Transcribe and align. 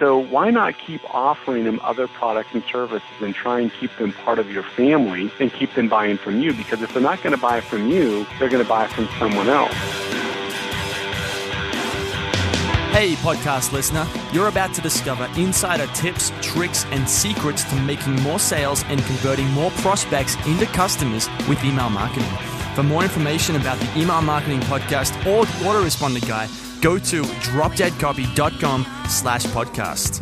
So 0.00 0.18
why 0.18 0.50
not 0.50 0.76
keep 0.76 1.02
offering 1.14 1.62
them 1.62 1.78
other 1.82 2.08
products 2.08 2.48
and 2.52 2.64
services 2.64 3.08
and 3.20 3.32
try 3.32 3.60
and 3.60 3.72
keep 3.72 3.96
them 3.96 4.12
part 4.12 4.40
of 4.40 4.50
your 4.50 4.64
family 4.64 5.30
and 5.38 5.52
keep 5.52 5.72
them 5.74 5.88
buying 5.88 6.16
from 6.16 6.40
you? 6.40 6.52
Because 6.52 6.82
if 6.82 6.92
they're 6.92 7.02
not 7.02 7.22
going 7.22 7.34
to 7.34 7.40
buy 7.40 7.60
from 7.60 7.88
you, 7.88 8.26
they're 8.38 8.48
going 8.48 8.62
to 8.62 8.68
buy 8.68 8.88
from 8.88 9.08
someone 9.20 9.48
else. 9.48 9.72
Hey, 12.92 13.14
podcast 13.16 13.72
listener, 13.72 14.06
you're 14.32 14.48
about 14.48 14.74
to 14.74 14.80
discover 14.80 15.28
insider 15.36 15.86
tips, 15.94 16.32
tricks, 16.40 16.84
and 16.86 17.08
secrets 17.08 17.64
to 17.64 17.76
making 17.82 18.14
more 18.22 18.38
sales 18.40 18.84
and 18.88 19.00
converting 19.04 19.48
more 19.50 19.70
prospects 19.72 20.36
into 20.46 20.66
customers 20.66 21.28
with 21.48 21.62
email 21.64 21.90
marketing. 21.90 22.30
For 22.74 22.82
more 22.82 23.04
information 23.04 23.54
about 23.54 23.78
the 23.78 24.00
Email 24.00 24.22
Marketing 24.22 24.60
Podcast 24.60 25.14
or 25.26 25.44
the 25.44 25.52
Autoresponder 25.64 26.26
Guy, 26.26 26.48
go 26.84 26.98
to 26.98 27.22
dropdeadcopy.com 27.22 28.84
slash 29.08 29.46
podcast. 29.46 30.20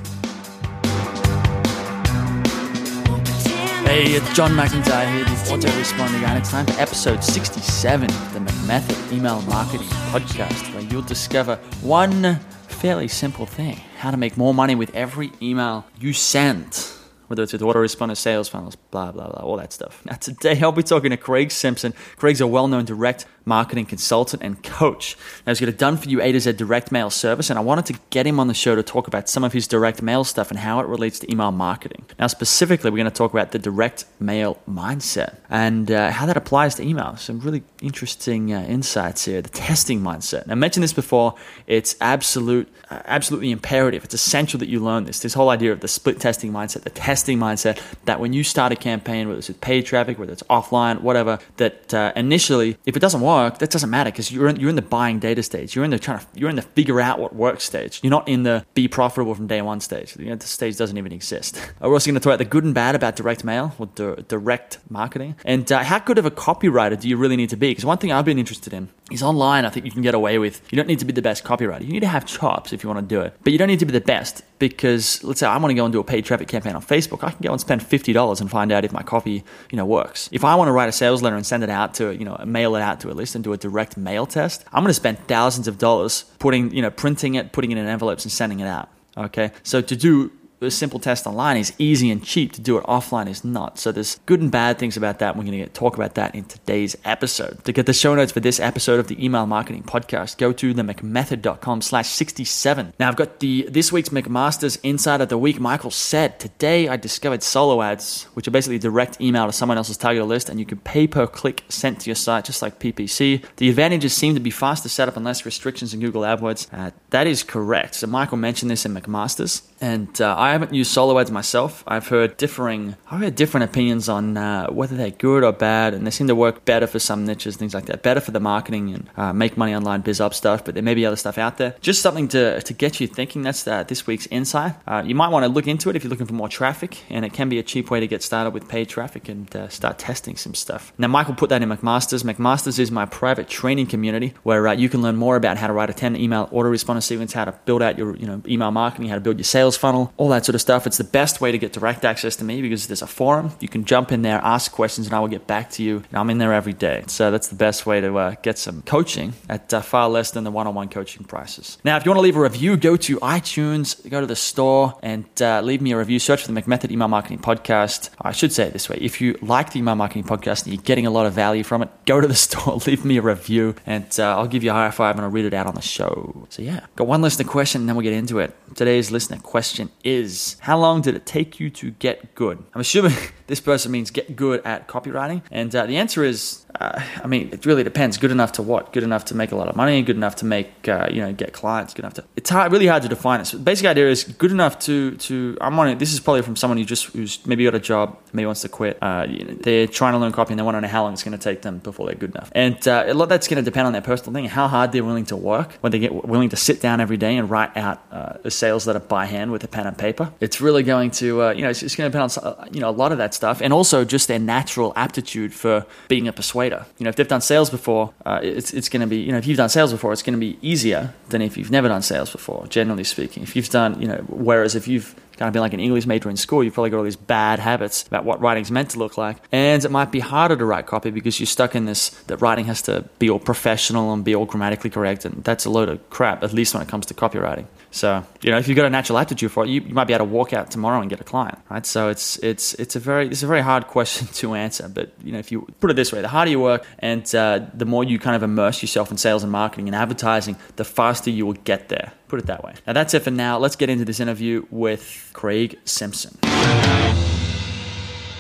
Hey, 3.85 4.13
it's 4.13 4.33
John 4.33 4.53
McIntyre 4.53 5.13
here, 5.13 5.25
the 5.25 5.31
Autoresponder 5.51 6.21
Guy, 6.21 6.31
and 6.31 6.39
it's 6.39 6.53
time 6.53 6.65
for 6.67 6.81
episode 6.81 7.25
67 7.25 8.09
of 8.09 8.33
the 8.35 8.39
McMethod 8.39 9.13
Email 9.13 9.43
Marketing 9.43 9.89
Podcast, 10.13 10.73
where 10.73 10.85
you'll 10.85 11.03
discover 11.03 11.57
one 11.81 12.37
fairly 12.69 13.09
simple 13.09 13.45
thing 13.45 13.81
how 13.99 14.13
to 14.13 14.17
make 14.17 14.37
more 14.37 14.55
money 14.55 14.77
with 14.77 14.95
every 14.95 15.33
email 15.43 15.85
you 15.99 16.13
send 16.13 16.93
whether 17.33 17.43
it's 17.43 17.55
with 17.55 17.63
autoresponder, 17.63 18.15
sales 18.15 18.47
funnels, 18.47 18.77
blah, 18.77 19.11
blah, 19.11 19.27
blah, 19.27 19.43
all 19.43 19.57
that 19.57 19.73
stuff. 19.73 20.05
Now, 20.05 20.17
today 20.17 20.61
I'll 20.61 20.71
be 20.71 20.83
talking 20.83 21.09
to 21.13 21.17
Craig 21.17 21.51
Simpson. 21.51 21.95
Craig's 22.17 22.43
a 22.43 22.47
well 22.47 22.69
known 22.69 22.85
direct 22.85 23.25
marketing 23.45 23.87
consultant 23.87 24.43
and 24.43 24.63
coach. 24.63 25.17
Now, 25.47 25.51
he's 25.51 25.61
got 25.61 25.69
a 25.69 25.73
done 25.73 25.97
for 25.97 26.09
you 26.09 26.21
A 26.21 26.33
to 26.33 26.41
Z 26.41 26.53
direct 26.53 26.93
mail 26.93 27.11
service, 27.11 27.51
and 27.51 27.59
I 27.59 27.63
wanted 27.63 27.87
to 27.87 28.01
get 28.11 28.27
him 28.27 28.39
on 28.41 28.49
the 28.49 28.55
show 28.55 28.75
to 28.75 28.83
talk 28.83 29.07
about 29.09 29.29
some 29.29 29.45
of 29.45 29.53
his 29.53 29.67
direct 29.67 30.03
mail 30.03 30.25
stuff 30.25 30.51
and 30.51 30.59
how 30.59 30.81
it 30.81 30.87
relates 30.87 31.19
to 31.21 31.31
email 31.31 31.53
marketing. 31.53 32.05
Now, 32.19 32.27
specifically, 32.27 32.91
we're 32.91 32.99
going 32.99 33.11
to 33.11 33.17
talk 33.17 33.33
about 33.33 33.53
the 33.53 33.59
direct 33.59 34.05
mail 34.21 34.59
mindset 34.69 35.37
and 35.51 35.91
uh, 35.91 36.11
how 36.11 36.27
that 36.27 36.37
applies 36.37 36.75
to 36.77 36.83
email. 36.83 37.17
Some 37.17 37.41
really 37.41 37.63
interesting 37.81 38.53
uh, 38.53 38.63
insights 38.63 39.25
here. 39.25 39.43
The 39.43 39.49
testing 39.49 40.01
mindset. 40.01 40.47
Now, 40.47 40.53
I 40.53 40.57
mentioned 40.57 40.85
this 40.85 40.93
before. 40.93 41.35
It's 41.67 41.97
absolute, 42.01 42.69
uh, 42.91 43.01
absolutely 43.07 43.51
imperative. 43.51 44.05
It's 44.05 44.15
essential 44.15 44.59
that 44.61 44.69
you 44.69 44.81
learn 44.81 45.05
this. 45.05 45.21
This 45.21 45.35
whole 45.35 45.51
idea 45.51 45.73
of 45.73 45.81
the 45.81 45.89
split 45.89 46.21
testing 46.21 46.53
mindset, 46.53 46.83
the 46.83 46.91
testing 46.91 47.39
mindset, 47.39 47.81
that 48.05 48.21
when 48.21 48.33
you 48.33 48.45
start 48.45 48.73
a 48.73 48.77
campaign, 48.77 49.29
whether 49.29 49.39
it's 49.39 49.49
with 49.49 49.61
paid 49.61 49.87
traffic, 49.87 50.19
whether 50.19 50.33
it's 50.33 50.43
offline, 50.45 51.01
whatever, 51.01 51.39
that 51.57 51.93
uh, 51.93 52.13
initially, 52.17 52.77
if 52.87 52.97
it 52.97 53.01
doesn't 53.01 53.21
work, 53.21 53.32
work, 53.33 53.59
that 53.59 53.71
doesn't 53.71 53.91
matter 53.91 54.11
because 54.11 54.31
you're 54.31 54.49
in, 54.49 54.57
you're 54.57 54.71
in 54.71 54.77
the 54.77 54.83
buying 54.83 55.19
data 55.19 55.43
stage. 55.43 55.75
You're 55.75 55.85
in 55.85 55.91
the 55.91 55.99
trying 55.99 56.19
to 56.19 56.27
you're 56.35 56.51
in 56.51 56.57
the 56.57 56.63
figure 56.63 57.01
out 57.01 57.19
what 57.19 57.35
works 57.35 57.65
stage. 57.65 58.01
You're 58.03 58.11
not 58.11 58.29
in 58.29 58.43
the 58.43 58.65
be 58.75 58.89
profitable 58.89 59.35
from 59.35 59.47
day 59.47 59.63
one 59.63 59.81
stage. 59.81 60.17
You 60.19 60.27
know, 60.27 60.37
the 60.37 60.47
stage 60.47 60.77
doesn't 60.77 60.97
even 60.97 61.13
exist. 61.13 61.61
We're 61.81 61.93
also 61.93 62.11
going 62.11 62.15
to 62.15 62.21
talk 62.21 62.33
about 62.33 62.39
the 62.39 62.45
good 62.45 62.65
and 62.65 62.75
bad 62.75 62.95
about 62.95 63.17
direct 63.17 63.45
mail 63.45 63.75
or 63.79 63.87
di- 63.87 64.23
direct 64.29 64.79
marketing, 64.89 65.37
and 65.45 65.71
uh, 65.71 65.83
how 65.83 65.99
good 65.99 66.19
of 66.19 66.27
a 66.27 66.31
copywriter 66.31 67.01
do 67.01 67.09
you 67.09 67.17
really 67.17 67.37
need 67.37 67.51
to 67.51 67.57
be? 67.57 67.71
Because 67.71 67.85
one 67.85 67.99
thing 67.99 68.13
I've 68.13 68.25
been 68.25 68.39
interested 68.39 68.73
in 68.73 68.89
is 69.11 69.23
online. 69.23 69.65
I 69.65 69.71
think 69.71 69.87
you 69.87 69.93
can 69.93 70.03
get 70.03 70.15
away 70.15 70.39
with. 70.39 70.63
You 70.71 70.77
don't 70.77 70.89
need 70.89 70.99
to 71.01 71.05
be 71.05 71.13
the 71.13 71.23
best 71.23 71.45
copywriter. 71.45 71.83
You 71.83 71.93
need 71.93 72.01
to 72.01 72.09
have 72.09 72.25
chops 72.27 72.73
if 72.73 72.83
you 72.83 72.89
want 72.89 73.09
to 73.09 73.15
do 73.15 73.21
it, 73.21 73.35
but 73.43 73.53
you 73.53 73.59
don't 73.59 73.69
need 73.69 73.81
to 73.81 73.87
be 73.87 73.93
the 73.93 74.01
best 74.01 74.43
because 74.59 75.25
let's 75.25 75.41
say 75.41 75.47
I 75.47 75.57
want 75.57 75.71
to 75.71 75.75
go 75.75 75.85
and 75.85 75.93
do 75.93 75.99
a 75.99 76.05
paid 76.05 76.25
traffic 76.25 76.49
campaign 76.49 76.77
on 76.77 76.83
Facebook. 76.83 77.25
I 77.25 77.31
can 77.31 77.41
go 77.43 77.51
and 77.51 77.61
spend 77.61 77.83
fifty 77.83 78.13
dollars 78.13 78.41
and 78.41 78.51
find 78.51 78.71
out 78.71 78.85
if 78.85 78.93
my 78.93 79.03
copy 79.03 79.45
you 79.71 79.77
know 79.77 79.85
works. 79.85 80.29
If 80.33 80.45
I 80.45 80.55
want 80.55 80.69
to 80.69 80.73
write 80.73 80.89
a 80.89 80.93
sales 80.93 81.21
letter 81.23 81.37
and 81.37 81.45
send 81.45 81.65
it 81.65 81.71
out 81.71 81.95
to 81.95 82.13
you 82.13 82.25
know 82.25 82.37
mail 82.47 82.77
it 82.77 82.83
out 82.83 83.01
to 83.01 83.11
a 83.11 83.15
list 83.23 83.35
and 83.35 83.43
do 83.43 83.53
a 83.53 83.57
direct 83.57 83.97
mail 83.97 84.27
test, 84.27 84.65
I'm 84.73 84.83
going 84.83 84.91
to 84.91 85.03
spend 85.05 85.17
thousands 85.27 85.67
of 85.69 85.79
dollars 85.79 86.25
putting 86.39 86.75
you 86.77 86.83
know 86.83 86.91
printing 86.91 87.35
it, 87.37 87.53
putting 87.53 87.71
it 87.73 87.79
in 87.79 87.87
envelopes, 87.87 88.25
and 88.25 88.33
sending 88.33 88.61
it 88.61 88.67
out. 88.67 88.89
Okay, 89.17 89.53
so 89.63 89.81
to 89.81 89.97
do 89.97 90.31
a 90.67 90.71
simple 90.71 91.01
test 91.01 91.27
online 91.27 91.57
is 91.57 91.73
easy 91.79 92.11
and 92.11 92.23
cheap. 92.23 92.53
To 92.53 92.61
do 92.61 92.79
it 92.79 92.85
offline 92.85 93.29
is 93.29 93.45
not. 93.45 93.79
So 93.79 93.93
there's 93.93 94.19
good 94.27 94.41
and 94.41 94.51
bad 94.51 94.79
things 94.79 94.97
about 94.97 95.19
that. 95.19 95.37
We're 95.37 95.45
going 95.45 95.63
to 95.63 95.69
talk 95.69 95.97
about 95.97 96.15
that 96.15 96.35
in 96.35 96.45
today's 96.45 96.97
episode. 97.05 97.65
To 97.65 97.73
get 97.73 97.87
the 97.87 97.93
show 97.93 98.15
notes 98.15 98.33
for 98.33 98.41
this 98.41 98.61
episode 98.61 99.01
of 99.01 99.09
the 99.09 99.23
Email 99.25 99.47
Marketing 99.47 99.83
Podcast, 99.83 100.39
go 100.39 100.53
to 100.53 100.75
the 100.75 100.83
McMethod.com 100.83 101.83
slash 101.83 102.09
67. 102.09 102.93
Now 102.99 103.09
I've 103.09 103.17
got 103.17 103.41
the 103.41 103.67
this 103.71 103.93
week's 103.93 104.11
McMasters 104.11 104.79
Insight 104.83 105.21
of 105.21 105.29
the 105.29 105.39
Week. 105.39 105.61
Michael 105.61 105.91
said, 105.91 106.39
today 106.39 106.89
I 106.89 106.97
discovered 106.97 107.43
solo 107.43 107.83
ads, 107.83 108.25
which 108.35 108.47
are 108.49 108.51
basically 108.51 108.79
direct 108.79 109.21
email 109.21 109.47
to 109.47 109.53
someone 109.53 109.79
else's 109.79 109.97
target 109.97 110.27
list 110.27 110.49
and 110.49 110.59
you 110.59 110.67
can 110.67 110.79
pay 110.79 111.07
per 111.07 111.27
click 111.27 111.65
sent 111.69 112.01
to 112.01 112.11
your 112.11 112.17
site, 112.17 112.45
just 112.45 112.63
like 112.63 112.79
PPC. 112.79 113.45
The 113.57 113.69
advantages 113.69 114.15
seem 114.15 114.35
to 114.35 114.41
be 114.41 114.51
faster 114.51 114.89
setup 114.89 115.17
and 115.17 115.25
less 115.25 115.45
restrictions 115.45 115.95
in 115.95 116.01
Google 116.01 116.23
AdWords. 116.23 116.69
Uh, 116.73 116.91
that 117.11 117.27
is 117.27 117.43
correct. 117.43 117.97
So 117.97 118.07
Michael 118.07 118.37
mentioned 118.37 118.71
this 118.71 118.85
in 118.85 118.95
McMasters. 118.95 119.63
And 119.83 120.21
uh, 120.21 120.37
I 120.39 120.53
haven't 120.53 120.73
used 120.73 120.93
solo 120.93 121.19
ads 121.19 121.33
myself. 121.33 121.83
I've 121.89 122.07
heard 122.07 122.37
differing, 122.37 122.95
I've 123.11 123.19
heard 123.19 123.35
different 123.35 123.65
opinions 123.65 124.09
on 124.09 124.37
uh, 124.37 124.69
whether 124.69 124.97
they're 124.97 125.11
good 125.11 125.43
or 125.43 125.53
bad, 125.53 125.93
and 125.93 126.07
they 126.07 126.13
seem 126.13 126.29
to 126.29 126.37
work 126.37 126.65
better 126.65 126.87
for 126.87 127.01
some 127.01 127.27
niches, 127.27 127.57
things 127.57 127.75
like 127.75 127.87
that. 127.87 128.05
Better 128.05 128.21
for 128.21 128.31
the 128.31 128.39
marketing 128.39 128.95
and 128.95 129.11
uh, 129.17 129.33
make 129.33 129.57
money 129.57 129.75
online, 129.75 130.01
biz 130.03 130.21
opp 130.21 130.35
stuff. 130.35 130.65
But 130.65 130.75
there 130.75 130.85
may 130.85 130.95
be 130.95 131.05
other 131.05 131.17
stuff 131.17 131.37
out 131.37 131.59
there. 131.59 131.75
Just 131.81 132.01
something 132.01 132.29
to 132.29 132.63
to 132.63 132.73
get 132.73 133.01
you 133.01 133.09
thinking. 133.09 133.43
That's 133.43 133.67
uh, 133.67 133.83
this 133.83 134.07
week's 134.07 134.29
insight. 134.29 134.77
Uh, 134.87 135.03
you 135.05 135.17
might 135.17 135.31
want 135.31 135.45
to 135.45 135.49
look 135.49 135.67
into 135.67 135.91
it 135.91 135.97
if 135.97 136.05
you're 136.05 136.11
looking 136.11 136.27
for 136.27 136.35
more 136.35 136.49
traffic, 136.49 137.03
and 137.11 137.25
it 137.25 137.33
can 137.33 137.49
be 137.49 137.59
a 137.59 137.65
cheap 137.65 137.91
way 137.91 137.99
to 137.99 138.07
get 138.07 138.23
started 138.23 138.51
with 138.55 138.69
paid 138.69 138.89
traffic 138.89 139.29
and 139.29 139.55
uh, 139.57 139.69
start 139.69 139.99
testing 139.99 140.37
some 140.37 140.55
stuff. 140.55 140.93
Now, 140.97 141.09
Michael 141.09 141.35
put 141.35 141.51
that 141.51 141.61
in 141.61 141.69
McMasters. 141.69 142.23
McMasters 142.23 142.79
is 142.79 142.93
my 142.93 143.07
private 143.07 143.49
training 143.49 143.89
community 143.89 144.35
where 144.45 144.73
you 144.75 144.89
can 144.89 145.03
learn 145.03 145.17
more 145.17 145.35
about 145.35 145.57
how 145.57 145.67
to 145.67 145.73
write 145.73 145.91
a 145.91 145.95
10 145.95 146.15
email 146.15 146.47
autoresponder 146.53 147.03
sequence, 147.03 147.33
how 147.33 147.47
to 147.47 147.53
build 147.65 147.83
out 147.83 147.99
your 147.99 148.15
you 148.17 148.27
know 148.29 148.41
email 148.47 148.71
marketing, 148.71 149.09
how 149.09 149.17
to 149.17 149.21
build 149.21 149.39
your 149.39 149.45
sales 149.45 149.72
sales 149.73 149.81
funnel, 149.81 150.13
all 150.17 150.29
that 150.31 150.45
sort 150.45 150.55
of 150.55 150.61
stuff. 150.61 150.87
It's 150.87 150.99
the 150.99 151.05
best 151.05 151.41
way 151.41 151.53
to 151.53 151.59
get 151.59 151.73
direct 151.73 152.05
access 152.05 152.37
to 152.37 152.45
me 152.45 152.63
because 152.63 152.87
there's 152.87 153.03
a 153.03 153.07
forum. 153.07 153.53
You 153.61 153.69
can 153.69 153.85
jump 153.85 154.13
in 154.13 154.23
there, 154.23 154.41
ask 154.43 154.73
questions, 154.73 155.07
and 155.07 155.15
I 155.15 155.21
will 155.21 155.29
get 155.29 155.47
back 155.47 155.71
to 155.73 155.83
you. 155.83 156.03
And 156.11 156.19
I'm 156.19 156.31
in 156.31 156.39
there 156.39 156.53
every 156.53 156.73
day. 156.73 157.05
So 157.07 157.31
that's 157.31 157.49
the 157.49 157.55
best 157.55 157.87
way 157.87 158.01
to 158.01 158.17
uh, 158.19 158.35
get 158.43 158.59
some 158.59 158.83
coaching 158.83 159.33
at 159.49 159.73
uh, 159.73 159.81
far 159.81 160.09
less 160.09 160.31
than 160.31 160.45
the 160.45 160.51
one 160.51 160.67
on 160.67 160.75
one 160.75 160.89
coaching 160.89 161.25
prices. 161.25 161.79
Now, 161.85 161.97
if 161.97 162.05
you 162.05 162.11
want 162.11 162.19
to 162.19 162.23
leave 162.23 162.37
a 162.37 162.41
review, 162.41 162.77
go 162.77 162.97
to 162.97 163.19
iTunes, 163.19 164.09
go 164.09 164.21
to 164.21 164.27
the 164.27 164.37
store, 164.37 164.99
and 165.03 165.25
uh, 165.41 165.61
leave 165.63 165.81
me 165.81 165.93
a 165.93 165.99
review. 165.99 166.19
Search 166.19 166.43
for 166.43 166.53
the 166.53 166.61
McMethod 166.61 166.91
Email 166.91 167.09
Marketing 167.09 167.39
Podcast. 167.39 168.11
I 168.21 168.33
should 168.33 168.53
say 168.53 168.67
it 168.67 168.73
this 168.73 168.89
way 168.89 168.99
if 169.01 169.21
you 169.21 169.39
like 169.41 169.73
the 169.73 169.79
Email 169.79 169.97
Marketing 169.97 170.25
Podcast 170.25 170.65
and 170.65 170.75
you're 170.75 170.83
getting 170.83 171.07
a 171.07 171.11
lot 171.11 171.27
of 171.27 171.33
value 171.33 171.65
from 171.65 171.83
it, 171.83 171.89
go 172.07 172.21
to 172.21 172.29
the 172.29 172.35
store, 172.35 172.77
leave 172.87 173.05
me 173.05 173.17
a 173.19 173.23
review, 173.23 173.75
and 173.87 174.07
uh, 174.19 174.37
I'll 174.37 174.47
give 174.47 174.65
you 174.65 174.71
a 174.71 174.75
high 174.75 174.91
five 174.91 175.17
and 175.17 175.25
I'll 175.25 175.31
read 175.31 175.45
it 175.45 175.55
out 175.55 175.67
on 175.67 175.75
the 175.75 175.83
show. 175.83 176.47
So, 176.51 176.63
yeah, 176.63 176.87
got 176.97 177.07
one 177.07 177.23
listener 177.23 177.49
question, 177.49 177.83
and 177.83 177.89
then 177.89 177.97
we'll 177.97 178.03
get 178.03 178.13
into 178.13 178.39
it. 178.39 178.55
Today's 178.75 179.11
listener 179.11 179.39
question 179.39 179.62
is 180.05 180.57
How 180.61 180.79
long 180.79 181.01
did 181.03 181.15
it 181.15 181.25
take 181.25 181.61
you 181.61 181.71
to 181.71 181.93
get 181.93 182.35
good? 182.35 182.59
I'm 182.75 182.81
assuming 182.81 183.15
this 183.53 183.61
person 183.61 183.93
means 183.93 184.11
get 184.11 184.35
good 184.35 184.63
at 184.65 184.89
copywriting. 184.89 185.43
And 185.51 185.77
uh, 185.77 185.85
the 185.85 185.99
answer 185.99 186.25
is 186.25 186.65
uh, 186.81 187.03
I 187.23 187.27
mean, 187.27 187.51
it 187.53 187.67
really 187.67 187.85
depends. 187.85 188.17
Good 188.17 188.31
enough 188.31 188.53
to 188.53 188.63
what? 188.63 188.93
Good 188.93 189.03
enough 189.03 189.27
to 189.27 189.35
make 189.35 189.53
a 189.53 189.57
lot 189.57 189.69
of 189.69 189.77
money. 189.77 190.01
Good 190.03 190.17
enough 190.17 190.37
to 190.37 190.45
make 190.47 190.89
uh, 190.89 191.09
you 191.11 191.21
know 191.21 191.33
get 191.33 191.53
clients. 191.53 191.93
Good 191.93 192.05
enough 192.05 192.15
to. 192.15 192.25
It's 192.37 192.51
hard, 192.51 192.73
really 192.73 192.87
hard 192.87 193.03
to 193.03 193.09
define 193.09 193.41
it. 193.41 193.47
So 193.47 193.59
the 193.59 193.63
basic 193.63 193.87
idea 193.87 194.09
is 194.09 194.25
good 194.25 194.51
enough 194.51 194.79
to 194.81 195.17
to. 195.17 195.59
I'm 195.61 195.79
on 195.79 195.89
it. 195.89 195.99
This 195.99 196.13
is 196.13 196.21
probably 196.21 196.43
from 196.43 196.57
someone 196.57 196.79
who 196.79 196.85
just 196.85 197.07
who's 197.07 197.45
maybe 197.47 197.65
got 197.65 197.75
a 197.75 197.81
job, 197.81 198.19
maybe 198.33 198.47
wants 198.47 198.63
to 198.63 198.69
quit. 198.69 198.99
Uh, 199.03 199.27
you 199.29 199.45
know, 199.45 199.55
they're 199.55 199.87
trying 199.87 200.13
to 200.13 200.19
learn 200.19 200.33
copy 200.33 200.53
and 200.53 200.59
they 200.59 200.63
want 200.63 200.77
to 200.77 200.81
know 200.81 200.89
how 200.89 201.03
long 201.03 201.13
it's 201.13 201.23
going 201.23 201.37
to 201.37 201.43
take 201.43 201.63
them 201.63 201.79
before 201.79 202.07
they're 202.07 202.15
good 202.15 202.31
enough. 202.31 202.51
And 202.55 202.77
uh, 202.89 203.05
a 203.07 203.15
lot 203.15 203.29
that's 203.29 203.49
going 203.49 203.63
to 203.63 203.71
depend 203.71 203.87
on 203.87 203.93
their 203.93 204.03
personal 204.03 204.33
thing, 204.33 204.47
how 204.47 204.69
hard 204.69 204.93
they're 204.93 205.05
willing 205.05 205.27
to 205.27 205.37
work, 205.37 205.73
when 205.83 205.93
they 205.93 205.99
get 205.99 206.27
willing 206.27 206.49
to 206.51 206.57
sit 206.57 206.81
down 206.81 207.01
every 207.01 207.19
day 207.19 207.37
and 207.37 207.51
write 207.51 207.77
out 207.77 208.03
uh, 208.11 208.49
sales 208.49 208.87
letter 208.87 209.01
by 209.01 209.27
hand 209.27 209.53
with 209.53 209.63
a 209.65 209.69
pen 209.69 209.87
and 209.87 209.99
paper. 209.99 210.33
It's 210.41 210.61
really 210.61 210.83
going 210.83 211.11
to 211.13 211.27
you 211.55 211.63
know 211.63 211.71
it's, 211.71 211.83
it's 211.83 211.97
going 211.97 212.11
to 212.11 212.19
depend 212.19 212.39
on 212.39 212.73
you 212.73 212.81
know 212.81 212.89
a 212.89 212.97
lot 213.03 213.13
of 213.13 213.19
that 213.19 213.35
stuff, 213.35 213.42
and 213.43 213.73
also 213.73 214.05
just 214.05 214.29
their 214.29 214.39
natural 214.39 214.93
aptitude 214.97 215.53
for 215.53 215.87
being 216.09 216.29
a 216.29 216.33
persuader. 216.33 216.87
You 216.99 217.05
know, 217.05 217.11
if 217.11 217.17
they've 217.17 217.27
done 217.27 217.41
sales 217.41 217.71
before, 217.71 218.13
uh, 218.25 218.41
it's, 218.43 218.73
it's 218.73 218.89
going 218.89 219.01
to 219.01 219.07
be, 219.07 219.17
you 219.17 219.33
know, 219.33 219.39
if 219.39 219.47
you've 219.47 219.57
done 219.57 219.69
sales 219.69 219.93
before, 219.93 220.13
it's 220.13 220.23
going 220.23 220.35
to 220.35 220.41
be 220.41 220.59
easier 220.63 221.13
than 221.31 221.43
if 221.43 221.57
you've 221.57 221.71
never 221.71 221.89
done 221.89 222.03
sales 222.03 222.31
before, 222.31 222.67
generally 222.69 223.05
speaking. 223.05 223.43
If 223.43 223.57
you've 223.57 223.71
done, 223.71 224.01
you 224.01 224.09
know, 224.09 224.25
whereas 224.29 224.75
if 224.75 224.87
you've 224.87 225.15
kind 225.37 225.49
of 225.49 225.53
been 225.53 225.63
like 225.63 225.75
an 225.75 225.81
English 225.81 226.07
major 226.07 226.31
in 226.31 226.37
school, 226.37 226.63
you've 226.63 226.75
probably 226.75 226.91
got 226.91 226.99
all 226.99 227.05
these 227.05 227.17
bad 227.17 227.59
habits 227.59 228.07
about 228.07 228.25
what 228.25 228.41
writing's 228.41 228.71
meant 228.71 228.91
to 228.91 228.99
look 228.99 229.17
like. 229.17 229.39
And 229.53 229.85
it 229.85 229.91
might 229.91 230.13
be 230.13 230.21
harder 230.21 230.57
to 230.57 230.65
write 230.65 230.87
copy 230.87 231.11
because 231.11 231.39
you're 231.41 231.47
stuck 231.47 231.75
in 231.75 231.87
this 231.87 232.11
that 232.27 232.39
writing 232.39 232.67
has 232.67 232.83
to 232.83 233.03
be 233.19 233.31
all 233.31 233.39
professional 233.39 234.13
and 234.13 234.25
be 234.25 234.35
all 234.35 234.47
grammatically 234.47 234.91
correct. 234.91 235.25
And 235.25 235.43
that's 235.45 235.65
a 235.65 235.71
load 235.71 235.89
of 235.89 236.11
crap, 236.11 236.43
at 236.43 236.53
least 236.53 236.75
when 236.75 236.83
it 236.83 236.89
comes 236.89 237.07
to 237.07 237.15
copywriting. 237.15 237.67
So, 237.93 238.25
you 238.41 238.51
know, 238.51 238.57
if 238.57 238.69
you've 238.69 238.77
got 238.77 238.87
a 238.87 238.91
natural 238.91 239.19
aptitude 239.19 239.53
for 239.53 239.65
it, 239.65 239.69
you, 239.69 239.83
you 239.83 239.95
might 239.95 240.07
be 240.07 240.15
able 240.15 240.25
to 240.27 240.33
walk 240.33 240.55
out 240.55 240.71
tomorrow 240.71 241.01
and 241.01 241.11
get 241.11 241.21
a 241.21 241.25
client, 241.25 241.59
right? 241.71 241.85
So 241.85 242.09
it's 242.09 242.39
it's 242.39 242.73
it's 242.75 242.97
a 242.97 243.01
very 243.01 243.29
it's 243.29 243.43
a 243.43 243.47
very 243.47 243.61
hard 243.61 243.87
question 243.97 244.27
to 244.29 244.55
answer. 244.55 244.89
But 244.89 245.13
you 245.23 245.33
know, 245.33 245.39
if 245.39 245.53
you 245.53 245.69
put 245.81 245.91
it 245.91 245.95
this 245.95 246.11
way, 246.11 246.23
the 246.23 246.29
harder 246.29 246.51
you 246.51 246.61
work 246.61 246.87
and 246.99 247.23
uh, 247.35 247.61
the 247.75 247.85
more 247.85 248.03
you 248.03 248.19
kind 248.19 248.35
of 248.35 248.43
immerse 248.43 248.83
yourself 248.83 249.11
in 249.11 249.19
sales 249.19 249.43
and 249.43 249.53
marketing 249.53 249.89
and 249.89 249.95
advertising, 249.95 250.57
the 250.77 250.85
faster 250.85 251.31
you 251.31 251.45
will 251.45 251.53
get 251.53 251.91
there. 251.91 252.13
Put 252.29 252.39
it 252.39 252.47
that 252.47 252.65
way. 252.65 252.73
Now 252.87 252.95
that's 252.95 253.13
it 253.13 253.21
for 253.21 253.31
now. 253.31 253.59
Let's 253.59 253.77
get 253.77 253.91
into 253.91 254.07
this 254.07 254.19
interview 254.19 254.65
with 254.71 255.31
Craig 255.33 255.79
Simpson. 255.85 256.39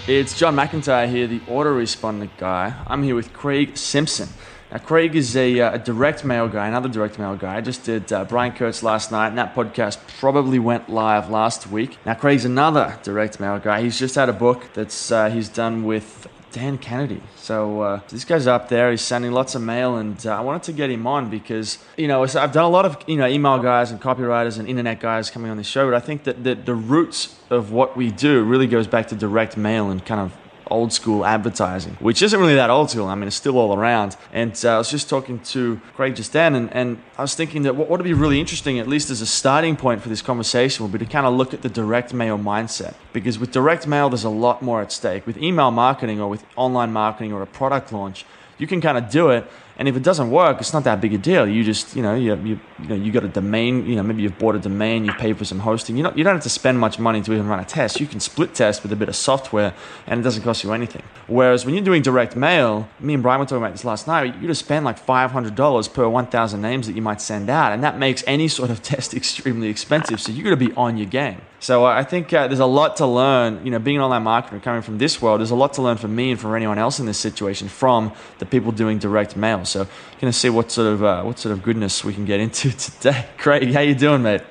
It's 0.08 0.36
John 0.36 0.56
McIntyre 0.56 1.08
here, 1.08 1.26
the 1.26 1.40
autoresponder 1.40 2.28
guy. 2.36 2.74
I'm 2.86 3.02
here 3.02 3.14
with 3.14 3.32
Craig 3.32 3.76
Simpson. 3.76 4.28
Now, 4.72 4.78
Craig 4.78 5.14
is 5.14 5.36
a, 5.36 5.60
uh, 5.60 5.74
a, 5.74 5.78
direct 5.78 6.24
mail 6.24 6.48
guy, 6.48 6.66
another 6.66 6.88
direct 6.88 7.18
mail 7.18 7.36
guy. 7.36 7.56
I 7.56 7.60
just 7.60 7.84
did 7.84 8.10
uh, 8.10 8.24
Brian 8.24 8.52
Kurtz 8.52 8.82
last 8.82 9.12
night, 9.12 9.28
and 9.28 9.36
that 9.36 9.54
podcast 9.54 9.98
probably 10.18 10.58
went 10.58 10.88
live 10.88 11.28
last 11.28 11.66
week. 11.66 11.98
Now, 12.06 12.14
Craig's 12.14 12.46
another 12.46 12.98
direct 13.02 13.38
mail 13.38 13.58
guy. 13.58 13.82
He's 13.82 13.98
just 13.98 14.14
had 14.14 14.30
a 14.30 14.32
book 14.32 14.70
that's 14.72 15.12
uh, 15.12 15.28
he's 15.28 15.50
done 15.50 15.84
with 15.84 16.26
Dan 16.52 16.78
Kennedy. 16.78 17.22
So 17.36 17.80
uh, 17.80 18.00
this 18.08 18.24
guy's 18.24 18.46
up 18.46 18.68
there. 18.68 18.90
He's 18.90 19.00
sending 19.00 19.32
lots 19.32 19.54
of 19.54 19.62
mail, 19.62 19.96
and 19.96 20.24
uh, 20.26 20.36
I 20.36 20.40
wanted 20.40 20.62
to 20.64 20.72
get 20.72 20.90
him 20.90 21.06
on 21.06 21.30
because 21.30 21.78
you 21.96 22.08
know 22.08 22.22
I've 22.22 22.52
done 22.52 22.64
a 22.64 22.68
lot 22.68 22.84
of 22.84 22.98
you 23.06 23.16
know 23.16 23.26
email 23.26 23.58
guys 23.58 23.90
and 23.90 24.00
copywriters 24.00 24.58
and 24.58 24.68
internet 24.68 25.00
guys 25.00 25.30
coming 25.30 25.50
on 25.50 25.56
this 25.56 25.66
show, 25.66 25.86
but 25.86 25.94
I 25.94 26.00
think 26.00 26.24
that 26.24 26.44
the, 26.44 26.54
the 26.54 26.74
roots 26.74 27.36
of 27.50 27.72
what 27.72 27.96
we 27.96 28.10
do 28.10 28.44
really 28.44 28.66
goes 28.66 28.86
back 28.86 29.08
to 29.08 29.16
direct 29.16 29.56
mail 29.56 29.90
and 29.90 30.04
kind 30.04 30.20
of 30.20 30.36
old 30.72 30.92
school 30.92 31.24
advertising, 31.24 31.94
which 32.00 32.22
isn't 32.22 32.40
really 32.40 32.54
that 32.54 32.70
old 32.70 32.90
school. 32.90 33.06
I 33.06 33.14
mean, 33.14 33.28
it's 33.28 33.36
still 33.36 33.58
all 33.58 33.76
around. 33.76 34.16
And 34.32 34.52
uh, 34.64 34.74
I 34.74 34.78
was 34.78 34.90
just 34.90 35.08
talking 35.08 35.38
to 35.54 35.80
Craig 35.94 36.16
just 36.16 36.32
then, 36.32 36.54
and, 36.54 36.72
and 36.72 36.98
I 37.18 37.22
was 37.22 37.34
thinking 37.34 37.62
that 37.62 37.76
what 37.76 37.88
would 37.88 38.02
be 38.02 38.14
really 38.14 38.40
interesting, 38.40 38.78
at 38.78 38.88
least 38.88 39.10
as 39.10 39.20
a 39.20 39.26
starting 39.26 39.76
point 39.76 40.02
for 40.02 40.08
this 40.08 40.22
conversation, 40.22 40.84
would 40.84 40.92
be 40.98 41.04
to 41.04 41.10
kind 41.10 41.26
of 41.26 41.34
look 41.34 41.54
at 41.54 41.62
the 41.62 41.68
direct 41.68 42.12
mail 42.12 42.38
mindset. 42.38 42.94
Because 43.12 43.38
with 43.38 43.52
direct 43.52 43.86
mail, 43.86 44.08
there's 44.08 44.24
a 44.24 44.30
lot 44.30 44.62
more 44.62 44.80
at 44.80 44.90
stake. 44.90 45.26
With 45.26 45.36
email 45.38 45.70
marketing 45.70 46.20
or 46.20 46.28
with 46.28 46.44
online 46.56 46.92
marketing 46.92 47.32
or 47.32 47.42
a 47.42 47.46
product 47.46 47.92
launch, 47.92 48.24
you 48.58 48.66
can 48.66 48.80
kind 48.80 48.96
of 48.96 49.10
do 49.10 49.30
it 49.30 49.46
and 49.78 49.88
if 49.88 49.96
it 49.96 50.02
doesn't 50.02 50.30
work, 50.30 50.60
it's 50.60 50.72
not 50.72 50.84
that 50.84 51.00
big 51.00 51.14
a 51.14 51.18
deal. 51.18 51.46
You 51.46 51.64
just, 51.64 51.96
you 51.96 52.02
know, 52.02 52.14
you, 52.14 52.34
you, 52.36 52.60
you 52.80 52.88
know, 52.88 52.94
you 52.94 53.10
got 53.10 53.24
a 53.24 53.28
domain, 53.28 53.86
you 53.86 53.96
know, 53.96 54.02
maybe 54.02 54.22
you've 54.22 54.38
bought 54.38 54.54
a 54.54 54.58
domain, 54.58 55.04
you 55.04 55.12
pay 55.12 55.32
for 55.32 55.44
some 55.44 55.60
hosting. 55.60 55.96
You, 55.96 56.02
not, 56.02 56.18
you 56.18 56.24
don't 56.24 56.34
have 56.34 56.42
to 56.42 56.50
spend 56.50 56.78
much 56.78 56.98
money 56.98 57.22
to 57.22 57.32
even 57.32 57.48
run 57.48 57.58
a 57.58 57.64
test. 57.64 57.98
You 57.98 58.06
can 58.06 58.20
split 58.20 58.54
test 58.54 58.82
with 58.82 58.92
a 58.92 58.96
bit 58.96 59.08
of 59.08 59.16
software 59.16 59.74
and 60.06 60.20
it 60.20 60.22
doesn't 60.22 60.42
cost 60.42 60.62
you 60.62 60.72
anything. 60.72 61.02
Whereas 61.26 61.64
when 61.64 61.74
you're 61.74 61.84
doing 61.84 62.02
direct 62.02 62.36
mail, 62.36 62.88
me 63.00 63.14
and 63.14 63.22
Brian 63.22 63.40
were 63.40 63.46
talking 63.46 63.62
about 63.62 63.72
this 63.72 63.84
last 63.84 64.06
night, 64.06 64.36
you 64.40 64.46
just 64.46 64.64
spend 64.64 64.84
like 64.84 65.04
$500 65.04 65.94
per 65.94 66.08
1,000 66.08 66.60
names 66.60 66.86
that 66.86 66.94
you 66.94 67.02
might 67.02 67.20
send 67.20 67.48
out. 67.48 67.72
And 67.72 67.82
that 67.82 67.98
makes 67.98 68.22
any 68.26 68.48
sort 68.48 68.70
of 68.70 68.82
test 68.92 69.14
extremely 69.14 69.68
expensive. 69.68 70.20
So 70.20 70.32
you 70.32 70.44
got 70.44 70.50
to 70.50 70.56
be 70.56 70.72
on 70.74 70.96
your 70.96 71.06
game. 71.06 71.40
So 71.62 71.86
uh, 71.86 71.90
I 71.90 72.02
think 72.02 72.32
uh, 72.32 72.48
there's 72.48 72.58
a 72.58 72.66
lot 72.66 72.96
to 72.96 73.06
learn. 73.06 73.64
You 73.64 73.70
know, 73.70 73.78
being 73.78 73.96
an 73.96 74.02
online 74.02 74.24
marketer 74.24 74.60
coming 74.60 74.82
from 74.82 74.98
this 74.98 75.22
world, 75.22 75.38
there's 75.38 75.52
a 75.52 75.54
lot 75.54 75.74
to 75.74 75.82
learn 75.82 75.96
for 75.96 76.08
me 76.08 76.32
and 76.32 76.40
for 76.40 76.56
anyone 76.56 76.76
else 76.76 76.98
in 76.98 77.06
this 77.06 77.18
situation 77.18 77.68
from 77.68 78.12
the 78.38 78.46
people 78.46 78.72
doing 78.72 78.98
direct 78.98 79.36
mail. 79.36 79.61
So 79.64 79.84
going 80.20 80.32
to 80.32 80.38
see 80.38 80.50
what 80.50 80.70
sort 80.70 80.88
of 80.88 81.02
uh, 81.02 81.22
what 81.22 81.38
sort 81.38 81.52
of 81.52 81.62
goodness 81.62 82.04
we 82.04 82.14
can 82.14 82.24
get 82.24 82.40
into 82.40 82.70
today. 82.76 83.26
Craig, 83.38 83.72
how 83.72 83.80
you 83.80 83.94
doing, 83.94 84.22
mate? 84.22 84.42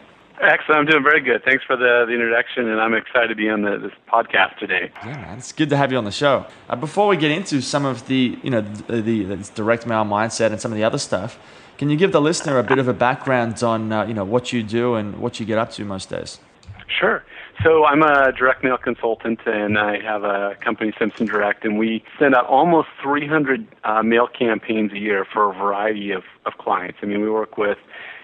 Excellent. 0.42 0.80
I'm 0.80 0.86
doing 0.88 1.04
very 1.04 1.22
good. 1.22 1.44
Thanks 1.44 1.64
for 1.64 1.76
the, 1.76 2.06
the 2.08 2.14
introduction, 2.14 2.68
and 2.68 2.82
I'm 2.82 2.96
excited 2.96 3.28
to 3.28 3.36
be 3.36 3.48
on 3.48 3.62
the, 3.62 3.78
this 3.78 3.92
podcast 4.12 4.58
today. 4.58 4.92
Yeah, 5.06 5.18
man, 5.18 5.38
it's 5.38 5.52
good 5.52 5.70
to 5.70 5.78
have 5.78 5.92
you 5.92 6.00
on 6.00 6.06
the 6.06 6.12
show. 6.12 6.48
Uh, 6.68 6.76
before 6.76 7.08
we 7.08 7.16
get 7.16 7.30
into 7.30 7.62
some 7.62 7.86
of 7.86 8.08
the 8.08 8.40
you 8.42 8.50
know 8.50 8.62
the, 8.62 9.02
the, 9.02 9.24
the, 9.24 9.52
direct 9.54 9.86
mail 9.86 10.04
mindset 10.04 10.52
and 10.52 10.60
some 10.60 10.72
of 10.72 10.78
the 10.78 10.84
other 10.84 10.98
stuff, 10.98 11.38
can 11.78 11.92
you 11.92 11.96
give 11.96 12.12
the 12.12 12.22
listener 12.22 12.58
a 12.58 12.64
bit 12.64 12.80
of 12.80 12.88
a 12.88 12.94
background 12.94 13.62
on 13.62 13.92
uh, 13.92 14.04
you 14.06 14.16
know 14.16 14.26
what 14.26 14.52
you 14.52 14.64
do 14.64 14.96
and 14.96 15.20
what 15.20 15.40
you 15.40 15.46
get 15.46 15.60
up 15.60 15.72
to 15.74 15.86
most 15.86 16.10
days? 16.10 16.40
Sure. 16.88 17.24
So 17.64 17.86
I'm 17.86 18.02
a 18.02 18.32
direct 18.32 18.64
mail 18.64 18.78
consultant, 18.78 19.40
and 19.46 19.78
I 19.78 20.02
have 20.02 20.24
a 20.24 20.56
company, 20.64 20.94
Simpson 20.98 21.28
Direct, 21.28 21.64
and 21.64 21.78
we 21.78 22.04
send 22.18 22.34
out 22.34 22.48
almost 22.48 22.88
300 23.04 23.68
uh, 23.84 24.02
mail 24.02 24.28
campaigns 24.28 24.92
a 24.94 24.98
year 24.98 25.28
for 25.32 25.52
a 25.52 25.54
variety 25.54 26.10
of, 26.10 26.24
of 26.48 26.54
clients. 26.58 26.98
I 27.04 27.06
mean, 27.06 27.22
we 27.22 27.30
work 27.30 27.60
with 27.60 27.78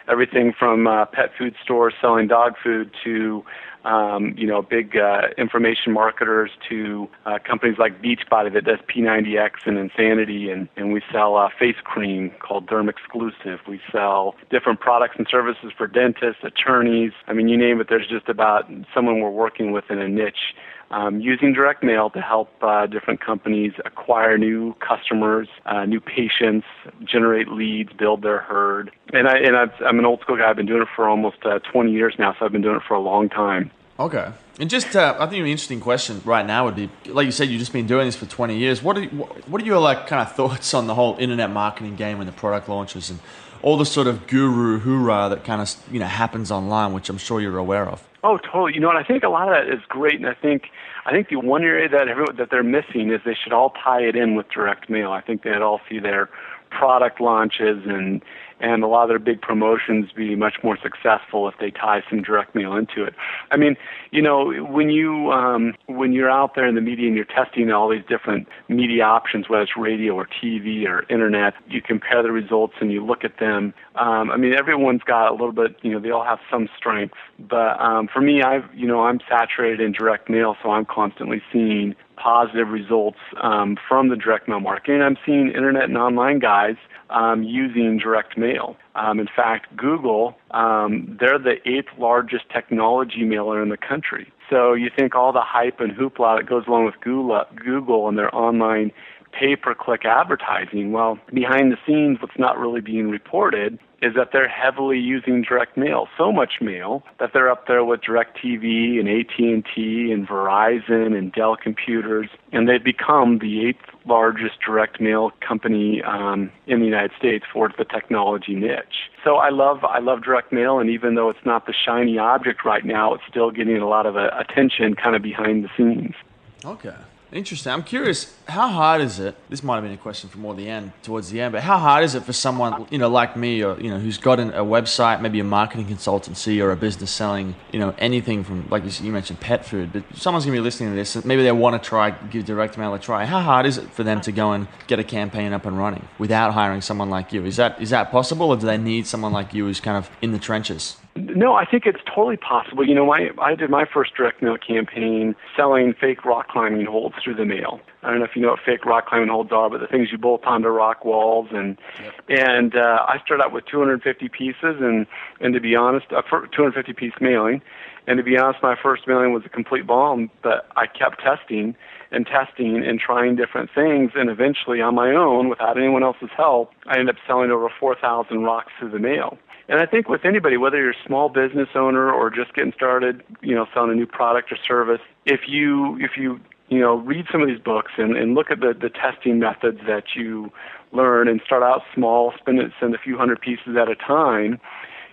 everything 0.10 0.54
from 0.58 0.88
uh, 0.88 1.06
pet 1.06 1.32
food 1.38 1.56
stores 1.64 1.94
selling 2.02 2.28
dog 2.28 2.54
food 2.64 2.92
to 3.04 3.44
um, 3.88 4.34
you 4.38 4.46
know, 4.46 4.62
big 4.62 4.98
uh, 4.98 5.30
information 5.38 5.94
marketers 5.94 6.52
to 6.68 7.08
uh, 7.26 7.40
companies 7.48 7.78
like 7.80 8.02
Beachbody 8.02 8.54
that 8.54 8.66
does 8.66 8.80
P90X 8.94 9.52
and 9.66 9.78
Insanity, 9.78 10.50
and, 10.52 10.68
and 10.76 10.92
we 10.92 11.02
sell 11.12 11.38
uh, 11.38 11.48
face 11.58 11.78
cream 11.84 12.32
called 12.40 12.68
Derm 12.68 12.90
Exclusive. 12.90 13.60
We 13.68 13.80
sell 13.92 14.36
different 14.50 14.82
products 14.82 15.16
and 15.18 15.26
services 15.32 15.72
for 15.78 15.88
dentists, 15.88 16.44
attorneys. 16.44 17.14
I 17.28 17.34
mean, 17.34 17.48
you 17.48 17.58
name 17.58 17.80
it. 17.80 17.88
There's 17.90 18.08
just 18.08 18.28
about 18.28 18.70
someone 18.94 19.22
we're 19.22 19.30
working 19.30 19.72
with 19.72 19.86
in 19.90 20.00
a 20.00 20.08
niche. 20.08 20.54
Um, 20.90 21.20
using 21.20 21.52
direct 21.52 21.84
mail 21.84 22.10
to 22.12 22.22
help 22.22 22.50
uh, 22.62 22.86
different 22.86 23.20
companies 23.20 23.74
acquire 23.84 24.38
new 24.38 24.74
customers, 24.76 25.50
uh, 25.66 25.84
new 25.86 26.00
patients, 26.00 26.66
generate 27.04 27.50
leads, 27.50 27.92
build 27.92 28.22
their 28.22 28.40
herd. 28.40 28.92
And, 29.12 29.28
I, 29.28 29.38
and 29.38 29.58
I've, 29.58 29.74
I'm 29.86 30.00
an 30.00 30.06
old 30.06 30.22
school 30.22 30.38
guy. 30.38 30.50
I've 30.50 30.56
been 30.56 30.66
doing 30.66 30.82
it 30.82 30.88
for 30.96 31.10
almost 31.10 31.38
uh, 31.46 31.60
20 31.60 31.92
years 31.92 32.16
now, 32.18 32.36
so 32.40 32.46
I've 32.46 32.54
been 32.54 32.62
doing 32.62 32.78
it 32.78 32.84
for 32.88 32.94
a 32.94 33.02
long 33.02 33.28
time. 33.28 33.70
Okay. 34.00 34.32
And 34.60 34.70
just, 34.70 34.96
uh, 34.96 35.16
I 35.20 35.28
think 35.28 35.42
an 35.42 35.48
interesting 35.48 35.80
question 35.80 36.22
right 36.24 36.46
now 36.46 36.66
would 36.66 36.76
be, 36.76 36.90
like 37.08 37.26
you 37.26 37.32
said, 37.32 37.50
you've 37.50 37.60
just 37.60 37.74
been 37.74 37.88
doing 37.88 38.06
this 38.06 38.16
for 38.16 38.26
20 38.26 38.58
years. 38.58 38.82
What 38.82 38.98
are, 38.98 39.06
what 39.06 39.62
are 39.62 39.66
your 39.66 39.80
like 39.80 40.08
kind 40.08 40.22
of 40.22 40.36
thoughts 40.36 40.74
on 40.74 40.88
the 40.88 40.96
whole 40.96 41.18
internet 41.20 41.52
marketing 41.52 41.96
game 41.96 42.20
and 42.20 42.28
the 42.28 42.34
product 42.34 42.70
launches 42.70 43.10
and 43.10 43.20
all 43.68 43.76
the 43.76 43.86
sort 43.86 44.08
of 44.08 44.28
guru 44.28 44.80
hoorah 44.80 45.28
that 45.28 45.44
kind 45.44 45.62
of 45.62 45.76
you 45.92 46.00
know 46.00 46.06
happens 46.06 46.52
online, 46.52 46.94
which 46.94 47.10
I'm 47.10 47.18
sure 47.18 47.42
you're 47.42 47.58
aware 47.58 47.86
of? 47.86 48.08
Oh, 48.24 48.38
totally. 48.38 48.74
You 48.74 48.80
know 48.80 48.88
what? 48.88 48.96
I 48.96 49.04
think 49.04 49.24
a 49.24 49.28
lot 49.28 49.50
of 49.50 49.56
that 49.56 49.68
is 49.74 49.82
great, 49.90 50.16
and 50.16 50.26
I 50.26 50.36
think 50.36 50.70
I 51.06 51.12
think 51.12 51.28
the 51.28 51.36
one 51.36 51.66
area 51.66 51.90
that 51.90 52.08
everyone, 52.08 52.38
that 52.38 52.50
they're 52.50 52.64
missing 52.64 53.12
is 53.12 53.20
they 53.26 53.36
should 53.36 53.52
all 53.52 53.72
tie 53.72 54.04
it 54.04 54.16
in 54.16 54.36
with 54.36 54.48
direct 54.48 54.90
mail. 54.90 55.12
I 55.12 55.20
think 55.20 55.44
they'd 55.44 55.62
all 55.62 55.82
see 55.90 56.00
their 56.00 56.30
product 56.70 57.20
launches 57.20 57.84
and 57.86 58.24
and 58.60 58.84
a 58.84 58.88
lot 58.88 59.04
of 59.04 59.10
their 59.10 59.20
big 59.20 59.42
promotions 59.42 60.12
be 60.16 60.36
much 60.36 60.56
more 60.64 60.78
successful 60.82 61.48
if 61.48 61.56
they 61.60 61.72
tie 61.72 62.02
some 62.10 62.22
direct 62.22 62.56
mail 62.56 62.76
into 62.76 63.04
it. 63.04 63.14
I 63.52 63.58
mean, 63.58 63.76
you 64.12 64.22
know, 64.22 64.52
when 64.52 64.90
you 64.90 65.32
um, 65.32 65.74
when 65.88 66.14
you're 66.14 66.30
out 66.30 66.56
there 66.56 66.68
in 66.68 66.76
the 66.76 66.82
media 66.82 67.08
and 67.08 67.16
you're 67.16 67.26
testing 67.26 67.72
all 67.72 67.90
these 67.90 68.06
different 68.08 68.48
media 68.68 69.04
options, 69.04 69.50
whether 69.50 69.64
it's 69.64 69.78
radio 69.78 70.14
or 70.14 70.28
TV 70.28 70.86
or 70.88 71.04
internet, 71.10 71.54
you 71.68 71.82
compare 71.82 72.24
the 72.24 72.32
results 72.32 72.74
and 72.82 72.92
you 72.92 73.06
look 73.06 73.24
at 73.24 73.40
them. 73.40 73.74
Um, 73.96 74.32
I 74.32 74.38
mean, 74.38 74.54
everyone's 74.54 75.04
got 75.04 75.30
a 75.30 75.32
little 75.32 75.52
bit, 75.52 75.76
you 75.82 75.92
know, 75.92 76.00
they 76.00 76.12
all 76.12 76.24
have 76.24 76.40
some 76.52 76.68
strengths. 76.78 77.18
But 77.40 77.80
um, 77.80 78.08
for 78.12 78.22
me, 78.22 78.42
I've, 78.42 78.64
you 78.74 78.88
know, 78.88 79.02
I'm 79.02 79.20
saturated 79.30 79.82
in 79.82 79.92
direct 79.92 80.30
mail, 80.30 80.56
so 80.62 80.72
I'm 80.72 80.86
constantly 80.86 81.42
seeing 81.52 81.96
positive 82.16 82.70
results 82.70 83.20
um, 83.42 83.78
from 83.88 84.10
the 84.10 84.16
direct 84.16 84.48
mail 84.48 84.60
marketing. 84.60 85.02
I'm 85.02 85.18
seeing 85.26 85.50
internet 85.50 85.84
and 85.84 85.98
online 85.98 86.40
guys 86.40 86.76
um, 87.10 87.44
using 87.44 87.98
direct 87.98 88.38
mail. 88.38 88.76
Um, 88.96 89.20
in 89.20 89.28
fact, 89.28 89.76
Google, 89.76 90.36
um, 90.52 91.18
they're 91.20 91.40
the 91.40 91.58
eighth 91.66 91.90
largest 91.98 92.50
technology 92.50 93.24
mailer 93.24 93.62
in 93.62 93.70
the 93.70 93.78
country. 93.78 94.32
So 94.50 94.74
you 94.74 94.90
think 94.96 95.16
all 95.16 95.34
the 95.34 95.42
hype 95.42 95.80
and 95.80 95.92
hoopla 95.92 96.40
that 96.40 96.50
goes 96.50 96.66
along 96.68 96.86
with 96.86 96.96
Google, 97.02 98.08
and 98.08 98.18
their 98.18 98.34
online 98.34 98.92
pay 99.32 99.56
per 99.56 99.76
click 99.76 100.06
advertising. 100.06 100.92
Well, 100.92 101.20
behind 101.34 101.72
the 101.72 101.78
scenes, 101.86 102.20
what's 102.22 102.40
not 102.40 102.58
really 102.58 102.82
being 102.82 103.10
reported 103.10 103.80
is 104.02 104.14
that 104.16 104.30
they're 104.32 104.48
heavily 104.48 105.00
using 105.00 105.42
direct 105.42 105.76
mail, 105.76 106.08
so 106.18 106.32
much 106.32 106.62
mail 106.62 107.04
that 107.20 107.32
they're 107.34 107.50
up 107.50 107.68
there 107.68 107.84
with 107.84 108.02
DirecTV 108.02 109.00
and 109.00 109.10
AT&T 109.10 110.12
and 110.12 110.28
Verizon 110.28 111.18
and 111.18 111.32
Dell 111.32 111.56
Computers, 111.56 112.30
and 112.52 112.70
they've 112.70 112.84
become 112.84 113.40
the 113.40 113.68
eighth 113.68 113.82
largest 114.06 114.60
direct 114.66 115.02
mail 115.02 115.32
company 115.46 116.02
um, 116.04 116.52
in 116.68 116.80
the 116.80 116.86
United 116.86 117.12
States 117.18 117.46
for 117.52 117.72
the 117.78 117.86
technology 117.86 118.54
niche. 118.54 119.10
So 119.24 119.38
I 119.38 119.50
love 119.50 119.84
I 119.84 120.00
love 120.00 120.24
direct 120.24 120.54
mail, 120.54 120.80
and 120.80 120.90
even 120.90 121.16
though 121.16 121.30
it's 121.30 121.46
not 121.46 121.66
the 121.66 121.74
shiny 121.74 122.18
object 122.18 122.64
right 122.64 122.86
now, 122.86 123.14
it's 123.14 123.24
still 123.28 123.52
getting 123.52 123.78
a 123.78 123.88
lot 123.88 124.06
of 124.06 124.16
uh, 124.16 124.30
attention, 124.38 124.96
kind 124.96 125.16
of 125.16 125.22
behind 125.22 125.64
the 125.64 125.70
scenes. 125.76 126.16
Okay. 126.64 126.96
Interesting. 127.32 127.74
I'm 127.74 127.84
curious, 127.84 128.34
how 128.48 128.70
hard 128.70 129.02
is 129.02 129.20
it? 129.20 129.36
This 129.50 129.62
might 129.62 129.76
have 129.76 129.84
been 129.84 129.92
a 129.92 129.98
question 129.98 130.30
for 130.30 130.38
more 130.38 130.56
the 130.56 130.70
end, 130.70 130.94
towards 131.04 131.30
the 131.30 131.42
end, 131.42 131.52
but 131.52 131.62
how 131.62 131.78
hard 131.78 132.06
is 132.06 132.16
it 132.16 132.24
for 132.24 132.32
someone, 132.32 132.88
you 132.90 132.98
know, 132.98 133.10
like 133.10 133.36
me, 133.36 133.64
or 133.64 133.78
you 133.82 133.90
know, 133.90 134.00
who's 134.00 134.18
got 134.18 134.40
an, 134.40 134.52
a 134.52 134.64
website, 134.64 135.20
maybe 135.20 135.42
a 135.42 135.44
marketing 135.44 135.88
consultancy 135.88 136.64
or 136.64 136.72
a 136.72 136.78
business 136.78 137.12
selling, 137.12 137.54
you 137.74 137.80
know, 137.80 137.94
anything 137.98 138.46
from, 138.46 138.66
like 138.70 138.84
you 139.02 139.12
mentioned, 139.12 139.42
pet 139.42 139.66
food. 139.66 139.92
But 139.92 140.04
someone's 140.16 140.46
gonna 140.46 140.58
be 140.58 140.62
listening 140.62 140.92
to 140.92 140.96
this, 140.96 141.26
maybe 141.26 141.44
they 141.44 141.52
want 141.52 141.82
to 141.82 141.90
try 141.90 142.12
give 142.12 142.46
direct 142.46 142.78
mail 142.78 142.94
a 142.94 143.00
try. 143.00 143.26
How 143.26 143.42
hard 143.42 143.66
is 143.66 143.78
it 143.78 143.92
for 143.92 144.04
them 144.04 144.22
to 144.22 144.32
go 144.32 144.54
and 144.54 144.68
get 144.88 145.00
a 145.00 145.04
campaign 145.04 145.52
up 145.52 145.66
and 145.66 145.78
running 145.78 146.08
without 146.18 146.54
hiring 146.54 146.80
someone 146.80 147.10
like 147.10 147.34
you? 147.34 147.44
Is 147.46 147.58
that 147.58 147.82
is 147.82 147.90
that 147.90 148.10
possible, 148.10 148.48
or 148.52 148.56
do 148.56 148.66
they 148.66 148.78
need 148.78 149.06
someone 149.06 149.34
like 149.34 149.54
you 149.54 149.66
who's 149.66 149.82
kind 149.82 149.98
of 149.98 150.10
in 150.22 150.32
the 150.32 150.40
trenches? 150.40 150.96
No, 151.38 151.54
I 151.54 151.66
think 151.66 151.86
it's 151.86 152.00
totally 152.04 152.36
possible. 152.36 152.84
You 152.84 152.96
know, 152.96 153.06
my 153.06 153.30
I 153.40 153.54
did 153.54 153.70
my 153.70 153.86
first 153.86 154.16
direct 154.16 154.42
mail 154.42 154.58
campaign 154.58 155.36
selling 155.56 155.94
fake 155.94 156.26
rock 156.26 156.48
climbing 156.48 156.88
holds 156.88 157.14
through 157.24 157.36
the 157.36 157.46
mail. 157.46 157.80
I 158.02 158.10
don't 158.10 158.20
know 158.20 158.26
if 158.26 158.36
you 158.36 158.42
know 158.42 158.50
what 158.50 158.60
fake 158.66 158.86
rock 158.86 159.06
climbing 159.08 159.30
holds 159.30 159.52
are, 159.52 159.70
but 159.70 159.80
the 159.80 159.86
things 159.86 160.10
you 160.12 160.18
bolt 160.18 160.46
onto 160.46 160.70
rock 160.70 161.06
walls 161.06 161.50
and 161.52 161.78
yep. 162.02 162.14
and 162.28 162.76
uh, 162.76 163.06
I 163.08 163.20
started 163.24 163.44
out 163.44 163.52
with 163.52 163.66
250 163.68 164.30
pieces 164.30 164.78
and 164.82 165.06
and 165.40 165.54
to 165.54 165.60
be 165.60 165.76
honest, 165.76 166.08
uh, 166.12 166.24
250 166.24 166.94
piece 166.94 167.14
mailing, 167.22 167.62
and 168.08 168.18
to 168.18 168.24
be 168.24 168.36
honest, 168.36 168.64
my 168.64 168.76
first 168.82 169.08
mailing 169.08 169.32
was 169.32 169.44
a 169.46 169.50
complete 169.50 169.86
bomb. 169.86 170.32
But 170.42 170.68
I 170.76 170.88
kept 170.88 171.22
testing 171.22 171.76
and 172.12 172.26
testing 172.26 172.84
and 172.84 173.00
trying 173.00 173.36
different 173.36 173.70
things, 173.74 174.12
and 174.16 174.30
eventually 174.30 174.82
on 174.82 174.96
my 174.96 175.12
own, 175.12 175.50
without 175.50 175.78
anyone 175.78 176.04
else's 176.04 176.30
help, 176.36 176.72
I 176.86 177.00
ended 177.00 177.16
up 177.16 177.22
selling 177.26 177.52
over 177.52 177.70
4,000 177.80 178.44
rocks 178.44 178.72
through 178.80 178.92
the 178.92 179.00
mail. 179.00 179.38
And 179.70 179.80
I 179.80 179.86
think 179.86 180.08
with 180.08 180.24
anybody, 180.24 180.56
whether 180.56 180.78
you're 180.78 180.92
a 180.92 181.06
small 181.06 181.28
business 181.28 181.70
owner 181.76 182.10
or 182.10 182.30
just 182.30 182.54
getting 182.54 182.72
started, 182.72 183.22
you 183.42 183.54
know, 183.54 183.66
selling 183.74 183.92
a 183.92 183.96
new 183.96 184.06
product 184.06 184.52
or 184.52 184.58
service, 184.66 185.02
if 185.26 185.42
you 185.48 185.98
if 186.00 186.12
you 186.16 186.40
you 186.70 186.80
know, 186.80 186.96
read 186.96 187.26
some 187.32 187.42
of 187.42 187.48
these 187.48 187.60
books 187.60 187.94
and, 187.98 188.18
and 188.18 188.36
look 188.36 188.52
at 188.52 188.60
the, 188.60 188.74
the 188.80 188.90
testing 188.90 189.40
methods 189.40 189.80
that 189.88 190.16
you 190.16 190.52
learn 190.92 191.28
and 191.28 191.42
start 191.46 191.64
out 191.64 191.82
small, 191.94 192.34
spend 192.38 192.60
it, 192.60 192.72
send 192.80 192.94
a 192.94 192.98
few 192.98 193.18
hundred 193.18 193.40
pieces 193.42 193.76
at 193.80 193.90
a 193.90 193.96
time, 193.96 194.60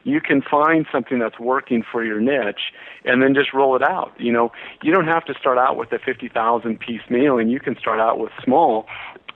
you 0.05 0.21
can 0.21 0.43
find 0.43 0.87
something 0.93 1.19
that's 1.19 1.41
working 1.41 1.83
for 1.91 2.05
your 2.05 2.21
niche 2.21 2.73
and 3.05 3.23
then 3.23 3.35
just 3.35 3.53
roll 3.53 3.75
it 3.75 3.83
out. 3.83 4.13
You 4.19 4.33
know, 4.33 4.53
you 4.83 4.93
don't 4.93 5.07
have 5.07 5.25
to 5.27 5.35
start 5.35 5.59
out 5.59 5.77
with 5.77 5.93
a 5.93 5.99
50,000 5.99 6.79
piece 6.79 7.01
mailing. 7.11 7.49
You 7.49 7.61
can 7.61 7.77
start 7.79 8.01
out 8.01 8.19
with 8.19 8.31
small, 8.43 8.87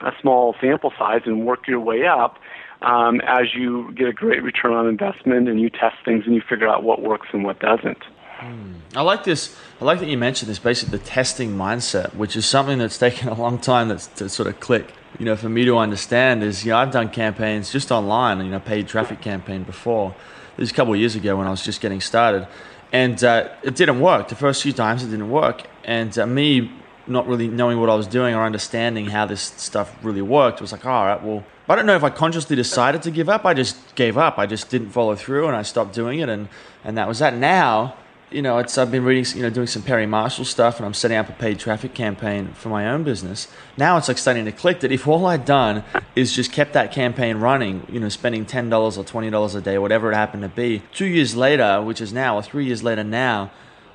a 0.01 0.11
small 0.21 0.55
sample 0.61 0.93
size 0.97 1.21
and 1.25 1.45
work 1.45 1.67
your 1.67 1.79
way 1.79 2.05
up 2.05 2.37
um, 2.81 3.19
as 3.21 3.53
you 3.53 3.91
get 3.93 4.07
a 4.07 4.13
great 4.13 4.43
return 4.43 4.73
on 4.73 4.87
investment 4.87 5.49
and 5.49 5.59
you 5.59 5.69
test 5.69 5.97
things 6.05 6.23
and 6.25 6.35
you 6.35 6.41
figure 6.47 6.67
out 6.67 6.83
what 6.83 7.01
works 7.01 7.27
and 7.33 7.43
what 7.43 7.59
doesn't. 7.59 8.03
Mm. 8.39 8.75
I 8.95 9.01
like 9.01 9.25
this. 9.25 9.57
I 9.81 9.85
like 9.85 9.99
that 9.99 10.07
you 10.07 10.17
mentioned 10.17 10.49
this, 10.49 10.59
basically 10.59 10.97
the 10.97 11.03
testing 11.03 11.57
mindset, 11.57 12.15
which 12.15 12.35
is 12.35 12.45
something 12.45 12.77
that's 12.77 12.97
taken 13.07 13.27
a 13.27 13.33
long 13.33 13.57
time 13.59 13.89
that's 13.89 14.07
to 14.07 14.29
sort 14.29 14.47
of 14.47 14.59
click. 14.59 14.93
You 15.17 15.25
know, 15.25 15.35
for 15.35 15.49
me 15.49 15.65
to 15.65 15.77
understand 15.77 16.43
is, 16.43 16.63
you 16.63 16.71
know, 16.71 16.77
I've 16.77 16.91
done 16.91 17.09
campaigns 17.09 17.71
just 17.71 17.91
online, 17.91 18.37
you 18.45 18.51
know, 18.51 18.59
paid 18.59 18.87
traffic 18.87 19.21
campaign 19.21 19.63
before. 19.63 20.15
This 20.59 20.63
was 20.63 20.71
a 20.71 20.75
couple 20.75 20.93
of 20.93 20.99
years 20.99 21.15
ago 21.15 21.37
when 21.37 21.47
I 21.47 21.51
was 21.51 21.63
just 21.63 21.79
getting 21.79 22.01
started, 22.01 22.45
and 22.91 23.23
uh, 23.23 23.47
it 23.63 23.77
didn't 23.77 24.01
work. 24.01 24.27
The 24.27 24.35
first 24.35 24.61
few 24.61 24.73
times 24.73 25.01
it 25.01 25.07
didn't 25.07 25.29
work, 25.29 25.63
and 25.85 26.19
uh, 26.19 26.25
me 26.25 26.69
not 27.07 27.25
really 27.27 27.47
knowing 27.47 27.79
what 27.79 27.89
I 27.89 27.95
was 27.95 28.07
doing 28.07 28.35
or 28.35 28.43
understanding 28.43 29.05
how 29.05 29.25
this 29.25 29.39
stuff 29.39 29.95
really 30.03 30.21
worked 30.21 30.59
was 30.59 30.73
like, 30.73 30.85
all 30.85 31.05
right, 31.05 31.23
well, 31.23 31.45
I 31.69 31.77
don't 31.77 31.85
know 31.85 31.95
if 31.95 32.03
I 32.03 32.09
consciously 32.09 32.57
decided 32.57 33.01
to 33.03 33.11
give 33.11 33.29
up. 33.29 33.45
I 33.45 33.53
just 33.53 33.95
gave 33.95 34.17
up. 34.17 34.37
I 34.37 34.47
just 34.47 34.69
didn't 34.69 34.89
follow 34.89 35.15
through, 35.15 35.47
and 35.47 35.55
I 35.55 35.61
stopped 35.61 35.93
doing 35.93 36.19
it, 36.19 36.27
and 36.27 36.49
and 36.83 36.97
that 36.97 37.07
was 37.07 37.19
that. 37.19 37.35
Now 37.35 37.95
you 38.31 38.41
know, 38.41 38.59
it's 38.59 38.77
I've 38.77 38.91
been 38.91 39.03
reading, 39.03 39.25
you 39.35 39.43
know, 39.43 39.49
doing 39.49 39.67
some 39.67 39.81
Perry 39.81 40.05
Marshall 40.05 40.45
stuff, 40.45 40.77
and 40.77 40.85
I'm 40.85 40.93
setting 40.93 41.17
up 41.17 41.29
a 41.29 41.33
paid 41.33 41.59
traffic 41.59 41.93
campaign 41.93 42.49
for 42.53 42.69
my 42.69 42.89
own 42.89 43.03
business. 43.03 43.47
Now 43.77 43.97
it's 43.97 44.07
like 44.07 44.17
starting 44.17 44.45
to 44.45 44.51
click 44.51 44.81
that 44.81 44.91
if 44.91 45.07
all 45.07 45.25
I'd 45.25 45.45
done 45.45 45.83
is 46.15 46.33
just 46.33 46.51
kept 46.51 46.73
that 46.73 46.91
campaign 46.91 47.37
running, 47.37 47.87
you 47.89 47.99
know, 47.99 48.09
spending 48.09 48.45
ten 48.45 48.69
dollars 48.69 48.97
or 48.97 49.03
twenty 49.03 49.29
dollars 49.29 49.55
a 49.55 49.61
day, 49.61 49.77
whatever 49.77 50.11
it 50.11 50.15
happened 50.15 50.43
to 50.43 50.49
be, 50.49 50.83
two 50.93 51.07
years 51.07 51.35
later, 51.35 51.81
which 51.81 52.01
is 52.01 52.13
now, 52.13 52.35
or 52.35 52.43
three 52.43 52.65
years 52.65 52.83
later 52.83 53.03
now, 53.03 53.51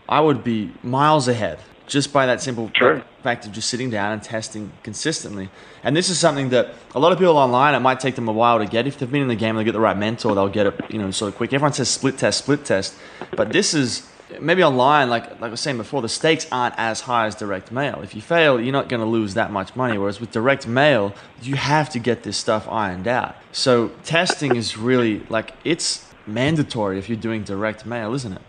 I 0.08 0.20
would 0.20 0.42
be 0.42 0.72
miles 0.82 1.28
ahead 1.28 1.60
just 1.86 2.12
by 2.12 2.26
that 2.26 2.40
simple 2.40 2.70
sure. 2.74 3.04
fact 3.22 3.46
of 3.46 3.52
just 3.52 3.68
sitting 3.68 3.90
down 3.90 4.12
and 4.12 4.22
testing 4.22 4.72
consistently. 4.82 5.50
And 5.82 5.94
this 5.94 6.08
is 6.08 6.18
something 6.18 6.48
that 6.48 6.74
a 6.94 6.98
lot 6.98 7.12
of 7.12 7.18
people 7.18 7.36
online, 7.36 7.74
it 7.74 7.80
might 7.80 8.00
take 8.00 8.14
them 8.14 8.26
a 8.26 8.32
while 8.32 8.58
to 8.58 8.66
get. 8.66 8.86
If 8.86 8.98
they've 8.98 9.10
been 9.10 9.20
in 9.22 9.28
the 9.28 9.36
game, 9.36 9.56
they 9.56 9.64
get 9.64 9.72
the 9.72 9.80
right 9.80 9.96
mentor, 9.96 10.34
they'll 10.34 10.48
get 10.48 10.66
it, 10.66 10.80
you 10.90 10.98
know, 10.98 11.10
sort 11.10 11.30
of 11.30 11.36
quick. 11.36 11.52
Everyone 11.52 11.74
says 11.74 11.90
split 11.90 12.16
test, 12.16 12.38
split 12.38 12.64
test, 12.64 12.94
but 13.36 13.52
this 13.52 13.74
is 13.74 14.08
maybe 14.40 14.62
online, 14.62 15.10
like 15.10 15.28
like 15.40 15.42
I 15.42 15.48
was 15.48 15.60
saying 15.60 15.76
before, 15.76 16.02
the 16.02 16.08
stakes 16.08 16.46
aren't 16.50 16.74
as 16.78 17.02
high 17.02 17.26
as 17.26 17.34
direct 17.34 17.70
mail. 17.72 18.00
If 18.02 18.14
you 18.14 18.22
fail, 18.22 18.60
you're 18.60 18.72
not 18.72 18.88
going 18.88 19.00
to 19.00 19.06
lose 19.06 19.34
that 19.34 19.50
much 19.50 19.74
money. 19.76 19.98
Whereas 19.98 20.20
with 20.20 20.30
direct 20.30 20.66
mail, 20.66 21.14
you 21.42 21.56
have 21.56 21.90
to 21.90 21.98
get 21.98 22.22
this 22.22 22.36
stuff 22.36 22.68
ironed 22.68 23.08
out. 23.08 23.36
So 23.52 23.88
testing 24.04 24.56
is 24.56 24.76
really 24.76 25.20
like 25.28 25.54
it's 25.64 26.10
mandatory 26.26 26.98
if 26.98 27.08
you're 27.08 27.18
doing 27.18 27.42
direct 27.44 27.84
mail, 27.86 28.14
isn't 28.14 28.32
it? 28.32 28.42